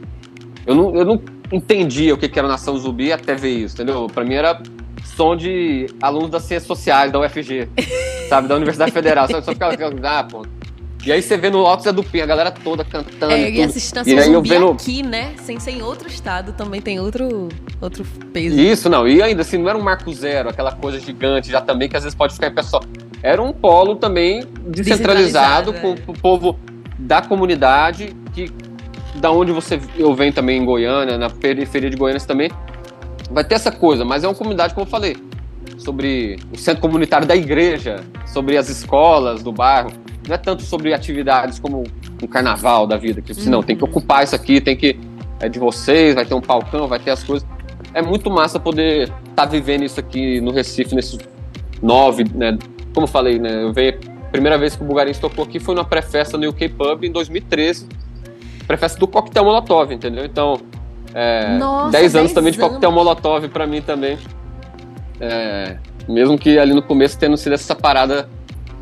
Eu 0.67 0.75
não, 0.75 0.95
eu 0.95 1.05
não 1.05 1.23
entendia 1.51 2.15
o 2.15 2.19
que, 2.19 2.29
que 2.29 2.39
era 2.39 2.47
Nação 2.47 2.77
Zumbi 2.77 3.13
até 3.13 3.35
ver 3.35 3.51
isso, 3.51 3.75
entendeu? 3.75 4.07
Pra 4.07 4.25
mim 4.25 4.35
era 4.35 4.61
som 5.17 5.37
de 5.37 5.87
alunos 6.01 6.31
das 6.31 6.43
ciências 6.43 6.67
sociais, 6.67 7.11
da 7.11 7.21
UFG, 7.21 7.69
sabe? 8.29 8.49
Da 8.49 8.57
Universidade 8.57 8.93
Federal. 8.93 9.29
Só, 9.29 9.41
só 9.41 9.53
ficava, 9.53 9.75
ah, 10.05 10.25
pô, 10.25 10.45
e 11.05 11.13
aí 11.13 11.23
você 11.23 11.37
vê 11.37 11.51
no 11.51 11.65
Zé 11.81 11.93
do 11.93 12.03
Pinho, 12.03 12.25
a 12.25 12.27
galera 12.27 12.51
toda 12.51 12.85
cantando. 12.85 13.33
É, 13.33 13.51
e, 13.51 13.57
e 13.57 13.63
assistir 13.63 13.95
Nação 13.95 14.13
e 14.13 14.23
Zumbi 14.23 14.49
vendo... 14.49 14.71
aqui, 14.71 15.03
né? 15.03 15.35
Sem 15.43 15.59
ser 15.59 15.73
em 15.73 15.83
outro 15.83 16.09
estado, 16.09 16.53
também 16.53 16.81
tem 16.81 17.01
outro, 17.01 17.49
outro 17.81 18.05
peso. 18.33 18.59
Isso, 18.59 18.89
não. 18.89 19.07
E 19.07 19.23
ainda 19.23 19.43
assim, 19.43 19.59
não 19.59 19.69
era 19.69 19.79
um 19.79 19.83
marco 19.83 20.13
zero, 20.13 20.49
aquela 20.49 20.73
coisa 20.73 21.01
gigante 21.01 21.51
já 21.51 21.61
também, 21.61 21.89
que 21.89 21.97
às 21.97 22.05
vezes 22.05 22.17
pode 22.17 22.35
ficar 22.35 22.49
em 22.49 22.55
pessoal 22.55 22.83
era 23.23 23.41
um 23.41 23.53
polo 23.53 23.95
também 23.97 24.45
descentralizado, 24.67 25.73
com 25.75 25.93
é. 25.93 25.97
o 26.09 26.13
povo 26.13 26.59
da 26.99 27.23
comunidade, 27.23 28.15
que 28.35 28.51
da 29.15 29.31
onde 29.31 29.53
você 29.53 29.81
eu 29.97 30.13
venho 30.15 30.33
também 30.33 30.61
em 30.61 30.65
Goiânia, 30.65 31.17
na 31.17 31.31
periferia 31.31 31.89
de 31.89 31.97
Goiânia 31.97 32.21
também, 32.27 32.51
vai 33.31 33.45
ter 33.45 33.55
essa 33.55 33.71
coisa, 33.71 34.05
mas 34.05 34.25
é 34.25 34.29
uma 34.29 34.35
comunidade, 34.35 34.75
como 34.75 34.87
eu 34.87 34.91
falei, 34.91 35.17
sobre 35.79 36.39
o 36.53 36.59
centro 36.59 36.81
comunitário 36.81 37.27
da 37.27 37.37
igreja, 37.37 38.01
sobre 38.27 38.57
as 38.57 38.69
escolas 38.69 39.43
do 39.43 39.53
bairro, 39.53 39.93
não 40.27 40.35
é 40.35 40.39
tanto 40.39 40.63
sobre 40.63 40.95
atividades 40.95 41.59
como 41.59 41.85
um 42.23 42.27
carnaval 42.27 42.87
da 42.87 42.97
vida, 42.97 43.21
que 43.21 43.33
uhum. 43.33 43.51
não, 43.51 43.63
tem 43.63 43.77
que 43.77 43.85
ocupar 43.85 44.23
isso 44.23 44.35
aqui, 44.35 44.61
tem 44.61 44.77
que 44.77 44.99
é 45.41 45.49
de 45.49 45.59
vocês, 45.59 46.15
vai 46.15 46.25
ter 46.25 46.35
um 46.35 46.41
palcão, 46.41 46.87
vai 46.87 47.01
ter 47.01 47.11
as 47.11 47.25
coisas. 47.25 47.47
É 47.93 48.01
muito 48.01 48.31
massa 48.31 48.61
poder 48.61 49.03
estar 49.03 49.15
tá 49.35 49.45
vivendo 49.45 49.83
isso 49.83 49.99
aqui 49.99 50.41
no 50.41 50.53
Recife 50.53 50.95
nesses 50.95 51.19
nove, 51.83 52.25
né, 52.33 52.57
como 52.95 53.05
eu 53.05 53.09
falei, 53.09 53.39
né? 53.39 53.63
Eu 53.63 53.73
veio. 53.73 53.99
A 54.27 54.31
primeira 54.33 54.57
vez 54.57 54.75
que 54.75 54.83
o 54.83 54.87
Bulgarins 54.87 55.19
tocou 55.19 55.45
aqui 55.45 55.61
foi 55.61 55.75
na 55.75 55.85
pré-festa 55.85 56.39
no 56.39 56.49
UK 56.49 56.71
Pub 56.71 57.05
em 57.05 57.13
2013. 57.13 57.87
Pré-festa 58.67 58.99
do 58.99 59.07
Coquetel 59.07 59.45
Molotov, 59.45 59.93
entendeu? 59.93 60.25
Então, 60.25 60.59
é, 61.13 61.59
Nossa, 61.59 61.91
10 61.91 62.17
anos 62.17 62.33
também 62.33 62.53
de 62.53 62.59
Coquetel 62.59 62.91
Molotov 62.91 63.47
para 63.49 63.67
mim 63.67 63.83
também. 63.83 64.17
É, 65.21 65.77
mesmo 66.09 66.39
que 66.39 66.59
ali 66.59 66.73
no 66.73 66.83
começo 66.83 67.19
tendo 67.19 67.37
sido 67.37 67.53
essa 67.53 67.75
parada 67.75 68.27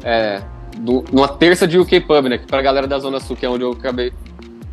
é, 0.04 0.40
do, 0.80 1.04
numa 1.12 1.28
terça 1.28 1.66
de 1.66 1.78
UK 1.78 2.00
Pub, 2.00 2.26
né? 2.26 2.38
Que 2.38 2.46
pra 2.46 2.60
galera 2.62 2.86
da 2.86 2.98
Zona 2.98 3.20
Sul, 3.20 3.36
que 3.36 3.46
é 3.46 3.48
onde 3.48 3.64
eu 3.64 3.72
acabei 3.72 4.12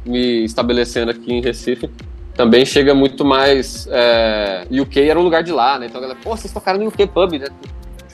me 0.06 0.44
estabelecendo 0.44 1.12
aqui 1.12 1.34
em 1.34 1.42
Recife, 1.42 1.90
também 2.34 2.66
chega 2.66 2.94
muito 2.94 3.26
mais. 3.26 3.88
É, 3.92 4.68
UK 4.72 5.02
era 5.02 5.20
um 5.20 5.24
lugar 5.24 5.44
de 5.44 5.52
lá, 5.52 5.78
né? 5.80 5.88
Então 5.88 6.00
a 6.00 6.02
galera, 6.02 6.20
pô, 6.24 6.36
vocês 6.36 6.54
tocaram 6.54 6.80
no 6.80 6.88
UK 6.88 7.08
Pub, 7.08 7.34
né? 7.34 7.48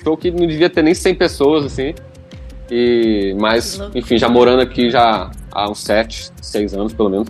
show 0.03 0.17
que 0.17 0.29
não 0.29 0.45
devia 0.45 0.69
ter 0.69 0.83
nem 0.83 0.93
100 0.93 1.15
pessoas, 1.15 1.65
assim. 1.65 1.95
E, 2.69 3.35
mas, 3.39 3.79
enfim, 3.95 4.17
já 4.17 4.27
morando 4.27 4.61
aqui 4.61 4.89
já 4.89 5.31
há 5.51 5.69
uns 5.69 5.79
7, 5.79 6.31
6 6.41 6.73
anos, 6.73 6.93
pelo 6.93 7.09
menos. 7.09 7.27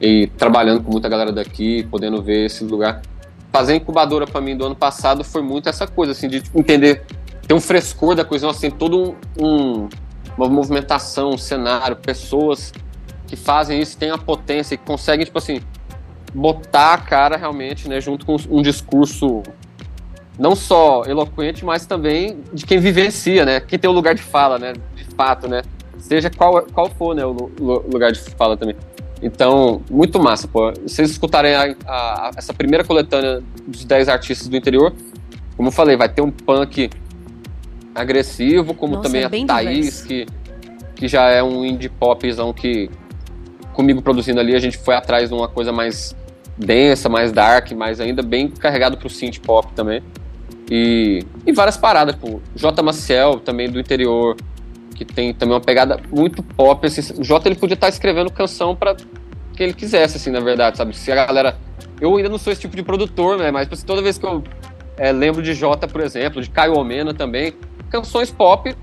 E 0.00 0.26
trabalhando 0.38 0.82
com 0.82 0.90
muita 0.90 1.08
galera 1.08 1.32
daqui, 1.32 1.86
podendo 1.90 2.20
ver 2.20 2.46
esse 2.46 2.64
lugar. 2.64 3.02
Fazer 3.52 3.74
incubadora 3.74 4.26
para 4.26 4.40
mim 4.40 4.56
do 4.56 4.64
ano 4.64 4.76
passado 4.76 5.24
foi 5.24 5.42
muito 5.42 5.68
essa 5.68 5.86
coisa, 5.86 6.12
assim, 6.12 6.28
de 6.28 6.42
entender, 6.54 7.04
ter 7.50 7.54
um 7.54 7.60
frescor 7.60 8.14
da 8.14 8.24
coisa, 8.24 8.48
assim, 8.48 8.70
todo 8.70 9.16
um, 9.36 9.44
um 9.44 9.88
uma 10.38 10.48
movimentação, 10.48 11.30
um 11.30 11.36
cenário, 11.36 11.96
pessoas 11.96 12.72
que 13.26 13.34
fazem 13.34 13.80
isso, 13.80 13.98
têm 13.98 14.12
a 14.12 14.16
potência 14.16 14.76
e 14.76 14.78
conseguem, 14.78 15.26
tipo 15.26 15.36
assim, 15.36 15.60
botar 16.32 16.94
a 16.94 16.98
cara 16.98 17.36
realmente, 17.36 17.88
né, 17.88 18.00
junto 18.00 18.24
com 18.24 18.36
um 18.48 18.62
discurso 18.62 19.42
não 20.38 20.54
só 20.54 21.02
eloquente, 21.06 21.64
mas 21.64 21.84
também 21.86 22.38
de 22.52 22.64
quem 22.64 22.78
vivencia, 22.78 23.44
né? 23.44 23.58
Quem 23.58 23.80
tem 23.80 23.90
o 23.90 23.92
lugar 23.92 24.14
de 24.14 24.22
fala, 24.22 24.56
né? 24.56 24.74
De 24.94 25.04
fato, 25.16 25.48
né? 25.48 25.62
Seja 25.98 26.30
qual, 26.30 26.62
qual 26.72 26.88
for 26.88 27.16
né, 27.16 27.26
o 27.26 27.50
lugar 27.92 28.12
de 28.12 28.20
fala 28.20 28.56
também. 28.56 28.76
Então, 29.20 29.82
muito 29.90 30.20
massa, 30.20 30.46
pô. 30.46 30.72
Vocês 30.86 31.10
escutarem 31.10 31.54
a, 31.56 31.74
a, 31.84 32.30
essa 32.36 32.54
primeira 32.54 32.84
coletânea 32.84 33.42
dos 33.66 33.84
10 33.84 34.08
artistas 34.08 34.46
do 34.46 34.56
interior, 34.56 34.94
como 35.56 35.68
eu 35.68 35.72
falei, 35.72 35.96
vai 35.96 36.08
ter 36.08 36.22
um 36.22 36.30
punk 36.30 36.88
agressivo, 37.94 38.74
como 38.74 38.96
Nossa, 38.96 39.08
também 39.08 39.22
é 39.22 39.26
a 39.26 39.46
Thaís, 39.46 40.02
que, 40.02 40.26
que 40.94 41.08
já 41.08 41.28
é 41.28 41.42
um 41.42 41.64
indie 41.64 41.88
popzão 41.88 42.52
que, 42.52 42.90
comigo 43.72 44.00
produzindo 44.02 44.40
ali, 44.40 44.54
a 44.54 44.60
gente 44.60 44.78
foi 44.78 44.94
atrás 44.94 45.28
de 45.28 45.34
uma 45.34 45.48
coisa 45.48 45.72
mais 45.72 46.14
densa, 46.56 47.08
mais 47.08 47.32
dark, 47.32 47.72
mas 47.72 48.00
ainda 48.00 48.22
bem 48.22 48.48
carregado 48.48 48.96
pro 48.96 49.08
synth 49.08 49.38
pop 49.40 49.72
também. 49.74 50.02
E, 50.70 51.24
e 51.44 51.52
várias 51.52 51.76
paradas, 51.76 52.14
pô. 52.14 52.40
J. 52.54 52.80
Maciel, 52.82 53.40
também 53.40 53.68
do 53.68 53.80
interior, 53.80 54.36
que 54.94 55.04
tem 55.04 55.34
também 55.34 55.54
uma 55.54 55.60
pegada 55.60 55.98
muito 56.12 56.42
pop. 56.42 56.86
Assim, 56.86 57.20
o 57.20 57.24
J 57.24 57.48
ele 57.48 57.56
podia 57.56 57.74
estar 57.74 57.88
escrevendo 57.88 58.30
canção 58.30 58.76
para 58.76 58.94
que 59.56 59.62
ele 59.62 59.72
quisesse, 59.74 60.16
assim, 60.16 60.30
na 60.30 60.40
verdade, 60.40 60.76
sabe? 60.76 60.96
Se 60.96 61.10
a 61.10 61.26
galera. 61.26 61.58
Eu 62.00 62.16
ainda 62.16 62.28
não 62.28 62.38
sou 62.38 62.52
esse 62.52 62.62
tipo 62.62 62.76
de 62.76 62.82
produtor, 62.82 63.36
né? 63.36 63.50
Mas 63.50 63.68
assim, 63.70 63.84
toda 63.84 64.00
vez 64.00 64.16
que 64.16 64.24
eu 64.24 64.42
é, 64.96 65.12
lembro 65.12 65.42
de 65.42 65.54
J, 65.54 65.86
por 65.88 66.00
exemplo, 66.00 66.40
de 66.40 66.48
Caio 66.48 66.74
Omena 66.78 67.12
também, 67.12 67.52
canções 67.90 68.30
pop, 68.30 68.74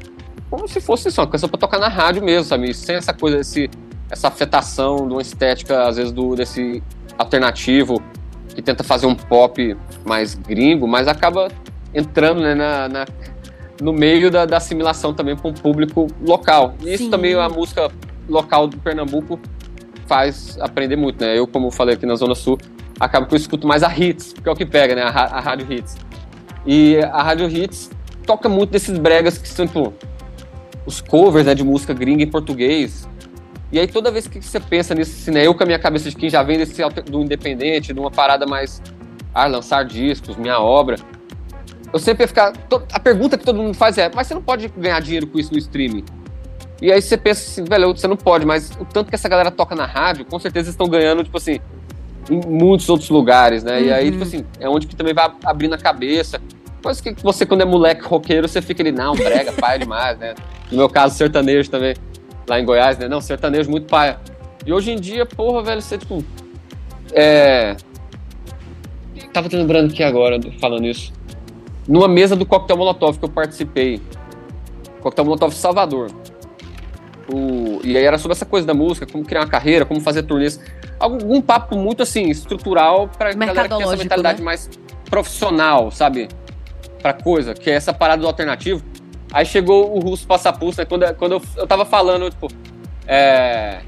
como 0.49 0.67
se 0.67 0.79
fosse 0.79 1.09
só 1.11 1.23
uma 1.23 1.27
canção 1.27 1.49
para 1.49 1.59
tocar 1.59 1.79
na 1.79 1.87
rádio 1.87 2.23
mesmo, 2.23 2.43
sabe? 2.43 2.73
Sem 2.73 2.95
essa 2.95 3.13
coisa, 3.13 3.39
esse, 3.39 3.69
essa 4.09 4.27
afetação 4.27 5.07
de 5.07 5.13
uma 5.13 5.21
estética, 5.21 5.87
às 5.87 5.97
vezes, 5.97 6.11
do, 6.11 6.35
desse 6.35 6.83
alternativo 7.17 8.01
que 8.53 8.61
tenta 8.61 8.83
fazer 8.83 9.07
um 9.07 9.15
pop 9.15 9.75
mais 10.05 10.35
gringo, 10.35 10.87
mas 10.87 11.07
acaba 11.07 11.49
entrando 11.93 12.41
né, 12.41 12.55
na, 12.55 12.89
na, 12.89 13.05
no 13.81 13.93
meio 13.93 14.31
da, 14.31 14.45
da 14.45 14.57
assimilação 14.57 15.13
também 15.13 15.35
para 15.35 15.49
um 15.49 15.53
público 15.53 16.07
local. 16.21 16.75
E 16.81 16.93
isso 16.93 17.05
Sim. 17.05 17.09
também 17.09 17.35
a 17.35 17.49
música 17.49 17.91
local 18.27 18.67
do 18.67 18.77
Pernambuco 18.77 19.39
faz 20.05 20.57
aprender 20.61 20.95
muito, 20.95 21.23
né? 21.23 21.37
Eu, 21.37 21.45
como 21.45 21.69
falei 21.69 21.95
aqui 21.95 22.05
na 22.05 22.15
Zona 22.15 22.33
Sul, 22.33 22.57
acabo 22.99 23.27
que 23.27 23.33
eu 23.33 23.37
escuto 23.37 23.67
mais 23.67 23.83
a 23.83 23.95
hits, 23.95 24.33
que 24.33 24.47
é 24.47 24.51
o 24.51 24.55
que 24.55 24.65
pega, 24.65 24.95
né? 24.95 25.03
A, 25.03 25.09
a 25.09 25.39
rádio 25.39 25.71
hits. 25.71 25.97
E 26.65 26.97
a 26.97 27.23
Rádio 27.23 27.47
Hits 27.47 27.89
toca 28.27 28.49
muito 28.49 28.69
desses 28.69 28.97
bregas 28.99 29.37
que 29.37 29.47
são, 29.47 29.65
tipo, 29.65 29.93
os 30.85 31.01
covers 31.01 31.45
né, 31.45 31.55
de 31.55 31.63
música 31.63 31.93
gringa 31.93 32.21
em 32.21 32.27
português. 32.27 33.07
E 33.71 33.79
aí 33.79 33.87
toda 33.87 34.11
vez 34.11 34.27
que 34.27 34.41
você 34.41 34.59
pensa 34.59 34.93
nisso, 34.93 35.15
assim, 35.19 35.31
né, 35.31 35.47
eu 35.47 35.55
com 35.55 35.63
a 35.63 35.65
minha 35.65 35.79
cabeça 35.79 36.09
de 36.09 36.15
quem 36.15 36.29
já 36.29 36.43
vem 36.43 36.57
desse 36.57 36.81
do 37.05 37.21
independente, 37.21 37.93
de 37.93 37.99
uma 37.99 38.11
parada 38.11 38.45
mais 38.45 38.81
ah, 39.33 39.47
lançar 39.47 39.83
discos, 39.83 40.37
minha 40.37 40.59
obra, 40.59 40.97
eu 41.91 41.99
sempre 41.99 42.23
ia 42.23 42.27
ficar. 42.27 42.53
A 42.91 42.99
pergunta 42.99 43.37
que 43.37 43.45
todo 43.45 43.57
mundo 43.57 43.73
faz 43.73 43.97
é: 43.97 44.11
mas 44.13 44.27
você 44.27 44.33
não 44.33 44.41
pode 44.41 44.67
ganhar 44.69 44.99
dinheiro 45.01 45.27
com 45.27 45.39
isso 45.39 45.51
no 45.51 45.57
streaming? 45.57 46.03
E 46.81 46.91
aí 46.91 47.01
você 47.01 47.17
pensa 47.17 47.41
assim, 47.41 47.63
velho, 47.63 47.95
você 47.95 48.07
não 48.07 48.15
pode, 48.15 48.45
mas 48.45 48.71
o 48.79 48.85
tanto 48.85 49.09
que 49.09 49.15
essa 49.15 49.27
galera 49.27 49.49
toca 49.49 49.75
na 49.75 49.85
rádio, 49.85 50.25
com 50.25 50.37
certeza 50.37 50.69
estão 50.69 50.87
ganhando, 50.87 51.23
tipo 51.23 51.35
assim, 51.35 51.59
em 52.29 52.39
muitos 52.47 52.87
outros 52.87 53.09
lugares, 53.09 53.63
né? 53.63 53.79
Uhum. 53.79 53.85
E 53.85 53.91
aí, 53.91 54.05
tipo 54.11 54.17
uhum. 54.17 54.23
assim, 54.23 54.45
é 54.59 54.69
onde 54.69 54.85
que 54.85 54.95
também 54.95 55.13
vai 55.13 55.31
abrindo 55.43 55.73
a 55.73 55.77
cabeça. 55.77 56.39
Coisa 56.87 57.03
que 57.03 57.21
você, 57.21 57.45
quando 57.45 57.59
é 57.59 57.65
moleque 57.65 58.01
roqueiro, 58.01 58.47
você 58.47 58.61
fica 58.61 58.81
ali, 58.81 58.93
não, 58.93 59.13
brega, 59.13 59.51
pai 59.51 59.77
demais, 59.77 60.17
né? 60.17 60.35
No 60.71 60.77
meu 60.77 60.87
caso, 60.87 61.17
sertanejo 61.17 61.69
também, 61.69 61.93
lá 62.47 62.61
em 62.61 62.63
Goiás, 62.63 62.97
né? 62.97 63.09
Não, 63.09 63.19
sertanejo 63.19 63.69
muito 63.69 63.87
paia. 63.87 64.17
E 64.65 64.71
hoje 64.71 64.91
em 64.91 64.95
dia, 64.95 65.25
porra, 65.25 65.61
velho, 65.61 65.81
você, 65.81 65.97
tipo. 65.97 66.23
É. 67.11 67.75
Tava 69.33 69.49
te 69.49 69.57
lembrando 69.57 69.91
aqui 69.91 70.01
agora, 70.01 70.39
falando 70.61 70.85
isso. 70.85 71.11
Numa 71.85 72.07
mesa 72.07 72.37
do 72.37 72.45
Coquetel 72.45 72.77
Molotov 72.77 73.19
que 73.19 73.25
eu 73.25 73.29
participei. 73.29 74.01
Coquetel 75.01 75.25
Molotov 75.25 75.53
Salvador. 75.53 76.09
O, 77.29 77.81
e 77.83 77.97
aí 77.97 78.05
era 78.05 78.17
sobre 78.17 78.31
essa 78.31 78.45
coisa 78.45 78.65
da 78.65 78.73
música, 78.73 79.05
como 79.05 79.25
criar 79.25 79.41
uma 79.41 79.49
carreira, 79.49 79.83
como 79.83 79.99
fazer 79.99 80.23
turnês. 80.23 80.57
Algum 80.97 81.41
papo 81.41 81.75
muito 81.75 82.01
assim, 82.01 82.29
estrutural 82.29 83.09
para 83.09 83.33
galera 83.33 83.67
que 83.67 83.75
tem 83.75 83.83
essa 83.83 83.97
mentalidade 83.97 84.39
né? 84.39 84.45
mais 84.45 84.69
profissional, 85.09 85.91
sabe? 85.91 86.29
Pra 87.07 87.13
coisa, 87.13 87.53
que 87.53 87.69
é 87.69 87.73
essa 87.73 87.93
parada 87.93 88.21
do 88.21 88.27
alternativo. 88.27 88.83
Aí 89.31 89.45
chegou 89.45 89.95
o 89.95 89.99
Russo 90.01 90.27
Passapulso, 90.27 90.81
né? 90.81 90.85
Quando, 90.85 91.15
quando 91.15 91.31
eu, 91.33 91.41
eu 91.55 91.65
tava 91.65 91.85
falando, 91.85 92.29
tipo, 92.29 92.49
é, 93.07 93.79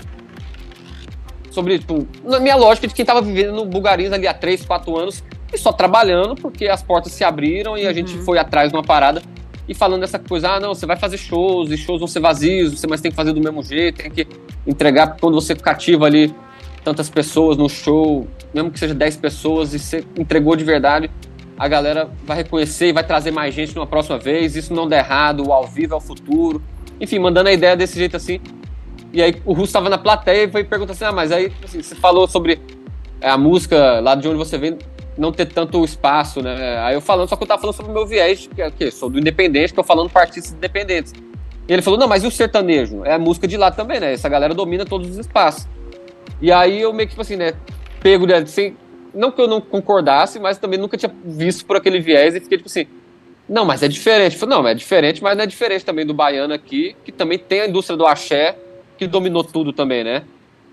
sobre, 1.52 1.80
tipo, 1.80 2.08
na 2.24 2.40
minha 2.40 2.56
lógica 2.56 2.88
de 2.88 2.94
quem 2.94 3.04
tava 3.04 3.22
vivendo 3.22 3.52
no 3.52 3.66
Bulgarins 3.66 4.14
ali 4.14 4.26
há 4.26 4.34
3, 4.34 4.64
4 4.64 4.98
anos 4.98 5.22
e 5.52 5.58
só 5.58 5.74
trabalhando 5.74 6.34
porque 6.34 6.70
as 6.70 6.82
portas 6.82 7.12
se 7.12 7.26
abriram 7.26 7.78
e 7.78 7.86
a 7.86 7.92
gente 7.92 8.16
uhum. 8.16 8.24
foi 8.24 8.40
atrás 8.40 8.72
de 8.72 8.78
uma 8.78 8.84
parada 8.84 9.22
e 9.68 9.74
falando 9.74 10.04
essa 10.04 10.18
coisa, 10.18 10.52
ah, 10.52 10.60
não, 10.62 10.74
você 10.74 10.86
vai 10.86 10.96
fazer 10.96 11.18
shows, 11.18 11.72
e 11.72 11.78
shows 11.78 12.00
vão 12.00 12.08
ser 12.08 12.22
vazios, 12.22 12.80
você 12.80 12.88
mas 12.88 13.02
tem 13.02 13.12
que 13.12 13.18
fazer 13.18 13.34
do 13.34 13.42
mesmo 13.42 13.62
jeito, 13.62 13.98
tem 14.02 14.10
que 14.10 14.26
entregar, 14.66 15.18
quando 15.20 15.36
você 15.36 15.54
cativa 15.54 16.06
ali 16.06 16.34
tantas 16.86 17.10
pessoas 17.10 17.58
no 17.58 17.68
show, 17.68 18.26
mesmo 18.54 18.72
que 18.72 18.80
seja 18.80 18.96
10 18.96 19.18
pessoas, 19.18 19.74
e 19.74 19.80
você 19.80 20.06
entregou 20.18 20.56
de 20.56 20.64
verdade, 20.64 21.12
a 21.60 21.67
galera 21.67 22.10
vai 22.24 22.38
reconhecer 22.38 22.88
e 22.88 22.93
vai 22.93 23.04
trazer 23.04 23.32
mais 23.32 23.54
gente 23.54 23.76
numa 23.76 23.86
próxima 23.86 24.17
vez, 24.17 24.56
isso 24.56 24.74
não 24.74 24.88
der 24.88 25.00
errado, 25.00 25.45
o 25.45 25.52
ao 25.52 25.67
vivo 25.67 25.93
é 25.93 25.98
o 25.98 26.00
futuro. 26.00 26.63
Enfim, 27.02 27.19
mandando 27.19 27.50
a 27.50 27.52
ideia 27.52 27.76
desse 27.76 28.00
jeito 28.00 28.15
assim. 28.15 28.39
E 29.12 29.22
aí 29.22 29.41
o 29.43 29.52
Russo 29.52 29.65
estava 29.65 29.89
na 29.89 29.98
plateia 29.98 30.45
e 30.45 30.52
foi 30.52 30.63
perguntar 30.63 30.93
assim, 30.93 31.04
ah, 31.04 31.12
mas 31.12 31.34
aí 31.34 31.52
assim, 31.62 31.84
você 31.84 31.95
falou 31.95 32.30
sobre 32.30 32.62
a 33.22 33.38
música 33.38 34.00
lá 34.00 34.15
de 34.15 34.26
onde 34.26 34.38
você 34.38 34.58
vem, 34.58 34.78
não 35.17 35.34
ter 35.34 35.48
tanto 35.48 35.84
espaço, 35.84 36.41
né? 36.41 36.80
Aí 36.80 36.95
eu 36.95 37.02
falando, 37.02 37.28
só 37.28 37.36
que 37.36 37.43
eu 37.43 37.48
tava 37.48 37.60
falando 37.60 37.76
sobre 37.76 37.91
o 37.91 37.93
meu 37.93 38.08
viés, 38.08 38.48
que 38.56 38.62
é 38.62 38.69
o 38.69 38.72
quê? 38.72 38.89
Sou 38.89 39.10
do 39.10 39.19
independente, 39.19 39.74
tô 39.74 39.84
falando 39.84 40.10
para 40.10 40.22
artistas 40.22 40.54
independentes. 40.54 41.13
E 41.67 41.74
ele 41.74 41.82
falou, 41.82 42.00
não, 42.00 42.08
mas 42.08 42.24
e 42.24 42.28
o 42.28 42.32
sertanejo? 42.32 43.04
É 43.04 43.15
a 43.15 43.19
música 43.19 43.45
de 43.45 43.58
lá 43.58 43.69
também, 43.69 44.00
né? 44.00 44.13
Essa 44.13 44.30
galera 44.30 44.54
domina 44.54 44.86
todos 44.86 45.10
os 45.10 45.17
espaços. 45.17 45.67
E 46.41 46.54
aí 46.54 46.82
eu 46.82 46.93
meio 46.93 47.06
que, 47.08 47.12
tipo 47.12 47.22
assim, 47.22 47.36
né, 47.36 47.54
pego, 48.02 48.26
né, 48.26 48.38
assim, 48.38 48.76
não 49.13 49.32
que 49.32 49.41
eu 49.41 49.48
não 49.48 49.62
concordasse, 49.62 50.39
mas 50.39 50.58
também 50.58 50.80
nunca 50.80 50.98
tinha 50.98 51.12
visto 51.24 51.65
por 51.65 51.76
aquele 51.76 52.00
viés 52.00 52.36
e 52.36 52.39
fiquei 52.39 52.58
tipo 52.58 52.69
assim, 52.69 52.88
não, 53.50 53.65
mas 53.65 53.82
é 53.82 53.88
diferente. 53.88 54.38
Falei, 54.38 54.56
não, 54.56 54.67
é 54.67 54.76
diferente, 54.76 55.24
mas 55.24 55.36
não 55.36 55.43
é 55.43 55.48
diferente 55.48 55.84
também 55.84 56.06
do 56.06 56.13
baiano 56.13 56.54
aqui, 56.54 56.95
que 57.04 57.12
também 57.12 57.39
tem 57.39 57.62
a 57.62 57.67
indústria 57.67 57.98
do 57.98 58.06
axé, 58.06 58.56
que 58.98 59.08
dominou 59.08 59.43
tudo 59.43 59.74
também, 59.74 60.04
né? 60.04 60.24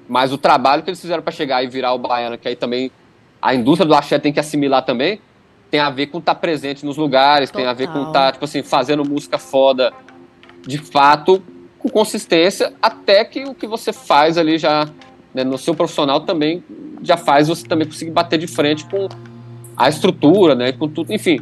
Mas 0.09 0.33
o 0.33 0.39
trabalho 0.39 0.83
que 0.83 0.91
eles 0.91 1.01
fizeram 1.01 1.23
para 1.23 1.33
chegar 1.33 1.65
e 1.65 1.67
virar 1.67 1.95
o 1.95 1.99
baiano, 1.99 2.37
que 2.37 2.47
aí 2.47 2.55
também 2.55 2.91
a 3.41 3.55
indústria 3.55 3.87
do 3.87 3.95
axé 3.95 4.19
tem 4.19 4.33
que 4.33 4.39
assimilar 4.39 4.85
também, 4.85 5.21
tem 5.71 5.81
a 5.81 5.89
ver 5.89 6.09
com 6.09 6.19
estar 6.19 6.35
tá 6.35 6.41
presente 6.41 6.85
nos 6.85 6.97
lugares, 6.97 7.51
Total. 7.51 7.63
tem 7.63 7.71
a 7.71 7.73
ver 7.73 7.89
com 7.89 8.09
estar, 8.09 8.27
tá, 8.27 8.33
tipo 8.33 8.45
assim, 8.45 8.63
fazendo 8.63 9.05
música 9.09 9.39
foda 9.39 9.93
de 10.67 10.79
fato, 10.79 11.43
com 11.79 11.89
consistência, 11.89 12.73
até 12.83 13.25
que 13.25 13.45
o 13.45 13.55
que 13.55 13.67
você 13.67 13.93
faz 13.93 14.37
ali 14.37 14.59
já 14.59 14.89
né, 15.37 15.45
no 15.45 15.59
seu 15.59 15.75
profissional 15.75 16.21
também 16.21 16.65
já 17.03 17.19
faz 17.19 17.49
você 17.49 17.67
também 17.67 17.87
conseguir 17.87 18.11
bater 18.11 18.39
de 18.39 18.47
frente 18.47 18.87
com 18.87 19.07
a 19.77 19.87
estrutura, 19.87 20.55
né, 20.55 20.73
com 20.73 20.89
tudo, 20.89 21.13
enfim. 21.13 21.41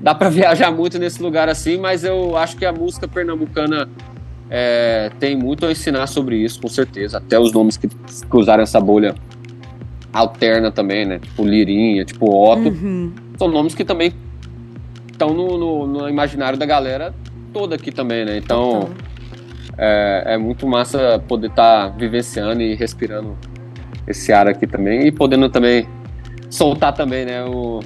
Dá 0.00 0.14
para 0.14 0.30
viajar 0.30 0.70
muito 0.72 0.98
nesse 0.98 1.22
lugar 1.22 1.48
assim, 1.50 1.76
mas 1.76 2.02
eu 2.02 2.34
acho 2.34 2.56
que 2.56 2.64
a 2.64 2.72
música 2.72 3.06
pernambucana 3.06 3.88
é, 4.48 5.10
tem 5.20 5.36
muito 5.36 5.66
a 5.66 5.70
ensinar 5.70 6.06
sobre 6.06 6.38
isso, 6.38 6.62
com 6.62 6.68
certeza. 6.68 7.18
Até 7.18 7.38
os 7.38 7.52
nomes 7.52 7.76
que 7.76 7.88
cruzaram 8.30 8.62
essa 8.62 8.80
bolha 8.80 9.14
alterna 10.10 10.70
também, 10.70 11.04
né? 11.04 11.18
Tipo 11.18 11.44
Lirinha, 11.44 12.06
tipo 12.06 12.26
Otto. 12.26 12.68
Uhum. 12.70 13.12
São 13.38 13.48
nomes 13.48 13.74
que 13.74 13.84
também 13.84 14.14
estão 15.12 15.34
no, 15.34 15.58
no, 15.58 15.86
no, 15.86 16.08
imaginário 16.08 16.58
da 16.58 16.64
galera 16.64 17.14
toda 17.52 17.74
aqui 17.74 17.92
também, 17.92 18.24
né? 18.24 18.38
Então 18.38 18.88
é, 19.78 20.34
é, 20.34 20.38
muito 20.38 20.66
massa 20.66 21.22
poder 21.26 21.48
estar 21.48 21.90
tá 21.90 21.96
vivenciando 21.96 22.62
e 22.62 22.74
respirando 22.74 23.36
esse 24.06 24.32
ar 24.32 24.46
aqui 24.46 24.66
também 24.66 25.06
e 25.06 25.12
podendo 25.12 25.48
também 25.48 25.88
soltar 26.50 26.92
também, 26.92 27.24
né? 27.24 27.44
O, 27.44 27.80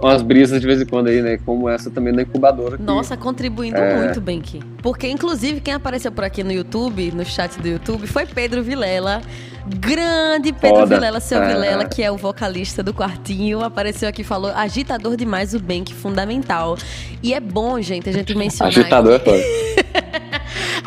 umas 0.00 0.22
brisas 0.22 0.60
de 0.60 0.66
vez 0.66 0.80
em 0.80 0.86
quando 0.86 1.08
aí, 1.08 1.22
né? 1.22 1.38
Como 1.44 1.68
essa 1.68 1.90
também 1.90 2.12
da 2.12 2.22
incubadora. 2.22 2.76
Que, 2.76 2.82
Nossa, 2.82 3.16
contribuindo 3.16 3.78
é... 3.78 3.96
muito, 3.96 4.20
Benki. 4.20 4.60
Porque, 4.82 5.08
inclusive, 5.08 5.60
quem 5.60 5.74
apareceu 5.74 6.10
por 6.10 6.24
aqui 6.24 6.42
no 6.42 6.52
YouTube, 6.52 7.12
no 7.12 7.24
chat 7.24 7.60
do 7.60 7.68
YouTube, 7.68 8.06
foi 8.06 8.26
Pedro 8.26 8.62
Vilela. 8.62 9.22
Grande 9.64 10.52
Pedro 10.52 10.80
Foda. 10.80 10.96
Vilela, 10.96 11.20
seu 11.20 11.40
é. 11.40 11.54
Vilela, 11.54 11.84
que 11.84 12.02
é 12.02 12.10
o 12.10 12.16
vocalista 12.16 12.82
do 12.82 12.92
Quartinho, 12.92 13.60
apareceu 13.60 14.08
aqui 14.08 14.22
e 14.22 14.24
falou: 14.24 14.50
agitador 14.50 15.16
demais 15.16 15.54
o 15.54 15.60
Benk, 15.60 15.94
fundamental. 15.94 16.76
E 17.22 17.32
é 17.32 17.38
bom, 17.38 17.80
gente, 17.80 18.08
a 18.08 18.12
gente 18.12 18.34
mencionar. 18.36 18.72
Agitador 18.72 19.20
é. 19.24 20.18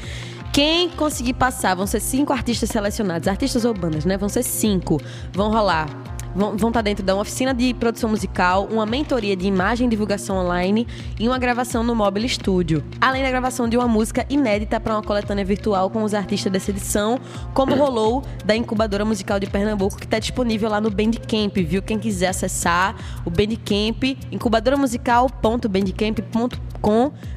Quem 0.50 0.88
conseguir 0.88 1.34
passar, 1.34 1.74
vão 1.74 1.86
ser 1.86 2.00
cinco 2.00 2.32
artistas 2.32 2.70
selecionados, 2.70 3.28
artistas 3.28 3.66
ou 3.66 3.74
bandas, 3.74 4.06
né? 4.06 4.16
Vão 4.16 4.30
ser 4.30 4.44
cinco. 4.44 4.98
Vão 5.30 5.50
rolar 5.50 6.13
vão, 6.34 6.54
estar 6.54 6.72
tá 6.72 6.82
dentro 6.82 7.04
da 7.04 7.14
uma 7.14 7.22
oficina 7.22 7.54
de 7.54 7.72
produção 7.74 8.10
musical, 8.10 8.66
uma 8.70 8.84
mentoria 8.84 9.36
de 9.36 9.46
imagem 9.46 9.86
e 9.86 9.90
divulgação 9.90 10.36
online 10.36 10.86
e 11.18 11.28
uma 11.28 11.38
gravação 11.38 11.82
no 11.82 11.94
Mobile 11.94 12.28
Studio. 12.28 12.84
Além 13.00 13.22
da 13.22 13.30
gravação 13.30 13.68
de 13.68 13.76
uma 13.76 13.86
música 13.86 14.26
inédita 14.28 14.80
para 14.80 14.94
uma 14.94 15.02
coletânea 15.02 15.44
virtual 15.44 15.88
com 15.90 16.02
os 16.02 16.14
artistas 16.14 16.52
dessa 16.52 16.70
edição, 16.70 17.20
como 17.52 17.74
rolou 17.74 18.22
da 18.44 18.56
incubadora 18.56 19.04
musical 19.04 19.38
de 19.38 19.46
Pernambuco, 19.46 19.96
que 19.96 20.04
está 20.04 20.18
disponível 20.18 20.68
lá 20.68 20.80
no 20.80 20.90
Bandcamp, 20.90 21.56
viu? 21.56 21.82
Quem 21.82 21.98
quiser 21.98 22.28
acessar 22.28 22.96
o 23.24 23.30
Bandcamp, 23.30 24.02
incubadoramusical.bandcamp.com, 24.32 26.73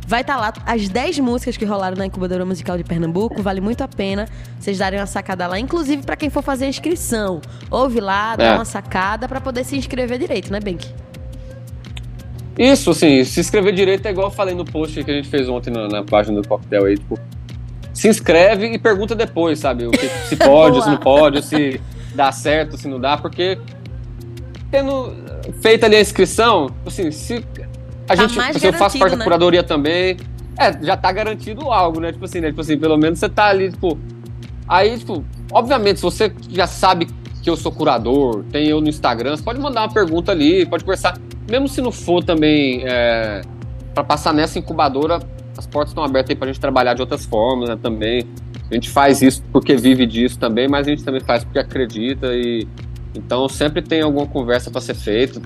vai 0.05 0.21
estar 0.21 0.36
tá 0.36 0.39
lá 0.39 0.53
as 0.65 0.89
10 0.89 1.19
músicas 1.19 1.55
que 1.57 1.65
rolaram 1.65 1.95
na 1.95 2.05
incubadora 2.05 2.45
musical 2.45 2.77
de 2.77 2.83
Pernambuco, 2.83 3.41
vale 3.41 3.62
muito 3.62 3.81
a 3.81 3.88
pena 3.88 4.27
vocês 4.60 4.77
darem 4.77 4.99
uma 4.99 5.05
sacada 5.05 5.47
lá, 5.47 5.60
inclusive 5.60 6.03
para 6.03 6.15
quem 6.15 6.29
for 6.29 6.43
fazer 6.43 6.65
a 6.65 6.69
inscrição. 6.69 7.41
Ouve 7.69 7.99
lá, 7.99 8.36
dá 8.36 8.43
é. 8.43 8.55
uma 8.55 8.65
sacada 8.65 9.27
para 9.27 9.39
poder 9.39 9.63
se 9.63 9.77
inscrever 9.77 10.19
direito, 10.19 10.51
né, 10.51 10.60
Benk? 10.60 10.88
Isso, 12.57 12.89
assim, 12.89 13.23
se 13.23 13.39
inscrever 13.39 13.73
direito 13.73 14.05
é 14.07 14.12
igual 14.12 14.27
eu 14.27 14.31
falei 14.31 14.55
no 14.55 14.65
post 14.65 15.03
que 15.03 15.12
a 15.12 15.13
gente 15.13 15.29
fez 15.29 15.47
ontem 15.47 15.69
na, 15.69 15.88
na 15.88 16.03
página 16.03 16.41
do 16.41 16.47
Cocktail 16.47 16.86
aí, 16.86 16.97
tipo, 16.97 17.19
se 17.93 18.07
inscreve 18.07 18.67
e 18.67 18.79
pergunta 18.79 19.15
depois, 19.15 19.60
sabe? 19.60 19.86
O 19.86 19.91
que, 19.91 20.10
se 20.27 20.36
pode, 20.38 20.81
se 20.81 20.89
não 20.89 20.97
pode, 20.97 21.43
se 21.43 21.79
dá 22.15 22.31
certo, 22.31 22.77
se 22.77 22.88
não 22.88 22.99
dá, 22.99 23.17
porque 23.17 23.60
tendo 24.71 25.13
feita 25.62 25.86
ali 25.86 25.95
a 25.95 26.01
inscrição, 26.01 26.69
assim, 26.86 27.12
se 27.12 27.45
a 28.07 28.15
tá 28.15 28.27
gente, 28.27 28.59
se 28.59 28.67
eu 28.67 28.73
faço 28.73 28.97
parte 28.97 29.11
né? 29.13 29.17
da 29.17 29.23
curadoria 29.23 29.63
também, 29.63 30.17
é, 30.57 30.83
já 30.83 30.95
tá 30.95 31.11
garantido 31.11 31.71
algo, 31.71 31.99
né? 31.99 32.11
Tipo 32.11 32.25
assim, 32.25 32.39
né? 32.39 32.49
Tipo 32.49 32.61
assim, 32.61 32.77
pelo 32.77 32.97
menos 32.97 33.19
você 33.19 33.29
tá 33.29 33.47
ali, 33.47 33.71
tipo, 33.71 33.97
aí, 34.67 34.97
tipo, 34.97 35.23
obviamente, 35.51 35.97
se 35.97 36.03
você 36.03 36.33
já 36.49 36.65
sabe 36.65 37.07
que 37.43 37.49
eu 37.49 37.55
sou 37.55 37.71
curador, 37.71 38.43
tem 38.51 38.67
eu 38.67 38.81
no 38.81 38.89
Instagram, 38.89 39.35
você 39.35 39.43
pode 39.43 39.59
mandar 39.59 39.81
uma 39.81 39.93
pergunta 39.93 40.31
ali, 40.31 40.65
pode 40.65 40.83
conversar. 40.83 41.17
Mesmo 41.49 41.67
se 41.67 41.81
não 41.81 41.91
for 41.91 42.23
também 42.23 42.83
é, 42.85 43.41
para 43.93 44.03
passar 44.03 44.33
nessa 44.33 44.57
incubadora, 44.57 45.19
as 45.57 45.65
portas 45.65 45.91
estão 45.91 46.03
abertas 46.03 46.31
aí 46.31 46.35
para 46.35 46.49
a 46.49 46.51
gente 46.51 46.61
trabalhar 46.61 46.93
de 46.93 47.01
outras 47.01 47.25
formas 47.25 47.69
né, 47.69 47.77
também. 47.81 48.23
A 48.69 48.73
gente 48.73 48.89
faz 48.89 49.21
isso 49.21 49.43
porque 49.51 49.75
vive 49.75 50.05
disso 50.05 50.37
também, 50.37 50.67
mas 50.67 50.87
a 50.87 50.89
gente 50.89 51.03
também 51.03 51.21
faz 51.21 51.43
porque 51.43 51.59
acredita 51.59 52.27
e 52.33 52.67
Então 53.15 53.47
sempre 53.47 53.81
tem 53.81 54.01
alguma 54.01 54.27
conversa 54.27 54.69
para 54.69 54.81
ser 54.81 54.93
feita, 54.93 55.41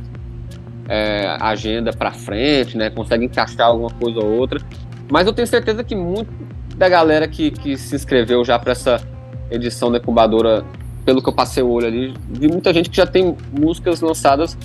é, 0.92 1.38
agenda 1.40 1.94
para 1.94 2.12
frente, 2.12 2.78
né? 2.78 2.90
Consegue 2.90 3.24
encaixar 3.24 3.68
alguma 3.68 3.90
coisa 3.92 4.20
ou 4.20 4.30
outra. 4.38 4.60
Mas 5.10 5.26
eu 5.26 5.32
tenho 5.32 5.48
certeza 5.48 5.86
que 5.86 5.96
muito 5.96 6.30
da 6.76 6.90
galera 6.90 7.30
que, 7.30 7.50
que 7.50 7.78
se 7.78 7.96
inscreveu 7.96 8.44
já 8.44 8.60
para 8.60 8.74
essa 8.74 9.02
edição 9.50 9.90
da 9.90 10.00
incubadora, 10.00 10.66
pelo 11.06 11.24
que 11.24 11.30
eu 11.30 11.34
passei 11.34 11.64
o 11.64 11.70
olho 11.70 11.88
ali, 11.88 12.14
vi 12.30 12.50
muita 12.50 12.74
gente 12.74 12.90
que 12.90 12.98
já 12.98 13.06
tem 13.06 13.38
músicas 13.58 14.02
lançadas 14.02 14.58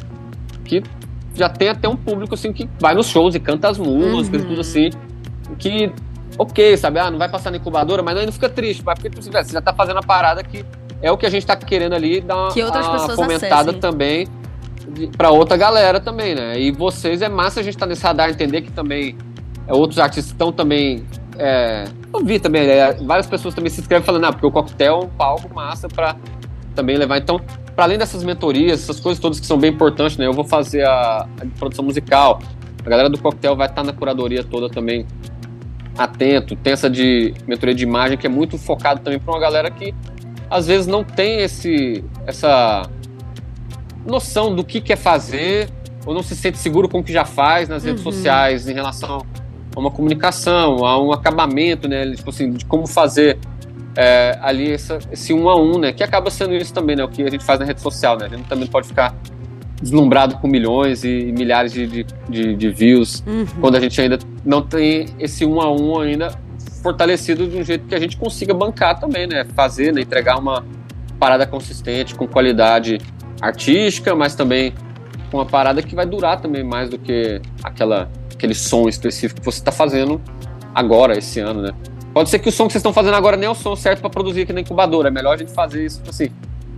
que 0.64 0.82
já 1.32 1.48
tem 1.48 1.68
até 1.68 1.88
um 1.88 1.96
público 1.96 2.34
assim 2.34 2.52
que 2.52 2.68
vai 2.80 2.92
nos 2.92 3.06
shows 3.06 3.36
e 3.36 3.38
canta 3.38 3.68
as 3.68 3.78
músicas 3.78 4.40
uhum. 4.40 4.46
e 4.46 4.48
tudo 4.48 4.60
assim. 4.62 4.90
Que, 5.60 5.92
ok, 6.36 6.76
sabe? 6.76 6.98
Ah, 6.98 7.08
não 7.08 7.18
vai 7.18 7.28
passar 7.28 7.52
na 7.52 7.58
incubadora, 7.58 8.02
mas 8.02 8.26
não 8.26 8.32
fica 8.32 8.48
triste, 8.48 8.82
vai 8.82 8.96
porque 8.96 9.10
você 9.10 9.30
já 9.52 9.60
tá 9.60 9.72
fazendo 9.72 9.98
a 9.98 10.02
parada 10.02 10.42
que 10.42 10.64
é 11.00 11.12
o 11.12 11.16
que 11.16 11.26
a 11.26 11.30
gente 11.30 11.46
tá 11.46 11.54
querendo 11.54 11.92
ali, 11.92 12.20
dar 12.20 12.36
uma, 12.36 12.52
que 12.52 12.64
outras 12.64 12.84
uma 12.84 13.14
comentada 13.14 13.70
acessem. 13.70 13.80
também 13.80 14.26
para 15.16 15.30
outra 15.30 15.56
galera 15.56 16.00
também, 16.00 16.34
né? 16.34 16.58
E 16.58 16.70
vocês 16.70 17.22
é 17.22 17.28
massa 17.28 17.60
a 17.60 17.62
gente 17.62 17.76
tá 17.76 17.86
nesse 17.86 18.02
radar 18.02 18.30
entender 18.30 18.62
que 18.62 18.72
também 18.72 19.16
é, 19.66 19.74
outros 19.74 19.98
artistas 19.98 20.32
estão 20.32 20.52
também. 20.52 21.04
É, 21.38 21.84
eu 22.12 22.24
vi 22.24 22.38
também, 22.38 22.62
é, 22.62 22.94
várias 22.94 23.26
pessoas 23.26 23.54
também 23.54 23.70
se 23.70 23.80
inscrevem 23.80 24.04
falando, 24.04 24.24
ah, 24.24 24.32
porque 24.32 24.46
o 24.46 24.50
coquetel 24.50 24.94
é 24.94 25.04
um 25.04 25.08
palco 25.08 25.52
massa 25.54 25.88
para 25.88 26.16
também 26.74 26.96
levar. 26.96 27.18
Então, 27.18 27.40
para 27.74 27.84
além 27.84 27.98
dessas 27.98 28.24
mentorias, 28.24 28.82
essas 28.82 29.00
coisas 29.00 29.20
todas 29.20 29.38
que 29.38 29.46
são 29.46 29.58
bem 29.58 29.72
importantes, 29.72 30.16
né? 30.16 30.26
Eu 30.26 30.32
vou 30.32 30.44
fazer 30.44 30.86
a, 30.86 31.26
a 31.40 31.58
produção 31.58 31.84
musical. 31.84 32.40
A 32.84 32.88
galera 32.88 33.10
do 33.10 33.18
coquetel 33.18 33.56
vai 33.56 33.66
estar 33.66 33.82
tá 33.82 33.86
na 33.86 33.92
curadoria 33.92 34.44
toda 34.44 34.70
também 34.70 35.06
atento. 35.98 36.54
Tem 36.56 36.72
essa 36.72 36.88
de 36.88 37.34
mentoria 37.46 37.74
de 37.74 37.82
imagem 37.82 38.16
que 38.16 38.26
é 38.26 38.30
muito 38.30 38.56
focado 38.56 39.00
também 39.00 39.18
para 39.18 39.32
uma 39.32 39.40
galera 39.40 39.70
que 39.70 39.94
às 40.48 40.66
vezes 40.66 40.86
não 40.86 41.02
tem 41.02 41.40
esse 41.40 42.04
essa 42.26 42.88
noção 44.06 44.54
do 44.54 44.64
que 44.64 44.80
quer 44.80 44.96
fazer 44.96 45.68
ou 46.06 46.14
não 46.14 46.22
se 46.22 46.36
sente 46.36 46.58
seguro 46.58 46.88
com 46.88 47.00
o 47.00 47.04
que 47.04 47.12
já 47.12 47.24
faz 47.24 47.68
nas 47.68 47.84
redes 47.84 48.04
uhum. 48.04 48.12
sociais 48.12 48.68
em 48.68 48.72
relação 48.72 49.26
a 49.74 49.80
uma 49.80 49.90
comunicação, 49.90 50.84
a 50.84 51.02
um 51.02 51.12
acabamento, 51.12 51.88
né? 51.88 52.10
Tipo 52.14 52.30
assim, 52.30 52.52
de 52.52 52.64
como 52.64 52.86
fazer 52.86 53.38
é, 53.96 54.38
ali 54.40 54.70
essa, 54.70 54.98
esse 55.10 55.34
um 55.34 55.48
a 55.48 55.60
um, 55.60 55.78
né? 55.78 55.92
Que 55.92 56.04
acaba 56.04 56.30
sendo 56.30 56.54
isso 56.54 56.72
também, 56.72 56.96
né? 56.96 57.04
O 57.04 57.08
que 57.08 57.22
a 57.22 57.30
gente 57.30 57.44
faz 57.44 57.58
na 57.58 57.66
rede 57.66 57.80
social, 57.80 58.16
né? 58.16 58.26
A 58.26 58.28
gente 58.28 58.48
também 58.48 58.66
pode 58.66 58.86
ficar 58.86 59.14
deslumbrado 59.82 60.36
com 60.38 60.48
milhões 60.48 61.04
e, 61.04 61.32
milhares 61.36 61.72
de, 61.72 61.86
de, 61.86 62.06
de, 62.28 62.56
de 62.56 62.70
views 62.70 63.22
uhum. 63.26 63.44
quando 63.60 63.76
a 63.76 63.80
gente 63.80 64.00
ainda 64.00 64.18
não 64.42 64.62
tem 64.62 65.06
esse 65.18 65.44
um 65.44 65.60
a 65.60 65.70
um 65.70 66.00
ainda 66.00 66.30
fortalecido 66.82 67.46
de 67.46 67.58
um 67.58 67.64
jeito 67.64 67.86
que 67.86 67.94
a 67.94 68.00
gente 68.00 68.16
consiga 68.16 68.54
bancar 68.54 68.98
também, 68.98 69.26
né? 69.26 69.44
Fazer, 69.54 69.92
né? 69.92 70.00
entregar 70.00 70.38
uma 70.38 70.64
parada 71.18 71.46
consistente, 71.46 72.14
com 72.14 72.26
qualidade 72.26 72.98
artística, 73.40 74.14
mas 74.14 74.34
também 74.34 74.72
com 75.30 75.38
uma 75.38 75.46
parada 75.46 75.82
que 75.82 75.94
vai 75.94 76.06
durar 76.06 76.40
também 76.40 76.62
mais 76.62 76.88
do 76.88 76.98
que 76.98 77.40
aquela, 77.62 78.10
aquele 78.32 78.54
som 78.54 78.88
específico 78.88 79.40
que 79.40 79.46
você 79.46 79.58
está 79.58 79.72
fazendo 79.72 80.20
agora, 80.74 81.16
esse 81.16 81.40
ano, 81.40 81.62
né? 81.62 81.72
Pode 82.12 82.30
ser 82.30 82.38
que 82.38 82.48
o 82.48 82.52
som 82.52 82.66
que 82.66 82.72
vocês 82.72 82.80
estão 82.80 82.92
fazendo 82.92 83.14
agora 83.14 83.36
nem 83.36 83.46
é 83.46 83.50
o 83.50 83.54
som 83.54 83.76
certo 83.76 84.00
para 84.00 84.08
produzir 84.08 84.42
aqui 84.42 84.52
na 84.52 84.60
incubadora. 84.60 85.08
É 85.08 85.10
melhor 85.10 85.34
a 85.34 85.36
gente 85.36 85.52
fazer 85.52 85.84
isso 85.84 86.00
assim, 86.08 86.30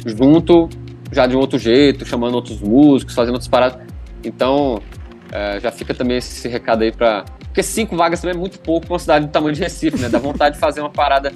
junto, 0.05 0.69
já 1.13 1.27
de 1.27 1.37
um 1.37 1.39
outro 1.39 1.59
jeito, 1.59 2.05
chamando 2.05 2.35
outros 2.35 2.61
músicos, 2.61 3.15
fazendo 3.15 3.35
outras 3.35 3.49
paradas. 3.49 3.79
Então, 4.25 4.83
é, 5.31 5.61
já 5.61 5.71
fica 5.71 5.95
também 5.95 6.17
esse 6.17 6.49
recado 6.49 6.83
aí 6.83 6.91
para 6.91 7.25
Porque 7.45 7.63
cinco 7.63 7.97
vagas 7.97 8.21
também 8.21 8.37
é 8.37 8.39
muito 8.39 8.59
pouco 8.59 8.87
para 8.87 8.95
uma 8.95 8.99
cidade 8.99 9.27
do 9.27 9.31
tamanho 9.31 9.55
de 9.55 9.61
Recife, 9.61 9.99
né? 9.99 10.09
Dá 10.09 10.19
vontade 10.19 10.57
de 10.57 10.61
fazer 10.61 10.81
uma 10.81 10.91
parada. 10.91 11.33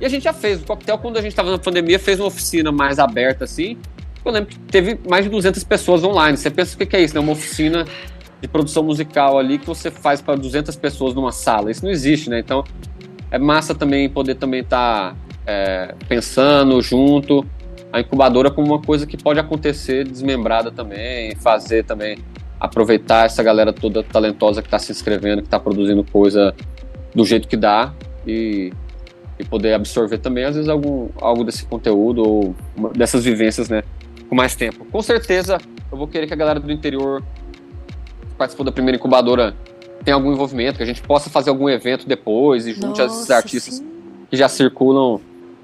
E 0.00 0.04
a 0.04 0.08
gente 0.08 0.24
já 0.24 0.32
fez. 0.32 0.60
O 0.60 0.64
Coquetel, 0.64 0.98
quando 0.98 1.16
a 1.16 1.22
gente 1.22 1.32
estava 1.32 1.50
na 1.50 1.58
pandemia, 1.58 1.98
fez 1.98 2.20
uma 2.20 2.28
oficina 2.28 2.70
mais 2.70 2.98
aberta 2.98 3.44
assim. 3.44 3.76
Eu 4.24 4.32
lembro 4.32 4.50
que 4.50 4.58
teve 4.58 4.98
mais 5.08 5.24
de 5.24 5.30
200 5.30 5.62
pessoas 5.64 6.04
online. 6.04 6.36
Você 6.36 6.50
pensa 6.50 6.74
o 6.74 6.86
que 6.86 6.96
é 6.96 7.02
isso, 7.02 7.14
né? 7.14 7.20
Uma 7.20 7.32
oficina 7.32 7.84
de 8.40 8.48
produção 8.48 8.82
musical 8.82 9.38
ali 9.38 9.58
que 9.58 9.66
você 9.66 9.90
faz 9.90 10.20
para 10.20 10.36
200 10.36 10.74
pessoas 10.76 11.14
numa 11.14 11.32
sala. 11.32 11.70
Isso 11.70 11.84
não 11.84 11.90
existe, 11.90 12.30
né? 12.30 12.38
Então, 12.38 12.64
é 13.30 13.38
massa 13.38 13.74
também 13.74 14.08
poder 14.08 14.36
também 14.36 14.60
estar 14.60 15.12
tá, 15.12 15.16
é, 15.46 15.94
pensando 16.08 16.80
junto 16.80 17.44
a 17.92 18.00
incubadora 18.00 18.50
como 18.50 18.68
uma 18.68 18.80
coisa 18.80 19.06
que 19.06 19.16
pode 19.16 19.40
acontecer 19.40 20.06
desmembrada 20.06 20.70
também, 20.70 21.34
fazer 21.36 21.84
também 21.84 22.18
aproveitar 22.60 23.26
essa 23.26 23.42
galera 23.42 23.72
toda 23.72 24.02
talentosa 24.02 24.60
que 24.60 24.68
está 24.68 24.78
se 24.78 24.92
inscrevendo, 24.92 25.42
que 25.42 25.48
está 25.48 25.58
produzindo 25.58 26.04
coisa 26.04 26.54
do 27.14 27.24
jeito 27.24 27.48
que 27.48 27.56
dá 27.56 27.92
e, 28.26 28.72
e 29.38 29.44
poder 29.44 29.74
absorver 29.74 30.18
também 30.18 30.44
às 30.44 30.54
vezes 30.54 30.68
algum 30.68 31.08
algo 31.20 31.44
desse 31.44 31.64
conteúdo 31.64 32.22
ou 32.22 32.54
uma, 32.76 32.90
dessas 32.90 33.24
vivências, 33.24 33.68
né, 33.68 33.82
com 34.28 34.34
mais 34.34 34.54
tempo. 34.54 34.84
Com 34.84 35.02
certeza 35.02 35.58
eu 35.90 35.96
vou 35.96 36.06
querer 36.06 36.26
que 36.26 36.32
a 36.32 36.36
galera 36.36 36.60
do 36.60 36.70
interior 36.70 37.22
que 38.20 38.34
participou 38.36 38.64
da 38.64 38.72
primeira 38.72 38.96
incubadora 38.96 39.56
tem 40.04 40.14
algum 40.14 40.32
envolvimento, 40.32 40.76
que 40.76 40.82
a 40.82 40.86
gente 40.86 41.02
possa 41.02 41.28
fazer 41.28 41.50
algum 41.50 41.68
evento 41.68 42.06
depois 42.06 42.66
e 42.66 42.72
junte 42.72 43.00
Nossa, 43.00 43.04
esses 43.04 43.30
artistas 43.30 43.74
sim. 43.74 43.86
que 44.30 44.36
já 44.36 44.48
circulam 44.48 45.20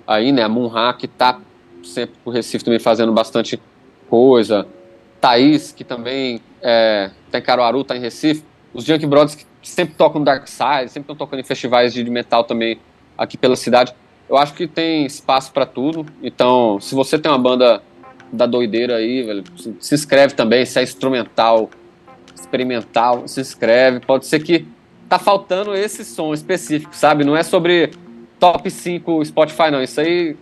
aí, 0.06 0.32
né? 0.32 0.42
A 0.42 0.48
Munha, 0.48 0.92
que 0.98 1.06
tá 1.06 1.40
sempre 1.82 2.16
pro 2.22 2.32
Recife 2.32 2.64
também 2.64 2.80
fazendo 2.80 3.12
bastante 3.12 3.60
coisa. 4.08 4.66
Thaís, 5.20 5.72
que 5.72 5.84
também 5.84 6.40
é, 6.60 7.10
tá 7.30 7.38
em 7.38 7.42
Caruaru, 7.42 7.84
tá 7.84 7.96
em 7.96 8.00
Recife. 8.00 8.44
Os 8.72 8.84
Junk 8.84 9.06
Brothers 9.06 9.34
que 9.36 9.46
sempre 9.62 9.94
tocam 9.94 10.18
no 10.18 10.24
Dark 10.24 10.46
Side, 10.46 10.88
sempre 10.88 11.00
estão 11.00 11.16
tocando 11.16 11.40
em 11.40 11.44
festivais 11.44 11.94
de 11.94 12.04
metal 12.10 12.44
também 12.44 12.78
aqui 13.16 13.38
pela 13.38 13.56
cidade. 13.56 13.94
Eu 14.28 14.36
acho 14.36 14.52
que 14.54 14.66
tem 14.66 15.06
espaço 15.06 15.52
para 15.52 15.64
tudo. 15.64 16.04
Então, 16.22 16.78
se 16.80 16.94
você 16.94 17.18
tem 17.18 17.30
uma 17.30 17.38
banda 17.38 17.82
da 18.32 18.46
doideira 18.46 18.96
aí, 18.96 19.22
velho, 19.22 19.44
se 19.80 19.94
inscreve 19.94 20.34
também, 20.34 20.64
se 20.66 20.78
é 20.78 20.82
instrumental, 20.82 21.70
experimental, 22.34 23.26
se 23.28 23.40
inscreve. 23.40 24.00
Pode 24.00 24.26
ser 24.26 24.40
que 24.40 24.66
tá 25.08 25.18
faltando 25.18 25.74
esse 25.74 26.04
som 26.04 26.32
específico, 26.32 26.94
sabe? 26.94 27.24
Não 27.24 27.36
é 27.36 27.42
sobre 27.42 27.90
top 28.38 28.70
5 28.70 29.24
Spotify, 29.24 29.70
não. 29.70 29.82
Isso 29.82 30.00
aí 30.00 30.36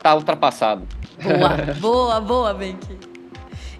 tá 0.00 0.14
ultrapassado. 0.14 0.86
Boa, 1.22 1.74
boa, 1.80 2.20
boa, 2.20 2.54
Benki. 2.54 3.15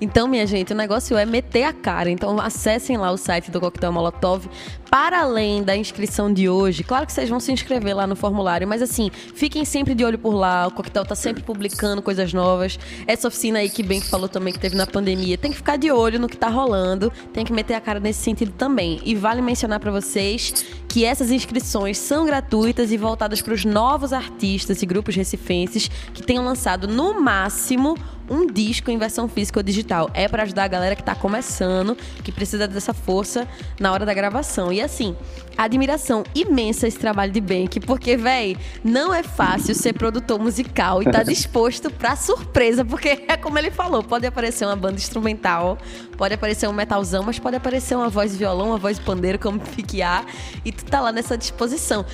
Então, 0.01 0.29
minha 0.29 0.47
gente, 0.47 0.73
o 0.73 0.77
negócio 0.77 1.17
é 1.17 1.25
meter 1.25 1.65
a 1.65 1.73
cara. 1.73 2.11
Então, 2.11 2.41
acessem 2.41 2.97
lá 2.97 3.11
o 3.11 3.17
site 3.17 3.51
do 3.51 3.61
Coquetel 3.61 3.93
Molotov. 3.93 4.49
Para 4.91 5.21
além 5.21 5.63
da 5.63 5.77
inscrição 5.77 6.33
de 6.33 6.49
hoje, 6.49 6.85
claro 6.85 7.07
que 7.07 7.13
vocês 7.13 7.29
vão 7.29 7.41
se 7.41 7.51
inscrever 7.51 7.95
lá 7.95 8.07
no 8.07 8.15
formulário, 8.15 8.69
mas 8.69 8.81
assim, 8.81 9.11
fiquem 9.11 9.65
sempre 9.65 9.95
de 9.95 10.05
olho 10.05 10.19
por 10.19 10.33
lá. 10.33 10.67
O 10.67 10.71
Coquetel 10.71 11.05
tá 11.05 11.15
sempre 11.15 11.43
publicando 11.43 12.01
coisas 12.01 12.33
novas. 12.33 12.79
Essa 13.07 13.29
oficina 13.29 13.59
aí 13.59 13.69
que 13.69 13.83
bem 13.83 14.01
falou 14.01 14.29
também 14.29 14.53
que 14.53 14.59
teve 14.59 14.77
na 14.77 14.87
pandemia, 14.87 15.37
tem 15.37 15.51
que 15.51 15.57
ficar 15.57 15.77
de 15.77 15.91
olho 15.91 16.21
no 16.21 16.29
que 16.29 16.37
tá 16.37 16.49
rolando, 16.49 17.13
tem 17.33 17.45
que 17.45 17.53
meter 17.53 17.75
a 17.75 17.81
cara 17.81 17.99
nesse 17.99 18.23
sentido 18.23 18.53
também. 18.53 19.01
E 19.05 19.15
vale 19.15 19.43
mencionar 19.43 19.81
para 19.81 19.91
vocês 19.91 20.65
que 20.97 21.05
essas 21.05 21.31
inscrições 21.31 21.99
são 21.99 22.25
gratuitas 22.25 22.91
e 22.91 22.97
voltadas 22.97 23.43
para 23.43 23.53
os 23.53 23.67
novos 23.67 24.15
artistas 24.15 24.81
e 24.81 24.87
grupos 24.87 25.15
recifenses 25.15 25.91
que 26.15 26.23
tenham 26.23 26.43
lançado 26.43 26.89
no 26.89 27.21
máximo 27.21 27.99
um 28.31 28.47
disco 28.47 28.91
em 28.91 28.97
versão 28.97 29.29
física 29.29 29.59
ou 29.59 29.63
digital. 29.63 30.11
É 30.15 30.27
para 30.27 30.45
ajudar 30.45 30.65
a 30.65 30.69
galera 30.69 30.97
que 30.97 31.03
está 31.03 31.15
começando, 31.15 31.95
que 32.25 32.33
precisa 32.33 32.67
dessa 32.67 32.95
força 32.95 33.47
na 33.79 33.93
hora 33.93 34.07
da 34.07 34.15
gravação. 34.15 34.73
E 34.73 34.81
assim, 34.81 35.15
admiração 35.57 36.23
imensa 36.35 36.87
esse 36.87 36.99
trabalho 36.99 37.33
de 37.33 37.41
Bank, 37.41 37.81
porque, 37.81 38.17
véi, 38.17 38.57
não 38.85 39.13
é 39.13 39.23
fácil 39.23 39.75
ser 39.75 39.93
produtor 39.95 40.39
musical 40.39 41.03
e 41.03 41.11
tá 41.11 41.23
disposto 41.25 41.91
pra 41.91 42.17
surpresa, 42.17 42.85
porque 42.85 43.25
é 43.27 43.37
como 43.37 43.59
ele 43.59 43.71
falou, 43.71 44.03
pode 44.03 44.27
aparecer 44.27 44.67
uma 44.67 44.77
banda 44.77 44.97
instrumental, 44.97 45.79
pode 46.17 46.35
aparecer 46.35 46.69
um 46.69 46.73
metalzão, 46.73 47.23
mas 47.23 47.39
pode 47.39 47.57
aparecer 47.57 47.95
uma 47.95 48.09
voz 48.09 48.33
de 48.33 48.39
violão, 48.39 48.69
uma 48.69 48.79
voz 48.79 48.99
de 48.99 49.05
pandeiro, 49.05 49.39
como 49.39 49.59
piquear, 49.75 50.27
e 50.65 50.73
tu 50.73 50.85
tá 50.85 51.01
lá 51.01 51.13
nessa 51.13 51.37
disposição. 51.37 52.05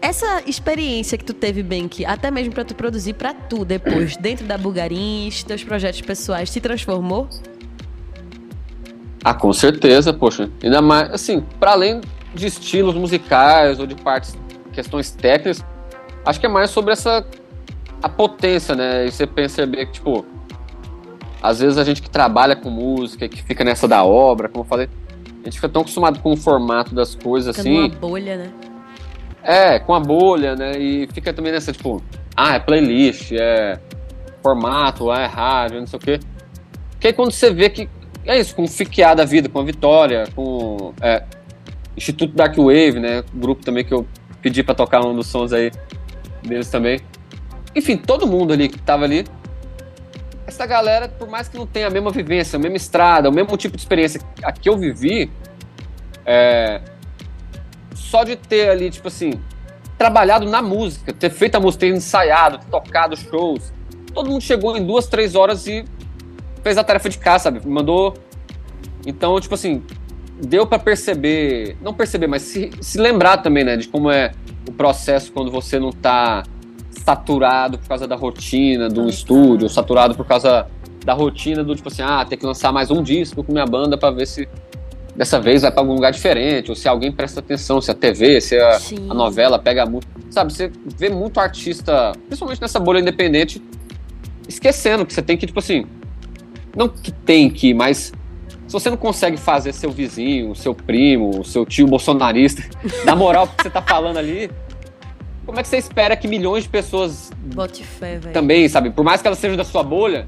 Essa 0.00 0.42
experiência 0.46 1.16
que 1.16 1.24
tu 1.24 1.32
teve, 1.32 1.62
Bank, 1.62 2.04
até 2.04 2.30
mesmo 2.30 2.52
para 2.52 2.64
tu 2.64 2.74
produzir 2.74 3.14
para 3.14 3.32
tu 3.32 3.64
depois, 3.64 4.16
dentro 4.20 4.44
da 4.44 4.58
Bugarins, 4.58 5.42
teus 5.42 5.64
projetos 5.64 6.02
pessoais, 6.02 6.50
te 6.50 6.60
transformou? 6.60 7.26
Ah, 9.24 9.32
com 9.32 9.50
certeza, 9.54 10.12
poxa. 10.12 10.50
Ainda 10.62 10.82
mais, 10.82 11.10
assim, 11.10 11.40
para 11.58 11.70
além 11.70 12.02
de 12.34 12.46
estilos 12.46 12.94
musicais 12.94 13.78
ou 13.78 13.86
de 13.86 13.94
partes, 13.94 14.36
questões 14.72 15.10
técnicas, 15.10 15.64
acho 16.24 16.40
que 16.40 16.46
é 16.46 16.48
mais 16.48 16.70
sobre 16.70 16.92
essa 16.92 17.24
a 18.02 18.08
potência, 18.08 18.74
né? 18.74 19.06
E 19.06 19.10
você 19.10 19.26
perceber 19.26 19.86
que, 19.86 19.92
tipo, 19.92 20.26
às 21.42 21.60
vezes 21.60 21.78
a 21.78 21.84
gente 21.84 22.02
que 22.02 22.10
trabalha 22.10 22.54
com 22.54 22.68
música, 22.68 23.28
que 23.28 23.42
fica 23.42 23.64
nessa 23.64 23.88
da 23.88 24.04
obra, 24.04 24.48
como 24.48 24.64
eu 24.64 24.68
falei, 24.68 24.88
a 25.42 25.44
gente 25.44 25.54
fica 25.54 25.68
tão 25.68 25.82
acostumado 25.82 26.20
com 26.20 26.32
o 26.32 26.36
formato 26.36 26.94
das 26.94 27.14
coisas 27.14 27.56
fica 27.56 27.68
assim. 27.68 27.78
Uma 27.78 27.88
bolha, 27.88 28.36
né? 28.36 28.52
É, 29.42 29.78
com 29.78 29.94
a 29.94 30.00
bolha, 30.00 30.56
né? 30.56 30.72
E 30.78 31.06
fica 31.12 31.32
também 31.32 31.52
nessa, 31.52 31.72
tipo, 31.72 32.02
ah, 32.36 32.56
é 32.56 32.58
playlist, 32.58 33.32
é 33.32 33.78
formato, 34.42 35.10
ah, 35.10 35.20
é 35.20 35.26
rádio, 35.26 35.80
não 35.80 35.86
sei 35.86 35.98
o 35.98 36.02
quê. 36.02 36.20
Porque 36.90 37.06
aí 37.06 37.12
quando 37.12 37.30
você 37.30 37.50
vê 37.50 37.70
que 37.70 37.88
é 38.26 38.38
isso, 38.38 38.54
com 38.54 38.64
o 38.64 38.68
Fiquear 38.68 39.14
da 39.14 39.24
vida, 39.24 39.48
com 39.48 39.60
a 39.60 39.62
Vitória, 39.62 40.24
com 40.34 40.92
é, 41.00 41.22
Instituto 41.96 42.34
Dark 42.34 42.56
Wave, 42.56 42.98
né? 43.00 43.24
Grupo 43.34 43.64
também 43.64 43.84
que 43.84 43.92
eu 43.92 44.06
pedi 44.42 44.62
para 44.62 44.74
tocar 44.74 45.04
um 45.04 45.14
dos 45.14 45.26
sons 45.26 45.52
aí 45.52 45.70
deles 46.42 46.68
também. 46.68 47.00
Enfim, 47.74 47.96
todo 47.96 48.26
mundo 48.26 48.52
ali 48.52 48.68
que 48.68 48.78
tava 48.78 49.04
ali 49.04 49.24
essa 50.46 50.66
galera, 50.66 51.08
por 51.08 51.28
mais 51.28 51.48
que 51.48 51.56
não 51.56 51.66
tenha 51.66 51.86
a 51.86 51.90
mesma 51.90 52.10
vivência, 52.10 52.56
a 52.56 52.60
mesma 52.60 52.76
estrada, 52.76 53.28
o 53.28 53.32
mesmo 53.32 53.56
tipo 53.56 53.76
de 53.76 53.82
experiência 53.82 54.20
a 54.42 54.52
que 54.52 54.68
eu 54.68 54.76
vivi, 54.76 55.30
é, 56.24 56.80
só 57.94 58.24
de 58.24 58.36
ter 58.36 58.68
ali, 58.68 58.90
tipo 58.90 59.08
assim, 59.08 59.32
trabalhado 59.96 60.48
na 60.48 60.60
música, 60.60 61.12
ter 61.12 61.30
feito 61.30 61.56
a 61.56 61.60
música, 61.60 61.86
ter 61.86 61.94
ensaiado, 61.94 62.58
ter 62.58 62.66
tocado 62.66 63.16
shows, 63.16 63.72
todo 64.12 64.30
mundo 64.30 64.42
chegou 64.42 64.76
em 64.76 64.84
duas, 64.84 65.06
três 65.06 65.34
horas 65.34 65.66
e 65.66 65.84
fez 66.62 66.78
a 66.78 66.84
tarefa 66.84 67.08
de 67.08 67.18
casa, 67.18 67.44
sabe? 67.44 67.66
Mandou. 67.66 68.14
Então, 69.06 69.38
tipo 69.40 69.54
assim, 69.54 69.82
deu 70.42 70.66
para 70.66 70.78
perceber, 70.78 71.76
não 71.82 71.94
perceber, 71.94 72.26
mas 72.26 72.42
se, 72.42 72.70
se 72.80 72.98
lembrar 72.98 73.38
também, 73.38 73.64
né, 73.64 73.76
de 73.76 73.88
como 73.88 74.10
é 74.10 74.32
o 74.68 74.72
processo 74.72 75.32
quando 75.32 75.50
você 75.50 75.78
não 75.78 75.90
tá 75.90 76.42
saturado 76.90 77.78
por 77.78 77.88
causa 77.88 78.06
da 78.06 78.16
rotina 78.16 78.88
do 78.88 79.08
estúdio, 79.08 79.68
saturado 79.68 80.14
por 80.14 80.26
causa 80.26 80.66
da 81.04 81.12
rotina 81.12 81.62
do 81.62 81.74
tipo 81.74 81.88
assim, 81.88 82.02
ah, 82.02 82.24
tem 82.24 82.38
que 82.38 82.46
lançar 82.46 82.72
mais 82.72 82.90
um 82.90 83.02
disco 83.02 83.44
com 83.44 83.52
minha 83.52 83.66
banda 83.66 83.96
para 83.98 84.10
ver 84.10 84.26
se 84.26 84.48
dessa 85.14 85.40
vez 85.40 85.62
vai 85.62 85.70
para 85.70 85.80
algum 85.80 85.94
lugar 85.94 86.10
diferente, 86.10 86.70
ou 86.70 86.74
se 86.74 86.88
alguém 86.88 87.12
presta 87.12 87.40
atenção, 87.40 87.80
se 87.80 87.90
a 87.90 87.94
TV, 87.94 88.40
se 88.40 88.58
a, 88.58 88.78
a 89.10 89.14
novela 89.14 89.58
pega 89.58 89.86
muito. 89.86 90.08
Sabe, 90.30 90.52
você 90.52 90.72
vê 90.98 91.08
muito 91.08 91.38
artista, 91.38 92.12
principalmente 92.26 92.60
nessa 92.60 92.80
bolha 92.80 92.98
independente, 92.98 93.62
esquecendo 94.48 95.06
que 95.06 95.12
você 95.12 95.22
tem 95.22 95.36
que, 95.36 95.46
tipo 95.46 95.58
assim, 95.58 95.86
não 96.76 96.88
que 96.88 97.12
tem 97.12 97.48
que, 97.48 97.72
mas 97.72 98.12
você 98.74 98.90
não 98.90 98.96
consegue 98.96 99.36
fazer 99.36 99.72
seu 99.72 99.90
vizinho, 99.90 100.54
seu 100.54 100.74
primo, 100.74 101.44
seu 101.44 101.64
tio 101.64 101.86
bolsonarista, 101.86 102.62
na 103.04 103.16
moral 103.16 103.46
que 103.46 103.62
você 103.62 103.70
tá 103.70 103.80
falando 103.80 104.18
ali, 104.18 104.50
como 105.46 105.58
é 105.58 105.62
que 105.62 105.68
você 105.68 105.78
espera 105.78 106.16
que 106.16 106.26
milhões 106.26 106.64
de 106.64 106.70
pessoas 106.70 107.30
Bote 107.54 107.84
fé, 107.84 108.18
também, 108.32 108.68
sabe, 108.68 108.90
por 108.90 109.04
mais 109.04 109.22
que 109.22 109.26
elas 109.26 109.38
sejam 109.38 109.56
da 109.56 109.64
sua 109.64 109.82
bolha, 109.82 110.26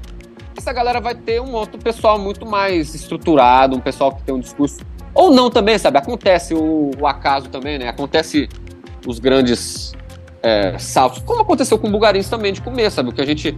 essa 0.57 0.73
galera 0.73 0.99
vai 0.99 1.13
ter 1.13 1.39
um 1.41 1.53
outro 1.53 1.77
pessoal 1.77 2.17
muito 2.17 2.45
mais 2.45 2.95
estruturado, 2.95 3.75
um 3.75 3.79
pessoal 3.79 4.15
que 4.15 4.23
tem 4.23 4.33
um 4.33 4.39
discurso. 4.39 4.79
Ou 5.13 5.31
não 5.31 5.49
também, 5.49 5.77
sabe? 5.77 5.97
Acontece 5.97 6.53
o, 6.53 6.91
o 6.99 7.07
acaso 7.07 7.49
também, 7.49 7.77
né? 7.77 7.87
Acontece 7.87 8.49
os 9.05 9.19
grandes 9.19 9.93
é, 10.41 10.77
saltos. 10.77 11.19
Como 11.23 11.41
aconteceu 11.41 11.77
com 11.77 11.87
o 11.87 11.91
Bugarins 11.91 12.29
também 12.29 12.53
de 12.53 12.61
começo, 12.61 12.97
sabe? 12.97 13.09
O 13.09 13.13
que 13.13 13.21
a 13.21 13.25
gente. 13.25 13.57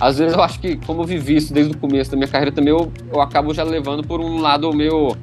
Às 0.00 0.18
vezes 0.18 0.34
eu 0.34 0.42
acho 0.42 0.60
que, 0.60 0.76
como 0.76 1.02
eu 1.02 1.06
vivi 1.06 1.36
isso 1.36 1.52
desde 1.52 1.74
o 1.74 1.78
começo 1.78 2.10
da 2.10 2.16
minha 2.16 2.28
carreira 2.28 2.52
também, 2.52 2.72
eu, 2.72 2.92
eu 3.12 3.20
acabo 3.20 3.52
já 3.52 3.64
levando 3.64 4.06
por 4.06 4.20
um 4.20 4.40
lado 4.40 4.72
meio 4.72 5.16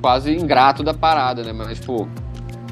quase 0.00 0.34
ingrato 0.34 0.82
da 0.82 0.92
parada, 0.92 1.42
né? 1.42 1.52
Mas, 1.52 1.80
tipo. 1.80 2.08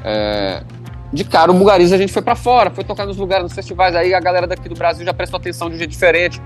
É, 0.03 0.63
de 1.11 1.23
cara, 1.23 1.51
o 1.51 1.55
Bugarins 1.55 1.91
a 1.91 1.97
gente 1.97 2.11
foi 2.11 2.21
para 2.21 2.35
fora, 2.35 2.69
foi 2.69 2.83
tocar 2.83 3.05
nos 3.05 3.17
lugares, 3.17 3.43
nos 3.43 3.53
festivais, 3.53 3.95
aí 3.95 4.13
a 4.13 4.19
galera 4.19 4.45
daqui 4.45 4.67
do 4.67 4.75
Brasil 4.75 5.05
já 5.05 5.13
prestou 5.13 5.37
atenção 5.37 5.69
de 5.69 5.75
um 5.75 5.77
jeito 5.77 5.89
diferente. 5.89 6.41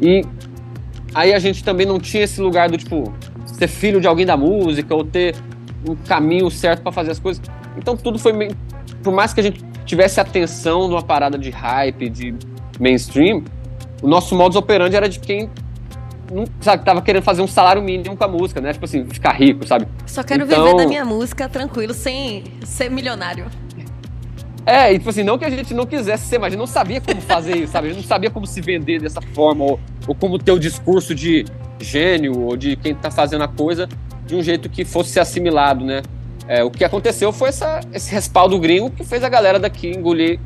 E 0.00 0.24
aí 1.12 1.34
a 1.34 1.38
gente 1.38 1.64
também 1.64 1.86
não 1.86 1.98
tinha 1.98 2.22
esse 2.22 2.40
lugar 2.40 2.70
do 2.70 2.78
tipo 2.78 3.12
ser 3.44 3.68
filho 3.68 4.00
de 4.00 4.06
alguém 4.06 4.24
da 4.24 4.36
música 4.36 4.94
ou 4.94 5.04
ter 5.04 5.34
um 5.86 5.94
caminho 5.96 6.48
certo 6.50 6.82
para 6.82 6.92
fazer 6.92 7.10
as 7.10 7.18
coisas. 7.18 7.42
Então 7.76 7.96
tudo 7.96 8.18
foi 8.18 8.32
meio, 8.32 8.56
por 9.02 9.12
mais 9.12 9.34
que 9.34 9.40
a 9.40 9.42
gente 9.42 9.62
tivesse 9.84 10.20
atenção 10.20 10.86
numa 10.86 11.02
parada 11.02 11.36
de 11.36 11.50
hype, 11.50 12.08
de 12.08 12.34
mainstream, 12.78 13.42
o 14.02 14.08
nosso 14.08 14.34
modus 14.34 14.56
operandi 14.56 14.96
era 14.96 15.08
de 15.08 15.18
quem 15.20 15.50
não, 16.32 16.44
sabe, 16.60 16.84
tava 16.84 17.02
querendo 17.02 17.22
fazer 17.22 17.42
um 17.42 17.46
salário 17.46 17.82
mínimo 17.82 18.16
com 18.16 18.24
a 18.24 18.28
música, 18.28 18.60
né? 18.60 18.72
Tipo 18.72 18.84
assim, 18.84 19.04
ficar 19.06 19.32
rico, 19.32 19.66
sabe? 19.66 19.86
Só 20.06 20.22
quero 20.22 20.44
então... 20.44 20.64
viver 20.64 20.76
da 20.76 20.86
minha 20.86 21.04
música 21.04 21.48
tranquilo, 21.48 21.92
sem 21.92 22.44
ser 22.64 22.88
milionário. 22.88 23.46
É, 24.64 24.92
e 24.92 24.98
tipo 24.98 25.10
assim, 25.10 25.24
não 25.24 25.36
que 25.36 25.44
a 25.44 25.50
gente 25.50 25.74
não 25.74 25.86
quisesse 25.86 26.26
ser, 26.26 26.38
mas 26.38 26.48
a 26.48 26.50
gente 26.50 26.60
não 26.60 26.66
sabia 26.66 27.00
como 27.00 27.20
fazer 27.20 27.56
isso, 27.56 27.72
sabe? 27.72 27.88
A 27.88 27.90
gente 27.90 28.02
não 28.02 28.08
sabia 28.08 28.30
como 28.30 28.46
se 28.46 28.60
vender 28.60 29.00
dessa 29.00 29.20
forma, 29.34 29.64
ou, 29.64 29.80
ou 30.06 30.14
como 30.14 30.38
ter 30.38 30.52
o 30.52 30.58
discurso 30.58 31.14
de 31.14 31.44
gênio, 31.80 32.38
ou 32.38 32.56
de 32.56 32.76
quem 32.76 32.94
tá 32.94 33.10
fazendo 33.10 33.42
a 33.42 33.48
coisa 33.48 33.88
de 34.24 34.36
um 34.36 34.42
jeito 34.42 34.68
que 34.68 34.84
fosse 34.84 35.10
ser 35.10 35.20
assimilado, 35.20 35.84
né? 35.84 36.02
É, 36.46 36.62
o 36.62 36.70
que 36.70 36.84
aconteceu 36.84 37.32
foi 37.32 37.48
essa, 37.48 37.80
esse 37.92 38.12
respaldo 38.12 38.58
gringo 38.58 38.90
que 38.90 39.04
fez 39.04 39.24
a 39.24 39.28
galera 39.28 39.58
daqui 39.58 39.88
engolir 39.88 40.38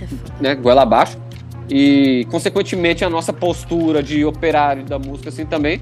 é 0.00 0.42
né, 0.42 0.54
goela 0.54 0.82
abaixo. 0.82 1.18
E, 1.68 2.26
consequentemente, 2.30 3.04
a 3.04 3.10
nossa 3.10 3.32
postura 3.32 4.02
de 4.02 4.24
operário 4.24 4.84
da 4.84 4.98
música 4.98 5.30
assim 5.30 5.46
também 5.46 5.80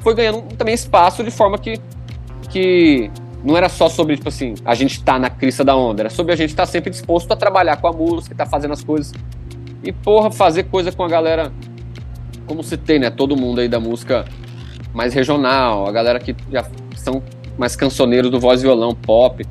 foi 0.00 0.14
ganhando 0.14 0.42
também 0.56 0.74
espaço 0.74 1.24
de 1.24 1.30
forma 1.30 1.58
que, 1.58 1.80
que 2.50 3.10
não 3.42 3.56
era 3.56 3.68
só 3.68 3.88
sobre, 3.88 4.16
tipo 4.16 4.28
assim, 4.28 4.54
a 4.64 4.74
gente 4.74 5.02
tá 5.02 5.18
na 5.18 5.30
crista 5.30 5.64
da 5.64 5.74
onda, 5.76 6.02
era 6.02 6.10
sobre 6.10 6.32
a 6.32 6.36
gente 6.36 6.50
estar 6.50 6.64
tá 6.64 6.66
sempre 6.66 6.90
disposto 6.90 7.30
a 7.32 7.36
trabalhar 7.36 7.76
com 7.78 7.88
a 7.88 7.92
música, 7.92 8.34
tá 8.34 8.46
fazendo 8.46 8.72
as 8.72 8.84
coisas. 8.84 9.12
E, 9.82 9.92
porra, 9.92 10.30
fazer 10.30 10.64
coisa 10.64 10.92
com 10.92 11.02
a 11.02 11.08
galera, 11.08 11.52
como 12.46 12.62
se 12.62 12.76
tem, 12.76 12.98
né? 12.98 13.10
Todo 13.10 13.36
mundo 13.36 13.60
aí 13.60 13.68
da 13.68 13.80
música 13.80 14.24
mais 14.94 15.12
regional, 15.12 15.86
a 15.86 15.92
galera 15.92 16.18
que 16.18 16.34
já 16.50 16.64
são 16.96 17.22
mais 17.58 17.76
cancioneiros 17.76 18.30
do 18.30 18.40
voz 18.40 18.60
e 18.60 18.64
violão, 18.64 18.94
pop. 18.94 19.44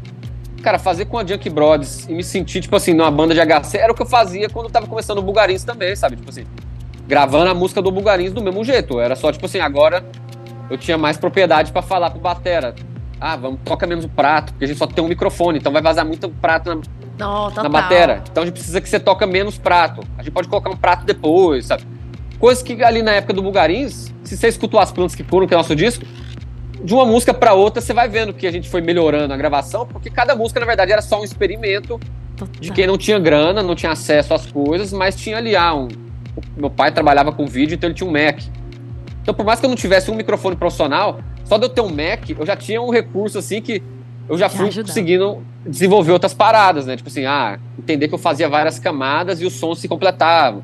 Cara, 0.64 0.80
fazer 0.80 1.06
com 1.06 1.20
a 1.20 1.26
Junk 1.26 1.48
Brothers 1.50 2.08
e 2.08 2.14
me 2.14 2.24
sentir, 2.24 2.62
tipo 2.62 2.76
assim, 2.76 2.94
numa 2.94 3.12
banda 3.12 3.36
de 3.36 3.40
HC, 3.40 3.78
era 3.78 3.92
o 3.92 3.96
que 3.96 4.02
eu 4.02 4.08
fazia 4.08 4.50
quando 4.50 4.68
eu 4.68 4.72
tava 4.72 4.88
começando 4.88 5.20
o 5.20 5.22
Bugarins 5.22 5.64
também, 5.64 5.96
sabe? 5.96 6.16
Tipo 6.16 6.30
assim, 6.30 6.46
gravando 7.08 7.52
a 7.52 7.54
música 7.54 7.82
do 7.82 7.92
Bugarins 7.92 8.34
do 8.34 8.42
mesmo 8.42 8.64
jeito. 8.64 9.00
Era 9.00 9.16
só, 9.16 9.32
tipo 9.32 9.46
assim, 9.46 9.60
agora 9.60 10.04
eu 10.70 10.78
tinha 10.78 10.98
mais 10.98 11.18
propriedade 11.18 11.72
para 11.72 11.82
falar 11.82 12.10
pro 12.10 12.20
Batera 12.20 12.74
ah, 13.26 13.38
vamos, 13.38 13.62
toca 13.64 13.88
menos 13.88 14.04
o 14.04 14.10
prato, 14.10 14.52
porque 14.52 14.66
a 14.66 14.68
gente 14.68 14.78
só 14.78 14.86
tem 14.86 15.02
um 15.02 15.08
microfone, 15.08 15.58
então 15.58 15.72
vai 15.72 15.82
vazar 15.82 16.06
muito 16.06 16.28
prato 16.28 16.70
na, 17.18 17.50
na 17.56 17.70
bateria. 17.70 18.22
Então 18.30 18.44
a 18.44 18.46
gente 18.46 18.56
precisa 18.56 18.82
que 18.82 18.90
você 18.90 19.00
toca 19.00 19.26
menos 19.26 19.58
prato. 19.58 20.06
A 20.18 20.24
gente 20.24 20.34
pode 20.34 20.50
colocar 20.50 20.70
um 20.70 20.76
prato 20.76 21.06
depois, 21.06 21.68
sabe? 21.68 21.86
Coisas 22.38 22.62
que 22.62 22.84
ali 22.84 23.02
na 23.02 23.14
época 23.14 23.32
do 23.32 23.42
Bugarins, 23.42 24.14
se 24.26 24.36
você 24.36 24.50
escutou 24.50 24.78
as 24.78 24.92
plantas 24.92 25.16
que 25.16 25.24
foram, 25.24 25.48
que 25.48 25.54
é 25.54 25.58
o 25.58 25.60
nosso 25.60 25.74
disco, 25.74 26.06
de 26.84 26.94
uma 26.94 27.06
música 27.06 27.34
para 27.34 27.54
outra 27.54 27.82
você 27.82 27.94
vai 27.94 28.10
vendo 28.10 28.34
que 28.34 28.46
a 28.46 28.52
gente 28.52 28.70
foi 28.70 28.82
melhorando 28.82 29.34
a 29.34 29.38
gravação, 29.38 29.86
porque 29.86 30.10
cada 30.10 30.36
música 30.36 30.60
na 30.60 30.66
verdade 30.66 30.92
era 30.92 31.02
só 31.02 31.22
um 31.22 31.24
experimento 31.24 32.00
de 32.60 32.72
quem 32.72 32.86
não 32.86 32.98
tinha 32.98 33.18
grana, 33.18 33.64
não 33.64 33.74
tinha 33.74 33.94
acesso 33.94 34.34
às 34.34 34.46
coisas, 34.46 34.92
mas 34.92 35.16
tinha 35.16 35.38
ali 35.38 35.56
ah, 35.56 35.74
um, 35.74 35.88
meu 36.58 36.70
pai 36.70 36.92
trabalhava 36.92 37.32
com 37.32 37.46
vídeo, 37.46 37.76
então 37.76 37.88
ele 37.88 37.96
tinha 37.96 38.10
um 38.10 38.12
Mac. 38.12 38.42
Então 39.22 39.34
por 39.34 39.46
mais 39.46 39.60
que 39.60 39.66
eu 39.66 39.70
não 39.70 39.78
tivesse 39.78 40.12
um 40.12 40.16
microfone 40.16 40.56
profissional, 40.56 41.20
só 41.46 41.58
de 41.58 41.66
eu 41.66 41.70
ter 41.70 41.82
um 41.82 41.90
Mac, 41.90 42.30
eu 42.30 42.46
já 42.46 42.56
tinha 42.56 42.82
um 42.82 42.90
recurso 42.90 43.38
assim 43.38 43.62
que 43.62 43.82
eu 44.28 44.38
já 44.38 44.50
fui 44.50 44.70
conseguindo 44.74 45.42
desenvolver 45.66 46.12
outras 46.12 46.34
paradas, 46.34 46.86
né? 46.86 46.98
Tipo 46.98 47.10
assim, 47.10 47.26
ah, 47.26 47.60
entender 47.78 48.08
que 48.08 48.14
eu 48.14 48.20
fazia 48.20 48.50
várias 48.50 48.80
camadas 48.80 49.42
e 49.42 49.46
o 49.46 49.50
som 49.50 49.74
se 49.76 49.88
completava. 49.88 50.62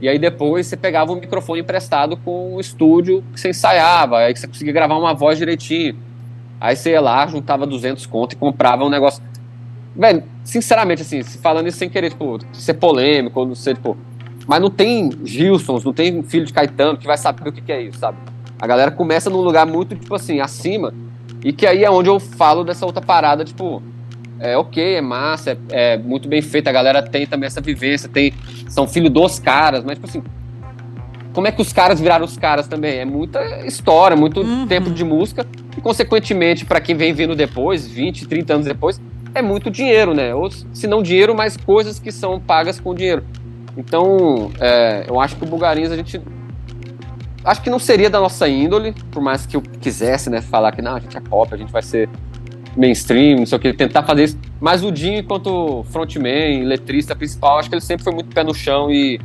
E 0.00 0.08
aí 0.08 0.18
depois 0.18 0.66
você 0.66 0.76
pegava 0.76 1.12
um 1.12 1.16
microfone 1.16 1.60
emprestado 1.60 2.16
com 2.18 2.54
o 2.54 2.60
estúdio 2.60 3.24
que 3.32 3.40
você 3.40 3.50
ensaiava, 3.50 4.18
aí 4.18 4.36
você 4.36 4.46
conseguia 4.46 4.72
gravar 4.72 4.96
uma 4.96 5.14
voz 5.14 5.38
direitinho. 5.38 5.96
Aí 6.60 6.76
você 6.76 6.90
ia 6.90 7.00
lá, 7.00 7.26
juntava 7.26 7.66
200 7.66 8.04
conto 8.06 8.32
e 8.32 8.36
comprava 8.36 8.84
um 8.84 8.88
negócio. 8.88 9.22
Velho, 9.94 10.22
sinceramente, 10.44 11.02
assim, 11.02 11.22
falando 11.22 11.68
isso 11.68 11.78
sem 11.78 11.88
querer, 11.88 12.10
tipo, 12.10 12.38
ser 12.52 12.74
polêmico, 12.74 13.44
não 13.44 13.54
sei, 13.54 13.74
tipo. 13.74 13.96
Mas 14.46 14.60
não 14.60 14.70
tem 14.70 15.10
Gilsons, 15.24 15.84
não 15.84 15.92
tem 15.92 16.22
filho 16.22 16.44
de 16.44 16.52
Caetano 16.52 16.98
que 16.98 17.06
vai 17.06 17.16
saber 17.16 17.48
o 17.48 17.52
que, 17.52 17.60
que 17.60 17.72
é 17.72 17.82
isso, 17.82 17.98
sabe? 17.98 18.18
A 18.60 18.66
galera 18.66 18.90
começa 18.90 19.28
num 19.28 19.40
lugar 19.40 19.66
muito, 19.66 19.94
tipo 19.94 20.14
assim, 20.14 20.40
acima. 20.40 20.94
E 21.44 21.52
que 21.52 21.66
aí 21.66 21.84
é 21.84 21.90
onde 21.90 22.08
eu 22.08 22.20
falo 22.20 22.64
dessa 22.64 22.86
outra 22.86 23.02
parada, 23.02 23.44
tipo, 23.44 23.82
é 24.38 24.56
ok, 24.56 24.96
é 24.96 25.00
massa, 25.00 25.52
é, 25.70 25.94
é 25.94 25.98
muito 25.98 26.28
bem 26.28 26.42
feito, 26.42 26.68
a 26.68 26.72
galera 26.72 27.02
tem 27.02 27.26
também 27.26 27.46
essa 27.46 27.60
vivência, 27.60 28.08
tem, 28.08 28.32
são 28.68 28.86
filho 28.86 29.08
dos 29.08 29.38
caras, 29.38 29.84
mas, 29.84 29.94
tipo 29.94 30.06
assim, 30.08 30.22
como 31.32 31.46
é 31.46 31.52
que 31.52 31.60
os 31.60 31.72
caras 31.72 32.00
viraram 32.00 32.24
os 32.24 32.36
caras 32.36 32.66
também? 32.66 32.98
É 32.98 33.04
muita 33.04 33.66
história, 33.66 34.16
muito 34.16 34.40
uhum. 34.40 34.66
tempo 34.66 34.90
de 34.90 35.04
música, 35.04 35.46
e 35.76 35.80
consequentemente, 35.80 36.64
para 36.64 36.80
quem 36.80 36.96
vem 36.96 37.12
vindo 37.12 37.34
depois, 37.34 37.86
20, 37.86 38.26
30 38.26 38.54
anos 38.54 38.66
depois, 38.66 39.00
é 39.34 39.42
muito 39.42 39.70
dinheiro, 39.70 40.14
né? 40.14 40.34
Ou 40.34 40.50
se 40.50 40.86
não 40.86 41.02
dinheiro, 41.02 41.34
mas 41.34 41.56
coisas 41.56 41.98
que 41.98 42.10
são 42.10 42.40
pagas 42.40 42.80
com 42.80 42.94
dinheiro. 42.94 43.22
Então, 43.76 44.50
é, 44.58 45.04
eu 45.06 45.20
acho 45.20 45.36
que 45.36 45.44
o 45.44 45.46
Bugarins 45.46 45.90
a 45.90 45.96
gente 45.96 46.20
acho 47.44 47.62
que 47.62 47.70
não 47.70 47.78
seria 47.78 48.10
da 48.10 48.18
nossa 48.18 48.48
índole, 48.48 48.94
por 49.10 49.22
mais 49.22 49.46
que 49.46 49.56
eu 49.56 49.62
quisesse, 49.62 50.28
né, 50.28 50.40
falar 50.40 50.72
que 50.72 50.82
não, 50.82 50.96
a 50.96 51.00
gente 51.00 51.16
é 51.16 51.20
pop, 51.20 51.54
a 51.54 51.56
gente 51.56 51.70
vai 51.70 51.82
ser 51.82 52.08
mainstream, 52.76 53.38
não 53.38 53.46
sei 53.46 53.56
o 53.56 53.60
que, 53.60 53.72
tentar 53.72 54.02
fazer 54.02 54.24
isso. 54.24 54.38
Mas 54.60 54.82
o 54.84 54.92
Dinho, 54.92 55.18
enquanto 55.18 55.84
frontman, 55.90 56.64
letrista 56.64 57.16
principal, 57.16 57.58
acho 57.58 57.68
que 57.68 57.74
ele 57.74 57.82
sempre 57.82 58.04
foi 58.04 58.12
muito 58.12 58.34
pé 58.34 58.44
no 58.44 58.54
chão 58.54 58.90
e, 58.90 59.20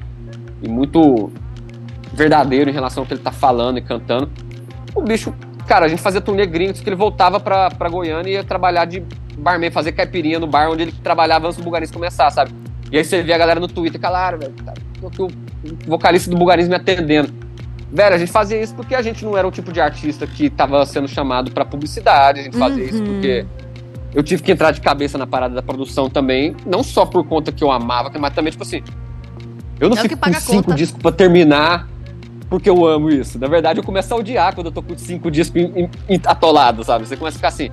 e 0.61 0.67
muito 0.67 1.31
verdadeiro 2.13 2.69
em 2.69 2.73
relação 2.73 3.03
ao 3.03 3.07
que 3.07 3.13
ele 3.13 3.21
tá 3.21 3.31
falando 3.31 3.77
e 3.77 3.81
cantando. 3.81 4.29
O 4.95 5.01
bicho, 5.01 5.33
cara, 5.67 5.85
a 5.85 5.89
gente 5.89 6.01
fazia 6.01 6.21
turnê 6.21 6.45
gringo, 6.45 6.73
que 6.73 6.87
ele 6.87 6.95
voltava 6.95 7.39
pra, 7.39 7.69
pra 7.69 7.89
Goiânia 7.89 8.29
e 8.29 8.33
ia 8.33 8.43
trabalhar 8.43 8.85
de 8.85 9.03
barman, 9.37 9.71
fazer 9.71 9.91
caipirinha 9.91 10.39
no 10.39 10.47
bar 10.47 10.69
onde 10.69 10.83
ele 10.83 10.91
trabalhava 10.91 11.47
antes 11.47 11.57
do 11.57 11.63
Bugarins 11.63 11.91
começar, 11.91 12.29
sabe? 12.29 12.51
E 12.91 12.97
aí 12.97 13.03
você 13.03 13.23
via 13.23 13.35
a 13.35 13.37
galera 13.37 13.59
no 13.59 13.67
Twitter, 13.67 13.99
claro, 13.99 14.37
velho, 14.37 14.53
o 15.01 15.27
vocalista 15.87 16.29
do 16.29 16.37
Bugarins 16.37 16.67
me 16.67 16.75
atendendo. 16.75 17.33
Velho, 17.91 18.15
a 18.15 18.17
gente 18.17 18.31
fazia 18.31 18.61
isso 18.61 18.73
porque 18.73 18.95
a 18.95 19.01
gente 19.01 19.25
não 19.25 19.37
era 19.37 19.45
o 19.45 19.51
tipo 19.51 19.71
de 19.71 19.81
artista 19.81 20.25
que 20.25 20.49
tava 20.49 20.85
sendo 20.85 21.07
chamado 21.07 21.51
para 21.51 21.65
publicidade, 21.65 22.39
a 22.39 22.43
gente 22.43 22.57
fazia 22.57 22.83
uhum. 22.83 22.89
isso 22.89 23.03
porque 23.03 23.45
eu 24.13 24.23
tive 24.23 24.41
que 24.43 24.51
entrar 24.51 24.71
de 24.71 24.79
cabeça 24.79 25.17
na 25.17 25.27
parada 25.27 25.53
da 25.53 25.61
produção 25.61 26.09
também, 26.09 26.55
não 26.65 26.83
só 26.83 27.05
por 27.05 27.25
conta 27.25 27.51
que 27.51 27.63
eu 27.63 27.69
amava, 27.69 28.09
mas 28.17 28.33
também, 28.33 28.51
tipo 28.51 28.63
assim, 28.63 28.81
eu 29.79 29.89
não 29.89 29.97
é 29.97 30.01
fico 30.01 30.15
com 30.17 30.33
cinco 30.33 30.63
conta. 30.63 30.75
discos 30.75 31.01
pra 31.01 31.11
terminar 31.11 31.89
porque 32.49 32.69
eu 32.69 32.85
amo 32.85 33.09
isso. 33.09 33.39
Na 33.39 33.47
verdade, 33.47 33.79
eu 33.79 33.83
começo 33.83 34.13
a 34.13 34.17
odiar 34.17 34.53
quando 34.53 34.67
eu 34.67 34.71
tô 34.73 34.83
com 34.83 34.97
cinco 34.97 35.31
dias 35.31 35.51
atolado, 36.27 36.83
sabe? 36.83 37.07
Você 37.07 37.15
começa 37.15 37.35
a 37.35 37.39
ficar 37.39 37.47
assim, 37.47 37.69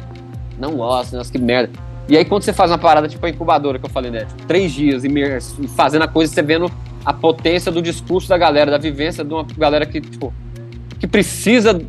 não 0.58 0.76
gosto, 0.76 1.16
nossa, 1.16 1.30
que 1.30 1.38
merda. 1.38 1.72
E 2.08 2.16
aí, 2.16 2.24
quando 2.24 2.42
você 2.42 2.52
faz 2.52 2.70
uma 2.70 2.78
parada 2.78 3.06
tipo 3.06 3.24
a 3.26 3.28
incubadora 3.28 3.78
que 3.78 3.84
eu 3.84 3.90
falei, 3.90 4.10
né? 4.10 4.24
Tipo, 4.24 4.46
três 4.46 4.72
dias 4.72 5.04
imerso 5.04 5.62
fazendo 5.68 6.02
a 6.02 6.08
coisa, 6.08 6.32
você 6.32 6.42
vendo 6.42 6.70
a 7.04 7.12
potência 7.12 7.70
do 7.70 7.82
discurso 7.82 8.28
da 8.28 8.38
galera, 8.38 8.70
da 8.70 8.78
vivência 8.78 9.22
de 9.22 9.32
uma 9.32 9.44
galera 9.44 9.84
que, 9.84 10.00
tipo, 10.00 10.32
que 10.98 11.06
precisa 11.06 11.80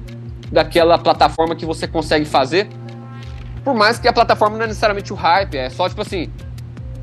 daquela 0.52 0.98
plataforma 0.98 1.56
que 1.56 1.66
você 1.66 1.88
consegue 1.88 2.26
fazer. 2.26 2.68
Por 3.64 3.74
mais 3.74 3.98
que 3.98 4.08
a 4.08 4.14
plataforma 4.14 4.58
não 4.58 4.66
é 4.66 4.68
necessariamente 4.68 5.14
o 5.14 5.16
hype, 5.16 5.56
é 5.56 5.70
só, 5.70 5.88
tipo 5.88 6.02
assim, 6.02 6.30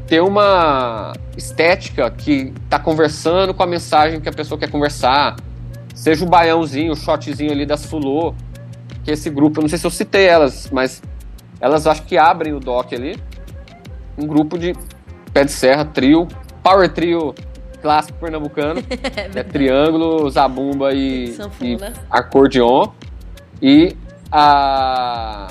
ter 0.06 0.20
uma 0.20 1.12
estética 1.36 2.10
que 2.10 2.52
tá 2.68 2.78
conversando 2.78 3.52
com 3.54 3.62
a 3.62 3.66
mensagem 3.66 4.20
que 4.20 4.28
a 4.28 4.32
pessoa 4.32 4.58
quer 4.58 4.70
conversar. 4.70 5.36
Seja 5.94 6.24
o 6.24 6.28
baiãozinho, 6.28 6.92
o 6.92 6.96
shotzinho 6.96 7.50
ali 7.50 7.64
das 7.64 7.86
Fulô, 7.86 8.34
que 9.04 9.10
esse 9.10 9.30
grupo, 9.30 9.60
eu 9.60 9.62
não 9.62 9.68
sei 9.68 9.78
se 9.78 9.86
eu 9.86 9.90
citei 9.90 10.26
elas, 10.26 10.68
mas 10.70 11.02
elas 11.60 11.86
acho 11.86 12.02
que 12.02 12.16
abrem 12.18 12.52
o 12.52 12.60
dock 12.60 12.94
ali. 12.94 13.18
Um 14.16 14.26
grupo 14.26 14.58
de 14.58 14.74
pé 15.32 15.44
de 15.44 15.52
serra, 15.52 15.84
trio, 15.84 16.26
power 16.62 16.92
trio 16.92 17.34
clássico 17.80 18.18
pernambucano. 18.18 18.82
é 19.34 19.42
triângulo, 19.42 20.28
zabumba 20.30 20.92
e, 20.92 21.36
e 21.60 21.76
acordeon. 22.10 22.88
E 23.62 23.96
a 24.30 25.48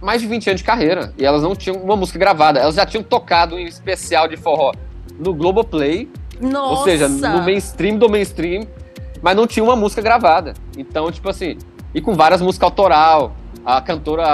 mais 0.00 0.20
de 0.20 0.26
20 0.26 0.50
anos 0.50 0.60
de 0.60 0.66
carreira. 0.66 1.12
E 1.18 1.24
elas 1.24 1.42
não 1.42 1.54
tinham 1.54 1.76
uma 1.76 1.96
música 1.96 2.18
gravada. 2.18 2.60
Elas 2.60 2.74
já 2.74 2.86
tinham 2.86 3.02
tocado 3.02 3.58
em 3.58 3.64
especial 3.64 4.28
de 4.28 4.36
forró 4.36 4.72
no 5.18 5.34
Globoplay. 5.34 6.08
Nossa! 6.40 6.80
Ou 6.80 6.84
seja, 6.84 7.08
no 7.08 7.42
mainstream 7.42 7.98
do 7.98 8.08
mainstream. 8.08 8.66
Mas 9.22 9.36
não 9.36 9.46
tinha 9.46 9.62
uma 9.62 9.76
música 9.76 10.00
gravada. 10.00 10.54
Então, 10.76 11.10
tipo 11.12 11.28
assim, 11.28 11.58
e 11.94 12.00
com 12.00 12.14
várias 12.14 12.40
músicas 12.40 12.66
autoral. 12.66 13.34
A 13.64 13.80
cantora, 13.80 14.24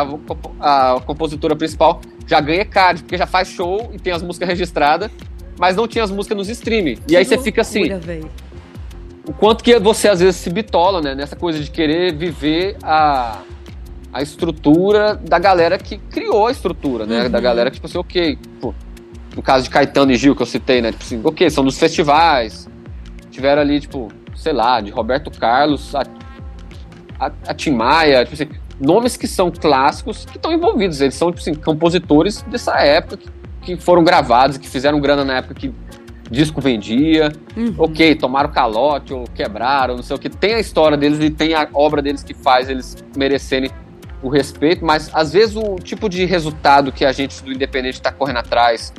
a, 0.60 0.96
a 0.96 1.00
compositora 1.00 1.56
principal 1.56 2.00
já 2.26 2.40
ganha 2.40 2.64
card, 2.64 3.02
porque 3.02 3.16
já 3.16 3.26
faz 3.26 3.48
show 3.48 3.90
e 3.92 3.98
tem 3.98 4.12
as 4.12 4.22
músicas 4.22 4.48
registradas, 4.48 5.10
mas 5.58 5.76
não 5.76 5.86
tinha 5.86 6.04
as 6.04 6.10
músicas 6.10 6.36
nos 6.36 6.48
streaming. 6.48 6.98
E 7.08 7.16
aí 7.16 7.24
você 7.24 7.38
fica 7.38 7.60
assim. 7.60 7.88
Véio. 7.98 8.28
O 9.26 9.32
quanto 9.32 9.64
que 9.64 9.78
você 9.78 10.08
às 10.08 10.20
vezes 10.20 10.36
se 10.36 10.50
bitola, 10.50 11.00
né? 11.00 11.14
Nessa 11.14 11.34
coisa 11.34 11.58
de 11.58 11.70
querer 11.70 12.14
viver 12.14 12.76
a, 12.82 13.40
a 14.12 14.22
estrutura 14.22 15.14
da 15.14 15.38
galera 15.38 15.78
que 15.78 15.98
criou 15.98 16.46
a 16.46 16.52
estrutura, 16.52 17.06
né? 17.06 17.24
Uhum. 17.24 17.30
Da 17.30 17.40
galera 17.40 17.70
que, 17.70 17.76
tipo 17.76 17.86
assim, 17.86 17.98
ok. 17.98 18.38
Pô, 18.60 18.72
no 19.34 19.42
caso 19.42 19.64
de 19.64 19.70
Caetano 19.70 20.12
e 20.12 20.16
Gil, 20.16 20.36
que 20.36 20.42
eu 20.42 20.46
citei, 20.46 20.80
né? 20.80 20.92
Tipo 20.92 21.04
assim, 21.04 21.20
ok, 21.24 21.50
são 21.50 21.64
dos 21.64 21.78
festivais. 21.78 22.68
Tiveram 23.30 23.60
ali, 23.62 23.80
tipo, 23.80 24.08
sei 24.34 24.52
lá, 24.52 24.80
de 24.80 24.90
Roberto 24.90 25.30
Carlos 25.30 25.94
a, 25.94 26.02
a, 27.18 27.32
a 27.48 27.54
Tim 27.54 27.72
Maia, 27.72 28.24
tipo 28.24 28.34
assim, 28.34 28.48
nomes 28.80 29.16
que 29.16 29.26
são 29.26 29.50
clássicos 29.50 30.24
que 30.24 30.36
estão 30.36 30.52
envolvidos. 30.52 31.00
Eles 31.00 31.14
são, 31.14 31.30
tipo 31.30 31.40
assim, 31.40 31.54
compositores 31.54 32.42
dessa 32.42 32.78
época 32.78 33.16
que, 33.16 33.30
que 33.62 33.76
foram 33.82 34.04
gravados, 34.04 34.58
que 34.58 34.68
fizeram 34.68 35.00
grana 35.00 35.24
na 35.24 35.38
época 35.38 35.54
que 35.54 35.74
disco 36.30 36.60
vendia. 36.60 37.32
Uhum. 37.56 37.74
Ok, 37.78 38.14
tomaram 38.16 38.50
calote 38.50 39.12
ou 39.12 39.24
quebraram, 39.34 39.96
não 39.96 40.02
sei 40.02 40.16
o 40.16 40.18
que. 40.18 40.28
Tem 40.28 40.54
a 40.54 40.60
história 40.60 40.96
deles 40.96 41.20
e 41.20 41.30
tem 41.30 41.54
a 41.54 41.68
obra 41.72 42.02
deles 42.02 42.22
que 42.22 42.34
faz 42.34 42.68
eles 42.68 42.96
merecerem 43.16 43.70
o 44.22 44.28
respeito, 44.28 44.84
mas 44.84 45.10
às 45.12 45.32
vezes 45.32 45.56
o 45.56 45.76
tipo 45.76 46.08
de 46.08 46.24
resultado 46.24 46.90
que 46.90 47.04
a 47.04 47.12
gente 47.12 47.42
do 47.42 47.52
Independente 47.52 47.94
está 47.94 48.10
correndo 48.10 48.38
atrás, 48.38 48.92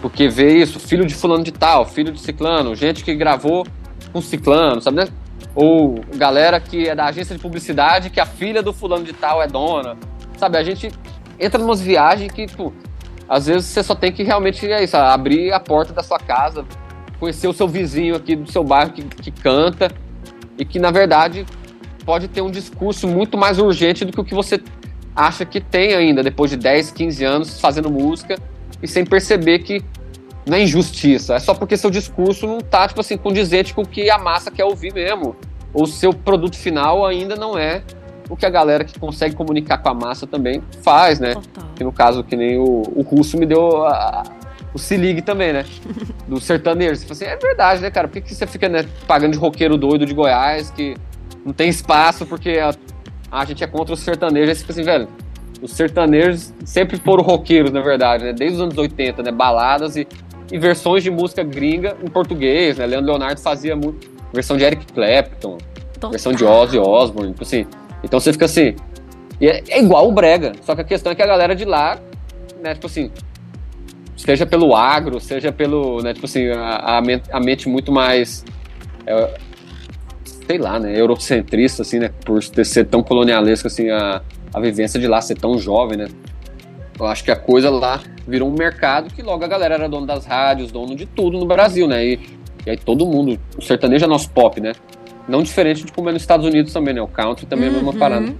porque 0.00 0.28
vê 0.28 0.56
isso, 0.56 0.78
filho 0.78 1.04
de 1.04 1.14
fulano 1.14 1.42
de 1.42 1.52
tal, 1.52 1.84
filho 1.84 2.12
de 2.12 2.20
ciclano, 2.20 2.74
gente 2.74 3.04
que 3.04 3.14
gravou 3.14 3.66
com 4.12 4.20
ciclano, 4.22 4.80
sabe, 4.80 4.98
né? 4.98 5.08
Ou 5.54 6.00
galera 6.16 6.58
que 6.58 6.88
é 6.88 6.94
da 6.94 7.06
agência 7.06 7.36
de 7.36 7.42
publicidade 7.42 8.10
que 8.10 8.20
a 8.20 8.26
filha 8.26 8.62
do 8.62 8.72
fulano 8.72 9.04
de 9.04 9.12
tal 9.12 9.42
é 9.42 9.46
dona. 9.46 9.96
Sabe, 10.38 10.56
a 10.58 10.62
gente 10.62 10.90
entra 11.38 11.60
numas 11.60 11.80
viagens 11.80 12.32
que, 12.32 12.46
tipo, 12.46 12.72
às 13.28 13.46
vezes 13.46 13.66
você 13.66 13.82
só 13.82 13.94
tem 13.94 14.12
que 14.12 14.22
realmente, 14.22 14.70
é 14.70 14.82
isso, 14.82 14.96
abrir 14.96 15.52
a 15.52 15.60
porta 15.60 15.92
da 15.92 16.02
sua 16.02 16.18
casa, 16.18 16.64
conhecer 17.18 17.48
o 17.48 17.52
seu 17.52 17.68
vizinho 17.68 18.16
aqui 18.16 18.34
do 18.34 18.50
seu 18.50 18.64
bairro 18.64 18.92
que, 18.92 19.02
que 19.02 19.30
canta 19.30 19.90
e 20.58 20.64
que, 20.64 20.78
na 20.78 20.90
verdade, 20.90 21.46
pode 22.04 22.28
ter 22.28 22.40
um 22.40 22.50
discurso 22.50 23.06
muito 23.06 23.38
mais 23.38 23.58
urgente 23.58 24.04
do 24.04 24.12
que 24.12 24.20
o 24.20 24.24
que 24.24 24.34
você 24.34 24.60
acha 25.14 25.44
que 25.44 25.60
tem 25.60 25.94
ainda, 25.94 26.22
depois 26.22 26.50
de 26.50 26.56
10, 26.56 26.90
15 26.90 27.24
anos 27.24 27.60
fazendo 27.60 27.90
música 27.90 28.36
e 28.82 28.88
sem 28.88 29.04
perceber 29.04 29.60
que 29.60 29.82
não 30.46 30.56
é 30.56 30.62
injustiça, 30.62 31.34
é 31.34 31.38
só 31.38 31.54
porque 31.54 31.76
seu 31.76 31.90
discurso 31.90 32.46
não 32.46 32.60
tá, 32.60 32.88
tipo 32.88 33.00
assim, 33.00 33.16
condizente 33.16 33.72
com 33.72 33.82
o 33.82 33.86
que 33.86 34.10
a 34.10 34.18
massa 34.18 34.50
quer 34.50 34.64
ouvir 34.64 34.92
mesmo. 34.92 35.36
Ou 35.72 35.86
seu 35.86 36.12
produto 36.12 36.56
final 36.56 37.06
ainda 37.06 37.34
não 37.36 37.56
é 37.56 37.82
o 38.28 38.36
que 38.36 38.44
a 38.44 38.50
galera 38.50 38.84
que 38.84 38.98
consegue 38.98 39.34
comunicar 39.34 39.78
com 39.78 39.88
a 39.88 39.94
massa 39.94 40.26
também 40.26 40.62
faz, 40.82 41.20
né? 41.20 41.34
Total. 41.34 41.64
Que 41.74 41.84
no 41.84 41.92
caso, 41.92 42.24
que 42.24 42.36
nem 42.36 42.58
o, 42.58 42.82
o 42.94 43.02
russo 43.02 43.38
me 43.38 43.46
deu 43.46 43.84
a, 43.86 44.22
o 44.74 44.78
se 44.78 44.96
ligue 44.96 45.22
também, 45.22 45.52
né? 45.52 45.64
Do 46.26 46.40
sertanejo. 46.40 46.96
Você 46.96 47.02
fala 47.02 47.12
assim, 47.12 47.24
é 47.24 47.36
verdade, 47.36 47.82
né, 47.82 47.90
cara? 47.90 48.08
Por 48.08 48.14
que, 48.14 48.22
que 48.22 48.34
você 48.34 48.46
fica 48.46 48.68
né, 48.68 48.86
pagando 49.06 49.32
de 49.32 49.38
roqueiro 49.38 49.76
doido 49.76 50.06
de 50.06 50.14
Goiás 50.14 50.70
que 50.70 50.96
não 51.44 51.52
tem 51.52 51.68
espaço 51.68 52.24
porque 52.26 52.58
a, 52.58 52.74
a 53.30 53.44
gente 53.44 53.62
é 53.62 53.66
contra 53.66 53.94
os 53.94 54.00
sertanejos? 54.00 54.48
Aí 54.48 54.54
você 54.54 54.60
fica 54.60 54.72
assim, 54.72 54.82
velho, 54.82 55.08
os 55.60 55.72
sertanejos 55.72 56.52
sempre 56.64 56.96
foram 56.96 57.22
roqueiros, 57.22 57.70
na 57.70 57.80
verdade, 57.80 58.24
né? 58.24 58.32
Desde 58.32 58.56
os 58.56 58.62
anos 58.62 58.76
80, 58.76 59.22
né? 59.22 59.30
Baladas 59.30 59.96
e 59.96 60.06
e 60.52 60.58
versões 60.58 61.02
de 61.02 61.10
música 61.10 61.42
gringa 61.42 61.96
em 62.04 62.08
português, 62.08 62.76
né? 62.76 62.84
Leandro 62.84 63.10
Leonardo 63.10 63.40
fazia 63.40 63.74
muito 63.74 64.12
versão 64.32 64.56
de 64.56 64.64
Eric 64.64 64.92
Clapton, 64.92 65.56
Total. 65.94 66.10
versão 66.10 66.32
de 66.32 66.44
Ozzy 66.44 66.78
Osbourne, 66.78 67.32
tipo 67.32 67.42
assim. 67.42 67.66
Então 68.04 68.20
você 68.20 68.32
fica 68.32 68.44
assim, 68.44 68.76
é, 69.40 69.62
é, 69.68 69.80
igual 69.80 70.06
o 70.06 70.12
brega, 70.12 70.52
só 70.62 70.74
que 70.74 70.82
a 70.82 70.84
questão 70.84 71.10
é 71.10 71.14
que 71.14 71.22
a 71.22 71.26
galera 71.26 71.56
de 71.56 71.64
lá, 71.64 71.98
né, 72.60 72.74
tipo 72.74 72.86
assim, 72.86 73.10
seja 74.16 74.44
pelo 74.44 74.76
agro, 74.76 75.18
seja 75.18 75.50
pelo, 75.50 76.02
né, 76.02 76.12
tipo 76.12 76.26
assim, 76.26 76.48
a, 76.50 76.98
a, 76.98 77.00
mente, 77.00 77.24
a 77.32 77.40
mente 77.40 77.68
muito 77.68 77.90
mais 77.90 78.44
é, 79.06 79.34
sei 80.46 80.58
lá, 80.58 80.78
né, 80.78 81.00
eurocentrista 81.00 81.80
assim, 81.80 81.98
né, 81.98 82.10
por 82.26 82.42
ser 82.42 82.84
tão 82.86 83.02
colonialesco 83.02 83.68
assim 83.68 83.88
a, 83.88 84.20
a 84.52 84.60
vivência 84.60 85.00
de 85.00 85.06
lá 85.08 85.20
ser 85.22 85.36
tão 85.36 85.58
jovem, 85.58 85.96
né? 85.96 86.08
Eu 86.98 87.06
acho 87.06 87.24
que 87.24 87.30
a 87.30 87.36
coisa 87.36 87.70
lá 87.70 88.00
virou 88.26 88.48
um 88.48 88.54
mercado 88.54 89.12
que 89.12 89.22
logo 89.22 89.44
a 89.44 89.48
galera 89.48 89.74
era 89.74 89.88
dono 89.88 90.06
das 90.06 90.24
rádios, 90.24 90.70
dono 90.70 90.94
de 90.94 91.06
tudo 91.06 91.38
no 91.38 91.46
Brasil, 91.46 91.86
né? 91.88 92.04
E, 92.04 92.20
e 92.66 92.70
aí 92.70 92.76
todo 92.76 93.06
mundo, 93.06 93.38
o 93.56 93.62
sertanejo 93.62 94.04
é 94.04 94.08
nosso 94.08 94.30
pop, 94.30 94.60
né? 94.60 94.72
Não 95.28 95.42
diferente 95.42 95.84
de 95.84 95.92
como 95.92 96.08
é 96.08 96.12
nos 96.12 96.22
Estados 96.22 96.46
Unidos 96.46 96.72
também, 96.72 96.94
né? 96.94 97.02
O 97.02 97.08
country 97.08 97.46
também 97.46 97.68
uhum. 97.68 97.74
é 97.74 97.78
a 97.78 97.82
mesma 97.82 97.98
parada. 97.98 98.26
Uhum 98.26 98.36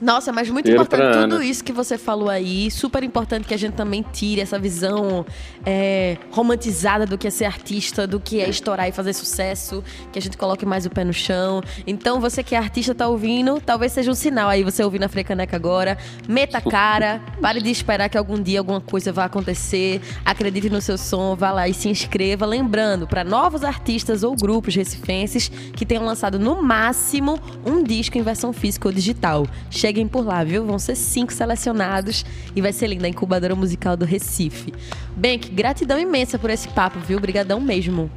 Nossa, 0.00 0.32
mas 0.32 0.50
muito 0.50 0.70
importante 0.70 1.18
tudo 1.18 1.42
isso 1.42 1.64
que 1.64 1.72
você 1.72 1.96
falou 1.96 2.28
aí. 2.28 2.70
Super 2.70 3.02
importante 3.02 3.46
que 3.46 3.54
a 3.54 3.56
gente 3.56 3.74
também 3.74 4.04
tire 4.12 4.40
essa 4.40 4.58
visão 4.58 5.24
é, 5.64 6.18
romantizada 6.30 7.06
do 7.06 7.16
que 7.16 7.26
é 7.26 7.30
ser 7.30 7.46
artista, 7.46 8.06
do 8.06 8.20
que 8.20 8.40
é 8.40 8.48
estourar 8.48 8.88
e 8.88 8.92
fazer 8.92 9.12
sucesso, 9.12 9.82
que 10.12 10.18
a 10.18 10.22
gente 10.22 10.36
coloque 10.36 10.66
mais 10.66 10.84
o 10.84 10.90
pé 10.90 11.04
no 11.04 11.12
chão. 11.12 11.62
Então, 11.86 12.20
você 12.20 12.42
que 12.42 12.54
é 12.54 12.58
artista, 12.58 12.94
tá 12.94 13.08
ouvindo, 13.08 13.60
talvez 13.60 13.92
seja 13.92 14.10
um 14.10 14.14
sinal 14.14 14.48
aí, 14.48 14.62
você 14.62 14.84
ouvindo 14.84 15.04
a 15.04 15.08
Frecaneca 15.08 15.56
agora. 15.56 15.96
Meta 16.28 16.60
cara, 16.60 17.20
pare 17.40 17.62
de 17.62 17.70
esperar 17.70 18.08
que 18.08 18.18
algum 18.18 18.40
dia 18.40 18.58
alguma 18.58 18.80
coisa 18.80 19.12
vá 19.12 19.24
acontecer. 19.24 20.00
Acredite 20.24 20.68
no 20.68 20.80
seu 20.80 20.98
som, 20.98 21.34
vá 21.34 21.52
lá 21.52 21.68
e 21.68 21.74
se 21.74 21.88
inscreva. 21.88 22.44
Lembrando, 22.44 23.06
para 23.06 23.24
novos 23.24 23.64
artistas 23.64 24.22
ou 24.22 24.36
grupos 24.36 24.74
recifenses 24.74 25.48
que 25.48 25.86
tenham 25.86 26.04
lançado 26.04 26.38
no 26.38 26.62
máximo 26.62 27.38
um 27.64 27.82
disco 27.82 28.18
em 28.18 28.22
versão 28.22 28.52
física 28.52 28.88
ou 28.88 28.92
digital 28.92 29.46
cheguem 29.86 30.08
por 30.08 30.26
lá, 30.26 30.42
viu? 30.42 30.66
Vão 30.66 30.80
ser 30.80 30.96
cinco 30.96 31.32
selecionados 31.32 32.26
e 32.56 32.60
vai 32.60 32.72
ser 32.72 32.88
linda 32.88 33.06
a 33.06 33.08
incubadora 33.08 33.54
musical 33.54 33.96
do 33.96 34.04
Recife. 34.04 34.74
Benk, 35.16 35.48
gratidão 35.50 35.96
imensa 35.96 36.40
por 36.40 36.50
esse 36.50 36.66
papo, 36.68 36.98
viu? 36.98 37.18
Obrigadão 37.18 37.60
mesmo. 37.60 38.10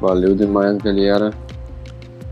Valeu 0.00 0.34
demais, 0.34 0.78
galera. 0.78 1.34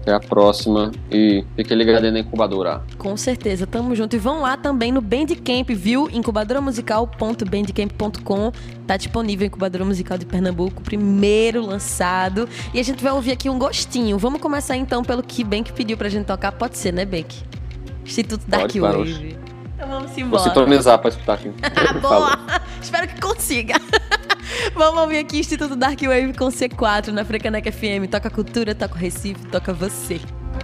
Até 0.01 0.15
a 0.15 0.21
próxima 0.21 0.93
e 1.11 1.45
fique 1.57 1.75
ligado 1.75 2.07
aí 2.07 2.11
na 2.11 2.21
incubadora. 2.21 2.83
Com 2.97 3.15
certeza, 3.19 3.67
tamo 3.67 3.95
junto. 3.95 4.17
E 4.17 4.19
vão 4.19 4.41
lá 4.41 4.57
também 4.57 4.91
no 4.91 5.03
Bandcamp, 5.03 5.69
viu? 5.69 6.09
incubadoramusical.bandcamp.com. 6.11 8.53
Tá 8.87 8.97
disponível 8.97 9.45
a 9.45 9.49
Incubadora 9.49 9.85
Musical 9.85 10.17
de 10.17 10.25
Pernambuco, 10.25 10.83
primeiro 10.83 11.67
lançado. 11.67 12.49
E 12.73 12.81
a 12.81 12.83
gente 12.83 13.05
vai 13.05 13.13
ouvir 13.13 13.33
aqui 13.33 13.51
um 13.51 13.59
gostinho. 13.59 14.17
Vamos 14.17 14.41
começar 14.41 14.79
então 14.79 15.05
pelo 15.05 15.23
que 15.23 15.45
Bank 15.45 15.71
pediu 15.75 15.99
pra 15.99 16.09
gente 16.09 16.25
tocar. 16.25 16.53
Pode 16.53 16.79
ser, 16.79 16.95
né, 16.95 17.05
Bank? 17.05 17.58
Instituto 18.09 18.45
Dark 18.49 18.73
Pode, 18.73 18.81
Wave. 18.81 19.39
Então 19.75 19.87
vamos 19.87 20.17
embora. 20.17 20.43
Vou 20.43 20.49
sintonizar 20.49 20.99
pra 20.99 21.11
escutar 21.11 21.35
aqui. 21.35 21.51
Boa! 22.01 22.39
Espero 22.81 23.07
que 23.07 23.21
consiga. 23.21 23.75
vamos 24.75 25.03
ouvir 25.03 25.19
aqui 25.19 25.39
Instituto 25.39 25.77
Dark 25.77 26.01
Wave 26.01 26.33
com 26.33 26.49
C4 26.49 27.09
na 27.09 27.25
Frecaneca 27.25 27.71
FM. 27.71 28.11
Toca 28.11 28.31
cultura, 28.31 28.75
toca 28.75 28.99
Recife, 28.99 29.47
toca 29.47 29.75
você. 29.75 30.21